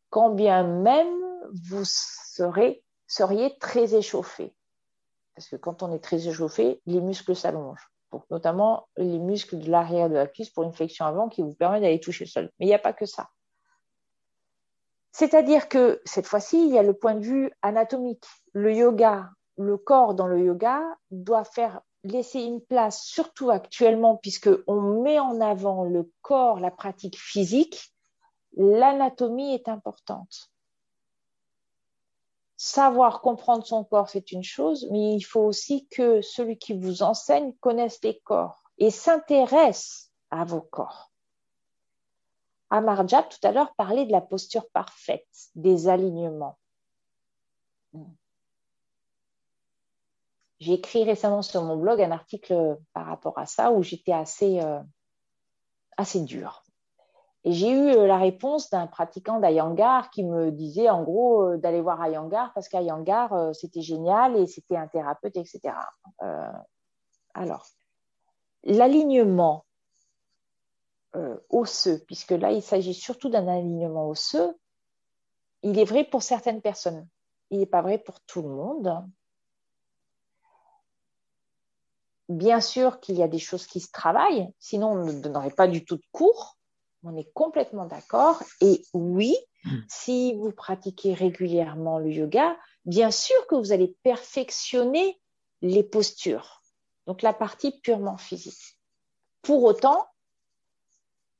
quand 0.09 0.31
bien 0.31 0.63
même 0.63 1.07
vous 1.53 1.83
seriez 1.85 3.57
très 3.59 3.95
échauffé. 3.95 4.53
Parce 5.35 5.47
que 5.49 5.55
quand 5.55 5.83
on 5.83 5.93
est 5.93 6.03
très 6.03 6.27
échauffé, 6.27 6.81
les 6.85 7.01
muscles 7.01 7.35
s'allongent. 7.35 7.89
notamment 8.31 8.87
les 8.97 9.19
muscles 9.19 9.59
de 9.59 9.69
l'arrière 9.69 10.09
de 10.09 10.15
la 10.15 10.27
cuisse 10.27 10.49
pour 10.49 10.63
une 10.63 10.73
flexion 10.73 11.05
avant 11.05 11.29
qui 11.29 11.41
vous 11.41 11.53
permet 11.53 11.79
d'aller 11.79 11.99
toucher 11.99 12.25
le 12.25 12.29
sol. 12.29 12.51
Mais 12.59 12.65
il 12.65 12.69
n'y 12.69 12.75
a 12.75 12.79
pas 12.79 12.93
que 12.93 13.05
ça. 13.05 13.29
C'est-à-dire 15.11 15.69
que 15.69 16.01
cette 16.05 16.27
fois-ci, 16.27 16.67
il 16.67 16.73
y 16.73 16.77
a 16.77 16.83
le 16.83 16.93
point 16.93 17.15
de 17.15 17.23
vue 17.23 17.51
anatomique. 17.61 18.25
Le 18.53 18.73
yoga, 18.73 19.29
le 19.57 19.77
corps 19.77 20.13
dans 20.13 20.27
le 20.27 20.39
yoga 20.39 20.81
doit 21.11 21.43
faire 21.43 21.81
laisser 22.03 22.41
une 22.41 22.61
place, 22.61 23.03
surtout 23.03 23.49
actuellement, 23.49 24.17
puisque 24.17 24.49
on 24.67 25.01
met 25.01 25.19
en 25.19 25.41
avant 25.41 25.83
le 25.83 26.11
corps, 26.21 26.59
la 26.59 26.71
pratique 26.71 27.17
physique, 27.17 27.93
l'anatomie 28.55 29.53
est 29.53 29.67
importante. 29.67 30.51
Savoir 32.55 33.21
comprendre 33.21 33.65
son 33.65 33.83
corps, 33.83 34.09
c'est 34.09 34.31
une 34.31 34.43
chose, 34.43 34.87
mais 34.91 35.15
il 35.15 35.21
faut 35.21 35.41
aussi 35.41 35.87
que 35.87 36.21
celui 36.21 36.57
qui 36.57 36.77
vous 36.77 37.03
enseigne 37.03 37.53
connaisse 37.61 38.03
les 38.03 38.19
corps 38.19 38.63
et 38.77 38.91
s'intéresse 38.91 40.11
à 40.29 40.43
vos 40.43 40.61
corps. 40.61 41.11
Amarjab, 42.69 43.27
tout 43.29 43.47
à 43.47 43.51
l'heure, 43.51 43.73
parlait 43.75 44.05
de 44.05 44.11
la 44.11 44.21
posture 44.21 44.69
parfaite, 44.69 45.27
des 45.55 45.87
alignements. 45.87 46.57
J'ai 50.59 50.73
écrit 50.73 51.03
récemment 51.03 51.41
sur 51.41 51.63
mon 51.63 51.77
blog 51.77 52.01
un 52.01 52.11
article 52.11 52.77
par 52.93 53.05
rapport 53.05 53.37
à 53.37 53.45
ça 53.45 53.71
où 53.71 53.81
j'étais 53.81 54.11
assez, 54.11 54.59
euh, 54.61 54.79
assez 55.97 56.21
dure. 56.21 56.63
Et 57.45 57.53
j'ai 57.53 57.69
eu 57.69 57.91
euh, 57.91 58.05
la 58.05 58.17
réponse 58.17 58.69
d'un 58.69 58.87
pratiquant 58.87 59.39
d'Ayangar 59.39 60.09
qui 60.09 60.23
me 60.23 60.51
disait 60.51 60.89
en 60.89 61.03
gros 61.03 61.43
euh, 61.43 61.57
d'aller 61.57 61.81
voir 61.81 62.01
Ayangar 62.01 62.51
parce 62.53 62.67
qu'Ayangar, 62.67 63.55
c'était 63.55 63.81
génial 63.81 64.35
et 64.35 64.47
c'était 64.47 64.75
un 64.75 64.87
thérapeute, 64.87 65.37
etc. 65.37 65.73
alors, 67.33 67.65
l'alignement 68.63 69.65
euh, 71.15 71.37
osseux, 71.49 72.03
puisque 72.05 72.31
là, 72.31 72.51
il 72.51 72.61
s'agit 72.61 72.93
surtout 72.93 73.29
d'un 73.29 73.47
alignement 73.47 74.07
osseux, 74.09 74.55
il 75.63 75.79
est 75.79 75.85
vrai 75.85 76.03
pour 76.03 76.21
certaines 76.21 76.61
personnes. 76.61 77.07
Il 77.49 77.59
n'est 77.59 77.65
pas 77.65 77.81
vrai 77.81 77.97
pour 77.97 78.19
tout 78.21 78.43
le 78.43 78.49
monde. 78.49 79.03
Bien 82.29 82.61
sûr 82.61 82.99
qu'il 82.99 83.17
y 83.17 83.23
a 83.23 83.27
des 83.27 83.39
choses 83.39 83.65
qui 83.65 83.79
se 83.79 83.91
travaillent, 83.91 84.47
sinon 84.59 84.91
on 84.91 85.05
ne 85.05 85.19
donnerait 85.19 85.49
pas 85.49 85.67
du 85.67 85.83
tout 85.83 85.97
de 85.97 86.05
cours. 86.11 86.57
On 87.03 87.17
est 87.17 87.31
complètement 87.33 87.85
d'accord. 87.85 88.43
Et 88.61 88.83
oui, 88.93 89.35
hmm. 89.65 89.77
si 89.89 90.35
vous 90.35 90.51
pratiquez 90.51 91.15
régulièrement 91.15 91.97
le 91.97 92.11
yoga, 92.11 92.55
bien 92.85 93.09
sûr 93.09 93.35
que 93.47 93.55
vous 93.55 93.71
allez 93.71 93.95
perfectionner 94.03 95.19
les 95.63 95.83
postures, 95.83 96.61
donc 97.07 97.23
la 97.23 97.33
partie 97.33 97.71
purement 97.81 98.17
physique. 98.17 98.77
Pour 99.41 99.63
autant, 99.63 100.05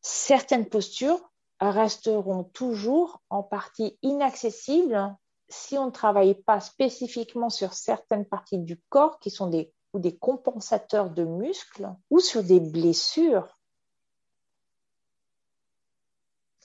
certaines 0.01 0.67
postures 0.67 1.21
resteront 1.59 2.45
toujours 2.45 3.21
en 3.29 3.43
partie 3.43 3.99
inaccessibles 4.01 5.15
si 5.49 5.77
on 5.77 5.87
ne 5.87 5.91
travaille 5.91 6.35
pas 6.35 6.59
spécifiquement 6.59 7.49
sur 7.49 7.73
certaines 7.73 8.25
parties 8.25 8.59
du 8.59 8.79
corps 8.89 9.19
qui 9.19 9.29
sont 9.29 9.47
des, 9.47 9.71
ou 9.93 9.99
des 9.99 10.15
compensateurs 10.15 11.09
de 11.09 11.23
muscles 11.23 11.89
ou 12.09 12.19
sur 12.19 12.43
des 12.43 12.59
blessures. 12.59 13.57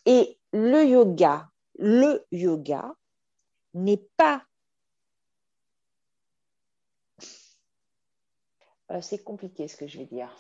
Et 0.07 0.39
le 0.53 0.85
yoga, 0.85 1.49
le 1.79 2.25
yoga 2.31 2.95
n'est 3.72 4.05
pas 4.16 4.45
euh, 8.91 9.01
c'est 9.01 9.22
compliqué 9.22 9.66
ce 9.68 9.77
que 9.77 9.87
je 9.87 9.99
vais 9.99 10.07
dire. 10.07 10.35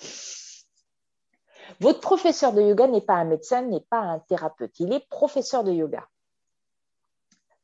Votre 1.80 2.00
professeur 2.00 2.52
de 2.52 2.60
yoga 2.60 2.86
n'est 2.86 3.00
pas 3.00 3.14
un 3.14 3.24
médecin, 3.24 3.62
n'est 3.62 3.80
pas 3.80 4.00
un 4.00 4.18
thérapeute. 4.20 4.78
Il 4.80 4.92
est 4.92 5.08
professeur 5.08 5.64
de 5.64 5.72
yoga. 5.72 6.06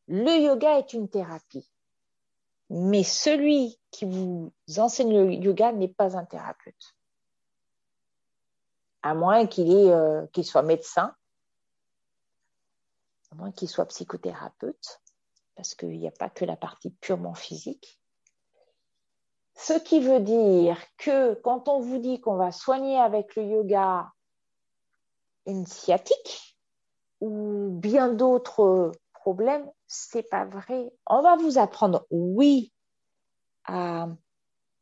Le 0.09 0.43
yoga 0.43 0.79
est 0.79 0.93
une 0.93 1.09
thérapie. 1.09 1.71
Mais 2.71 3.03
celui 3.03 3.79
qui 3.91 4.05
vous 4.05 4.53
enseigne 4.79 5.27
le 5.27 5.33
yoga 5.35 5.73
n'est 5.73 5.89
pas 5.89 6.17
un 6.17 6.25
thérapeute. 6.25 6.95
À 9.03 9.15
moins 9.15 9.47
qu'il 9.47 9.71
euh, 9.71 10.27
qu'il 10.29 10.45
soit 10.45 10.63
médecin, 10.63 11.15
à 13.33 13.35
moins 13.35 13.51
qu'il 13.51 13.69
soit 13.69 13.87
psychothérapeute, 13.87 15.01
parce 15.57 15.75
qu'il 15.75 15.99
n'y 15.99 16.07
a 16.07 16.13
pas 16.13 16.31
que 16.31 16.45
la 16.45 16.57
partie 16.57 16.91
purement 16.91 17.35
physique. 17.35 18.01
Ce 19.57 19.75
qui 19.75 20.01
veut 20.01 20.21
dire 20.21 20.79
que 20.97 21.35
quand 21.35 21.69
on 21.69 21.81
vous 21.81 21.99
dit 21.99 22.21
qu'on 22.21 22.37
va 22.37 22.53
soigner 22.53 22.99
avec 22.99 23.37
le 23.37 23.45
yoga 23.45 24.13
une 25.47 25.67
sciatique 25.67 26.57
ou 27.21 27.69
bien 27.73 28.09
d'autres 28.09 28.93
problèmes, 29.35 29.71
c'est 29.87 30.29
pas 30.29 30.45
vrai. 30.45 30.93
On 31.07 31.23
va 31.23 31.37
vous 31.37 31.59
apprendre, 31.59 32.05
oui, 32.11 32.73
à 33.65 34.09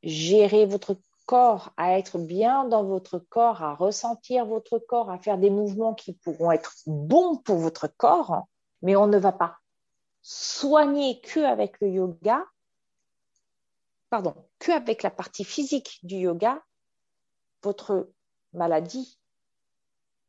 gérer 0.02 0.64
votre 0.64 0.96
corps, 1.26 1.72
à 1.76 1.98
être 1.98 2.18
bien 2.18 2.64
dans 2.64 2.84
votre 2.84 3.18
corps, 3.18 3.62
à 3.62 3.74
ressentir 3.74 4.46
votre 4.46 4.78
corps, 4.78 5.10
à 5.10 5.18
faire 5.18 5.36
des 5.36 5.50
mouvements 5.50 5.94
qui 5.94 6.14
pourront 6.14 6.50
être 6.50 6.72
bons 6.86 7.36
pour 7.36 7.58
votre 7.58 7.88
corps, 7.88 8.46
mais 8.80 8.96
on 8.96 9.06
ne 9.06 9.18
va 9.18 9.32
pas 9.32 9.58
soigner 10.22 11.20
que 11.20 11.40
avec 11.40 11.78
le 11.80 11.88
yoga 11.88 12.44
pardon, 14.08 14.34
que 14.58 14.72
avec 14.72 15.02
la 15.02 15.10
partie 15.10 15.44
physique 15.44 16.00
du 16.02 16.16
yoga, 16.16 16.62
votre 17.62 18.08
maladie, 18.54 19.18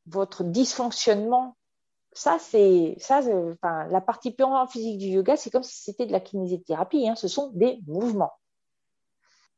votre 0.06 0.44
dysfonctionnement, 0.44 1.56
ça 2.20 2.38
c'est 2.38 2.98
ça, 3.00 3.22
enfin, 3.54 3.88
la 3.88 4.02
partie 4.02 4.32
purement 4.32 4.68
physique 4.68 4.98
du 4.98 5.06
yoga, 5.06 5.38
c'est 5.38 5.50
comme 5.50 5.64
si 5.64 5.82
c'était 5.82 6.06
de 6.06 6.12
la 6.12 6.20
kinésithérapie. 6.20 7.08
Hein, 7.08 7.16
ce 7.16 7.30
sont 7.30 7.52
des 7.54 7.80
mouvements. 7.88 8.34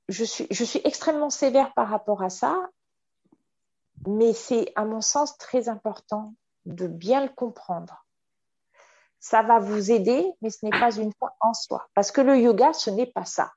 Je 0.09 0.23
suis, 0.23 0.47
extrêmement 0.83 1.31
sévère 1.31 1.73
par 1.73 1.87
rapport 1.87 2.21
à 2.21 2.29
ça, 2.29 2.69
mais 4.05 4.33
c'est 4.33 4.71
à 4.75 4.85
mon 4.85 5.01
sens 5.01 5.39
très 5.39 5.69
important 5.69 6.35
de 6.67 6.85
bien 6.85 7.23
le 7.23 7.29
comprendre. 7.29 8.05
Ça 9.19 9.41
va 9.41 9.57
vous 9.57 9.91
aider, 9.91 10.31
mais 10.43 10.51
ce 10.51 10.63
n'est 10.63 10.79
pas 10.79 10.95
une 10.95 11.13
fois 11.17 11.35
en 11.39 11.55
soi. 11.55 11.87
Parce 11.95 12.11
que 12.11 12.21
le 12.21 12.37
yoga, 12.37 12.73
ce 12.73 12.91
n'est 12.91 13.07
pas 13.07 13.25
ça. 13.25 13.51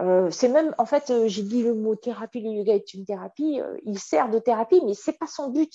Euh, 0.00 0.30
c'est 0.30 0.48
même, 0.48 0.74
en 0.76 0.84
fait, 0.84 1.08
euh, 1.08 1.28
j'ai 1.28 1.44
dit 1.44 1.62
le 1.62 1.74
mot 1.74 1.96
thérapie, 1.96 2.42
le 2.42 2.50
yoga 2.50 2.74
est 2.74 2.92
une 2.92 3.06
thérapie, 3.06 3.60
euh, 3.62 3.78
il 3.84 3.98
sert 3.98 4.28
de 4.28 4.38
thérapie, 4.38 4.82
mais 4.84 4.92
ce 4.92 5.10
n'est 5.10 5.16
pas 5.16 5.28
son 5.28 5.48
but. 5.48 5.72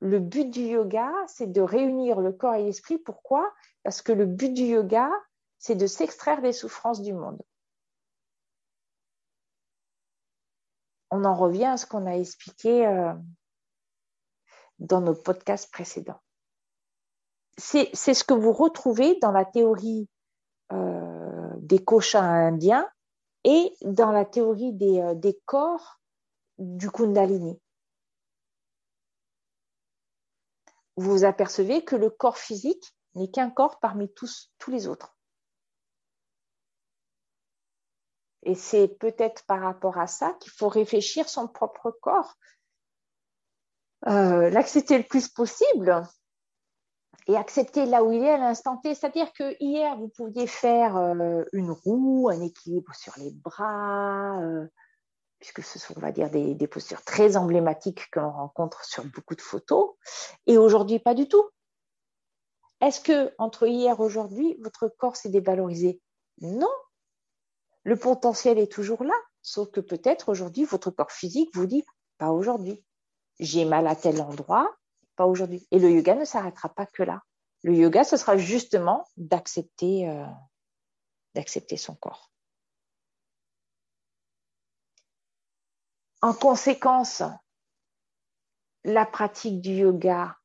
Le 0.00 0.18
but 0.18 0.50
du 0.50 0.60
yoga, 0.60 1.10
c'est 1.26 1.50
de 1.50 1.60
réunir 1.60 2.20
le 2.20 2.32
corps 2.32 2.54
et 2.54 2.64
l'esprit. 2.64 2.98
Pourquoi? 2.98 3.52
Parce 3.82 4.02
que 4.02 4.12
le 4.12 4.26
but 4.26 4.52
du 4.52 4.62
yoga, 4.62 5.10
c'est 5.58 5.74
de 5.74 5.86
s'extraire 5.86 6.42
des 6.42 6.52
souffrances 6.52 7.00
du 7.00 7.14
monde. 7.14 7.40
On 11.10 11.24
en 11.24 11.34
revient 11.34 11.66
à 11.66 11.76
ce 11.76 11.86
qu'on 11.86 12.06
a 12.06 12.16
expliqué 12.16 12.86
dans 14.78 15.00
nos 15.00 15.14
podcasts 15.14 15.70
précédents. 15.72 16.20
C'est 17.58 17.94
ce 17.94 18.24
que 18.24 18.34
vous 18.34 18.52
retrouvez 18.52 19.18
dans 19.20 19.32
la 19.32 19.46
théorie 19.46 20.08
euh, 20.72 21.50
des 21.56 21.82
cochins 21.82 22.22
indiens 22.22 22.88
et 23.44 23.72
dans 23.82 24.12
la 24.12 24.24
théorie 24.24 24.72
des, 24.72 25.00
euh, 25.00 25.14
des 25.14 25.40
corps 25.46 26.00
du 26.58 26.90
Kundalini. 26.90 27.58
Vous 30.96 31.10
vous 31.10 31.24
apercevez 31.24 31.84
que 31.84 31.96
le 31.96 32.10
corps 32.10 32.38
physique 32.38 32.94
n'est 33.14 33.30
qu'un 33.30 33.50
corps 33.50 33.78
parmi 33.80 34.12
tous, 34.12 34.52
tous 34.58 34.70
les 34.70 34.88
autres. 34.88 35.16
Et 38.42 38.54
c'est 38.54 38.88
peut-être 38.88 39.44
par 39.46 39.60
rapport 39.60 39.98
à 39.98 40.06
ça 40.06 40.32
qu'il 40.34 40.52
faut 40.52 40.68
réfléchir 40.68 41.28
son 41.28 41.48
propre 41.48 41.90
corps, 41.90 42.36
euh, 44.06 44.50
l'accepter 44.50 44.98
le 44.98 45.04
plus 45.04 45.28
possible, 45.28 46.06
et 47.26 47.36
accepter 47.36 47.86
là 47.86 48.04
où 48.04 48.12
il 48.12 48.22
est 48.22 48.30
à 48.30 48.38
l'instant 48.38 48.76
T. 48.76 48.94
C'est-à-dire 48.94 49.32
que 49.32 49.56
hier, 49.60 49.96
vous 49.96 50.08
pouviez 50.08 50.46
faire 50.46 50.96
euh, 50.96 51.42
une 51.52 51.72
roue, 51.72 52.28
un 52.30 52.40
équilibre 52.40 52.94
sur 52.94 53.14
les 53.18 53.32
bras, 53.32 54.40
euh, 54.40 54.66
puisque 55.38 55.62
ce 55.62 55.78
sont, 55.78 55.94
on 55.96 56.00
va 56.00 56.12
dire, 56.12 56.30
des, 56.30 56.66
postures 56.66 57.02
très 57.02 57.36
emblématiques 57.36 58.10
que 58.10 58.20
l'on 58.20 58.32
rencontre 58.32 58.84
sur 58.84 59.04
beaucoup 59.04 59.34
de 59.34 59.40
photos, 59.40 59.94
et 60.46 60.58
aujourd'hui, 60.58 60.98
pas 60.98 61.14
du 61.14 61.28
tout. 61.28 61.48
Est-ce 62.80 63.00
que 63.00 63.34
entre 63.38 63.66
hier 63.66 63.94
et 63.98 64.02
aujourd'hui, 64.02 64.56
votre 64.62 64.88
corps 64.88 65.16
s'est 65.16 65.30
dévalorisé? 65.30 66.00
Non. 66.40 66.72
Le 67.84 67.96
potentiel 67.96 68.58
est 68.58 68.70
toujours 68.70 69.04
là, 69.04 69.14
sauf 69.42 69.70
que 69.70 69.80
peut-être 69.80 70.28
aujourd'hui, 70.28 70.64
votre 70.64 70.90
corps 70.90 71.12
physique 71.12 71.50
vous 71.54 71.66
dit 71.66 71.84
pas 72.18 72.30
aujourd'hui. 72.30 72.82
J'ai 73.38 73.64
mal 73.64 73.86
à 73.86 73.94
tel 73.94 74.20
endroit, 74.20 74.74
pas 75.16 75.26
aujourd'hui. 75.26 75.66
Et 75.70 75.78
le 75.78 75.90
yoga 75.90 76.14
ne 76.14 76.24
s'arrêtera 76.24 76.68
pas 76.68 76.86
que 76.86 77.02
là. 77.02 77.22
Le 77.62 77.74
yoga, 77.74 78.04
ce 78.04 78.16
sera 78.16 78.36
justement 78.36 79.06
d'accepter, 79.16 80.08
euh, 80.08 80.24
d'accepter 81.34 81.76
son 81.76 81.94
corps. 81.94 82.30
En 86.26 86.34
conséquence, 86.34 87.22
la 88.82 89.06
pratique 89.06 89.60
du 89.60 89.70
yoga 89.74 90.36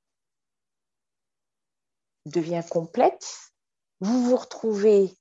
devient 2.27 2.61
complète. 2.69 3.51
Vous 3.99 4.29
vous 4.29 4.36
retrouvez 4.36 5.11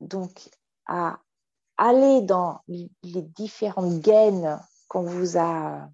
donc 0.00 0.48
à 0.86 1.20
aller 1.76 2.22
dans 2.22 2.62
les 2.66 2.88
différentes 3.02 4.00
gaines 4.00 4.58
qu'on 4.88 5.02
vous 5.02 5.36
a, 5.36 5.90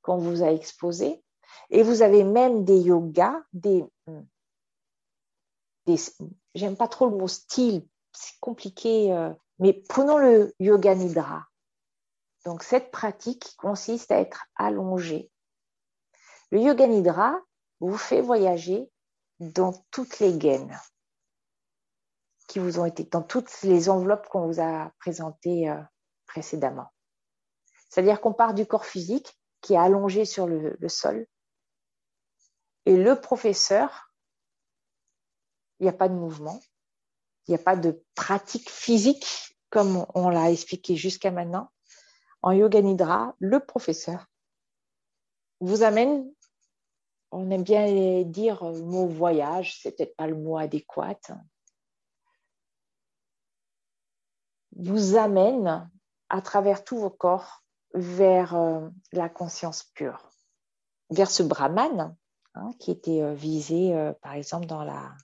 qu'on 0.00 0.34
exposées 0.46 1.22
et 1.68 1.82
vous 1.82 2.00
avez 2.00 2.24
même 2.24 2.64
des 2.64 2.78
yogas, 2.78 3.42
des, 3.52 3.84
des 5.84 5.96
j'aime 6.54 6.78
pas 6.78 6.88
trop 6.88 7.10
le 7.10 7.14
mot 7.18 7.28
style, 7.28 7.86
c'est 8.10 8.40
compliqué, 8.40 9.12
euh, 9.12 9.34
mais 9.58 9.74
prenons 9.74 10.16
le 10.16 10.54
yoga 10.60 10.94
nidra. 10.94 11.47
Donc 12.44 12.62
cette 12.62 12.90
pratique 12.90 13.54
consiste 13.58 14.10
à 14.10 14.20
être 14.20 14.44
allongé. 14.56 15.30
Le 16.50 16.60
yoga 16.60 16.86
nidra 16.86 17.38
vous 17.80 17.96
fait 17.96 18.20
voyager 18.20 18.90
dans 19.40 19.72
toutes 19.90 20.18
les 20.18 20.36
gaines 20.36 20.78
qui 22.46 22.58
vous 22.58 22.80
ont 22.80 22.86
été, 22.86 23.04
dans 23.04 23.22
toutes 23.22 23.62
les 23.62 23.88
enveloppes 23.90 24.26
qu'on 24.28 24.46
vous 24.46 24.60
a 24.60 24.90
présentées 24.98 25.68
euh, 25.68 25.80
précédemment. 26.26 26.90
C'est-à-dire 27.90 28.20
qu'on 28.20 28.32
part 28.32 28.54
du 28.54 28.66
corps 28.66 28.86
physique 28.86 29.38
qui 29.60 29.74
est 29.74 29.78
allongé 29.78 30.24
sur 30.24 30.46
le 30.46 30.88
sol 30.88 31.26
et 32.88 32.96
le 32.96 33.20
professeur, 33.20 34.14
il 35.78 35.82
n'y 35.82 35.90
a 35.90 35.92
pas 35.92 36.08
de 36.08 36.14
mouvement, 36.14 36.58
il 37.46 37.50
n'y 37.50 37.60
a 37.60 37.62
pas 37.62 37.76
de 37.76 38.02
pratique 38.14 38.70
physique 38.70 39.54
comme 39.68 40.06
on 40.14 40.30
l'a 40.30 40.50
expliqué 40.50 40.96
jusqu'à 40.96 41.30
maintenant. 41.30 41.70
En 42.42 42.52
yoga 42.52 42.80
nidra, 42.80 43.34
le 43.38 43.60
professeur 43.60 44.26
vous 45.60 45.82
amène, 45.82 46.30
on 47.30 47.50
aime 47.50 47.64
bien 47.64 48.22
dire 48.22 48.64
le 48.64 48.82
mot 48.82 49.06
voyage, 49.06 49.80
c'est 49.80 49.96
peut-être 49.96 50.16
pas 50.16 50.26
le 50.26 50.36
mot 50.36 50.56
adéquat, 50.56 51.18
vous 54.76 55.16
amène 55.16 55.90
à 56.28 56.40
travers 56.40 56.84
tous 56.84 56.98
vos 56.98 57.10
corps 57.10 57.64
vers 57.94 58.54
euh, 58.54 58.88
la 59.12 59.28
conscience 59.28 59.82
pure, 59.94 60.30
vers 61.10 61.30
ce 61.30 61.42
brahman 61.42 62.16
Hein, 62.60 62.72
qui 62.80 62.90
était 62.90 63.22
euh, 63.22 63.34
visé, 63.34 63.94
euh, 63.94 64.12
par 64.14 64.32
exemple, 64.32 64.66
dans 64.66 64.82
la 64.82 65.14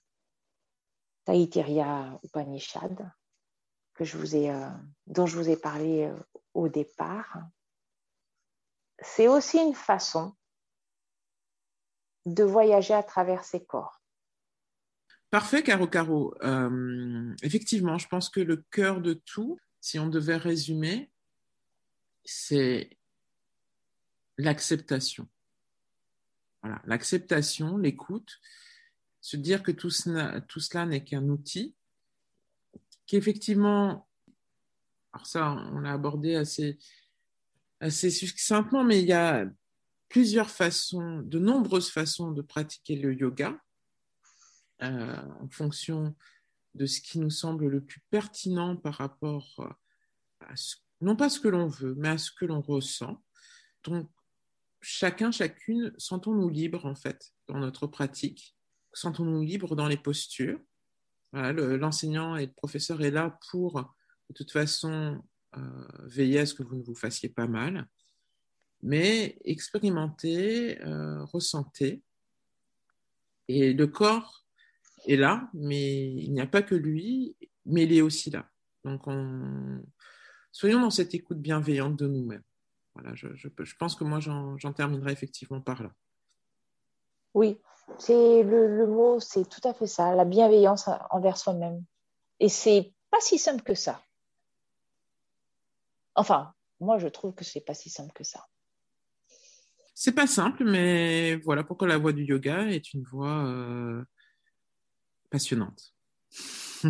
Taittiriya 1.24 2.20
Upanishad, 2.22 3.10
que 3.94 4.04
dont 5.06 5.26
je 5.26 5.36
vous 5.36 5.48
ai 5.48 5.56
parlé 5.56 6.12
au 6.54 6.68
départ. 6.68 7.38
C'est 9.00 9.28
aussi 9.28 9.58
une 9.58 9.74
façon 9.74 10.34
de 12.26 12.44
voyager 12.44 12.94
à 12.94 13.02
travers 13.02 13.44
ces 13.44 13.64
corps. 13.64 14.00
Parfait, 15.30 15.62
Caro 15.62 15.86
Caro. 15.88 16.34
effectivement, 17.42 17.98
je 17.98 18.08
pense 18.08 18.28
que 18.28 18.40
le 18.40 18.56
cœur 18.70 19.00
de 19.00 19.14
tout, 19.14 19.58
si 19.80 19.98
on 19.98 20.06
devait 20.08 20.36
résumer, 20.36 21.10
c'est 22.24 22.96
l'acceptation. 24.38 25.28
Voilà, 26.62 26.80
l'acceptation, 26.86 27.76
l'écoute, 27.76 28.40
se 29.20 29.36
dire 29.36 29.62
que 29.62 29.72
tout 29.72 29.90
cela, 29.90 30.40
tout 30.42 30.60
cela 30.60 30.86
n'est 30.86 31.04
qu'un 31.04 31.28
outil, 31.28 31.74
qu'effectivement, 33.06 34.08
alors 35.14 35.26
ça, 35.26 35.52
on 35.72 35.78
l'a 35.78 35.92
abordé 35.92 36.34
assez, 36.34 36.76
assez 37.80 38.10
succinctement, 38.10 38.84
mais 38.84 39.00
il 39.00 39.06
y 39.06 39.12
a 39.12 39.46
plusieurs 40.08 40.50
façons, 40.50 41.22
de 41.22 41.38
nombreuses 41.38 41.90
façons 41.90 42.32
de 42.32 42.42
pratiquer 42.42 42.96
le 42.96 43.14
yoga. 43.14 43.58
euh, 44.82 45.16
en 45.40 45.48
fonction 45.48 46.14
de 46.74 46.86
ce 46.86 47.00
qui 47.00 47.18
nous 47.18 47.30
semble 47.30 47.68
le 47.68 47.80
plus 47.80 48.00
pertinent 48.10 48.76
par 48.76 48.94
rapport 48.94 49.74
à 50.40 50.56
ce, 50.56 50.76
non 51.00 51.16
pas 51.16 51.30
ce 51.30 51.40
que 51.40 51.48
l'on 51.48 51.68
veut, 51.68 51.94
mais 51.96 52.08
à 52.08 52.18
ce 52.18 52.30
que 52.32 52.44
l'on 52.44 52.60
ressent. 52.60 53.22
Donc, 53.84 54.10
chacun, 54.80 55.30
chacune, 55.30 55.92
sentons-nous 55.96 56.48
libres 56.48 56.86
en 56.86 56.94
fait 56.94 57.32
dans 57.46 57.58
notre 57.58 57.86
pratique, 57.86 58.56
sentons-nous 58.92 59.42
libres 59.42 59.76
dans 59.76 59.88
les 59.88 59.96
postures. 59.96 60.60
L'enseignant 61.32 62.36
et 62.36 62.46
le 62.46 62.52
professeur 62.52 63.02
est 63.02 63.10
là 63.10 63.38
pour, 63.50 63.92
de 64.28 64.34
toute 64.34 64.50
façon, 64.50 65.22
euh, 65.56 65.60
veiller 66.04 66.40
à 66.40 66.46
ce 66.46 66.54
que 66.54 66.62
vous 66.62 66.76
ne 66.76 66.82
vous 66.82 66.94
fassiez 66.94 67.28
pas 67.28 67.46
mal, 67.46 67.86
mais 68.82 69.38
expérimentez, 69.44 70.80
euh, 70.82 71.24
ressentez. 71.24 72.02
Et 73.48 73.72
le 73.72 73.86
corps 73.86 74.44
est 75.06 75.16
là, 75.16 75.48
mais 75.54 76.12
il 76.12 76.32
n'y 76.32 76.40
a 76.40 76.46
pas 76.46 76.62
que 76.62 76.74
lui, 76.74 77.36
mais 77.66 77.84
il 77.84 77.92
est 77.92 78.02
aussi 78.02 78.30
là. 78.30 78.48
Donc, 78.84 79.06
on... 79.06 79.82
soyons 80.52 80.80
dans 80.80 80.90
cette 80.90 81.14
écoute 81.14 81.38
bienveillante 81.38 81.96
de 81.96 82.06
nous-mêmes. 82.06 82.42
Voilà, 82.94 83.14
je, 83.14 83.28
je, 83.34 83.48
je, 83.58 83.76
pense 83.76 83.94
que 83.96 84.04
moi, 84.04 84.20
j'en 84.20 84.72
terminerai 84.72 85.12
effectivement 85.12 85.60
par 85.60 85.82
là. 85.82 85.92
Oui, 87.32 87.58
c'est 87.98 88.42
le, 88.42 88.76
le, 88.76 88.86
mot, 88.86 89.18
c'est 89.20 89.48
tout 89.48 89.66
à 89.66 89.74
fait 89.74 89.86
ça, 89.86 90.14
la 90.14 90.24
bienveillance 90.24 90.88
envers 91.10 91.36
soi-même. 91.36 91.82
Et 92.38 92.48
c'est 92.48 92.92
pas 93.10 93.20
si 93.20 93.38
simple 93.38 93.62
que 93.62 93.74
ça. 93.74 94.00
Enfin, 96.14 96.52
moi, 96.80 96.98
je 96.98 97.08
trouve 97.08 97.34
que 97.34 97.44
c'est 97.44 97.60
pas 97.60 97.74
si 97.74 97.90
simple 97.90 98.12
que 98.14 98.24
ça. 98.24 98.44
C'est 99.94 100.12
pas 100.12 100.26
simple, 100.26 100.64
mais 100.64 101.36
voilà 101.36 101.62
pourquoi 101.62 101.86
la 101.86 101.98
voie 101.98 102.12
du 102.12 102.24
yoga 102.24 102.66
est 102.66 102.92
une 102.94 103.04
voie 103.04 103.46
euh, 103.46 104.02
passionnante. 105.30 105.94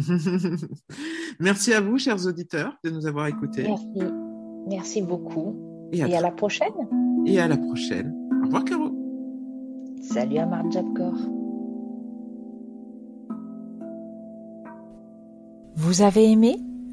Merci 1.39 1.75
à 1.75 1.81
vous, 1.81 1.99
chers 1.99 2.27
auditeurs, 2.27 2.75
de 2.83 2.91
nous 2.91 3.07
avoir 3.07 3.27
écoutés. 3.27 3.65
Merci, 3.65 4.13
Merci 4.67 5.03
beaucoup. 5.03 5.89
Et 5.93 6.03
à, 6.03 6.09
Et 6.09 6.17
à 6.17 6.21
la 6.23 6.33
prochaine. 6.33 6.73
Et 7.27 7.39
à 7.39 7.47
la 7.47 7.59
prochaine. 7.59 8.15
Au 8.43 8.47
revoir, 8.47 8.65
Caro. 8.65 8.91
Salut 10.03 10.39
Amar 10.39 10.71
Jabkor. 10.71 11.15
Vous 15.77 16.03
avez 16.03 16.31
aimé? 16.31 16.57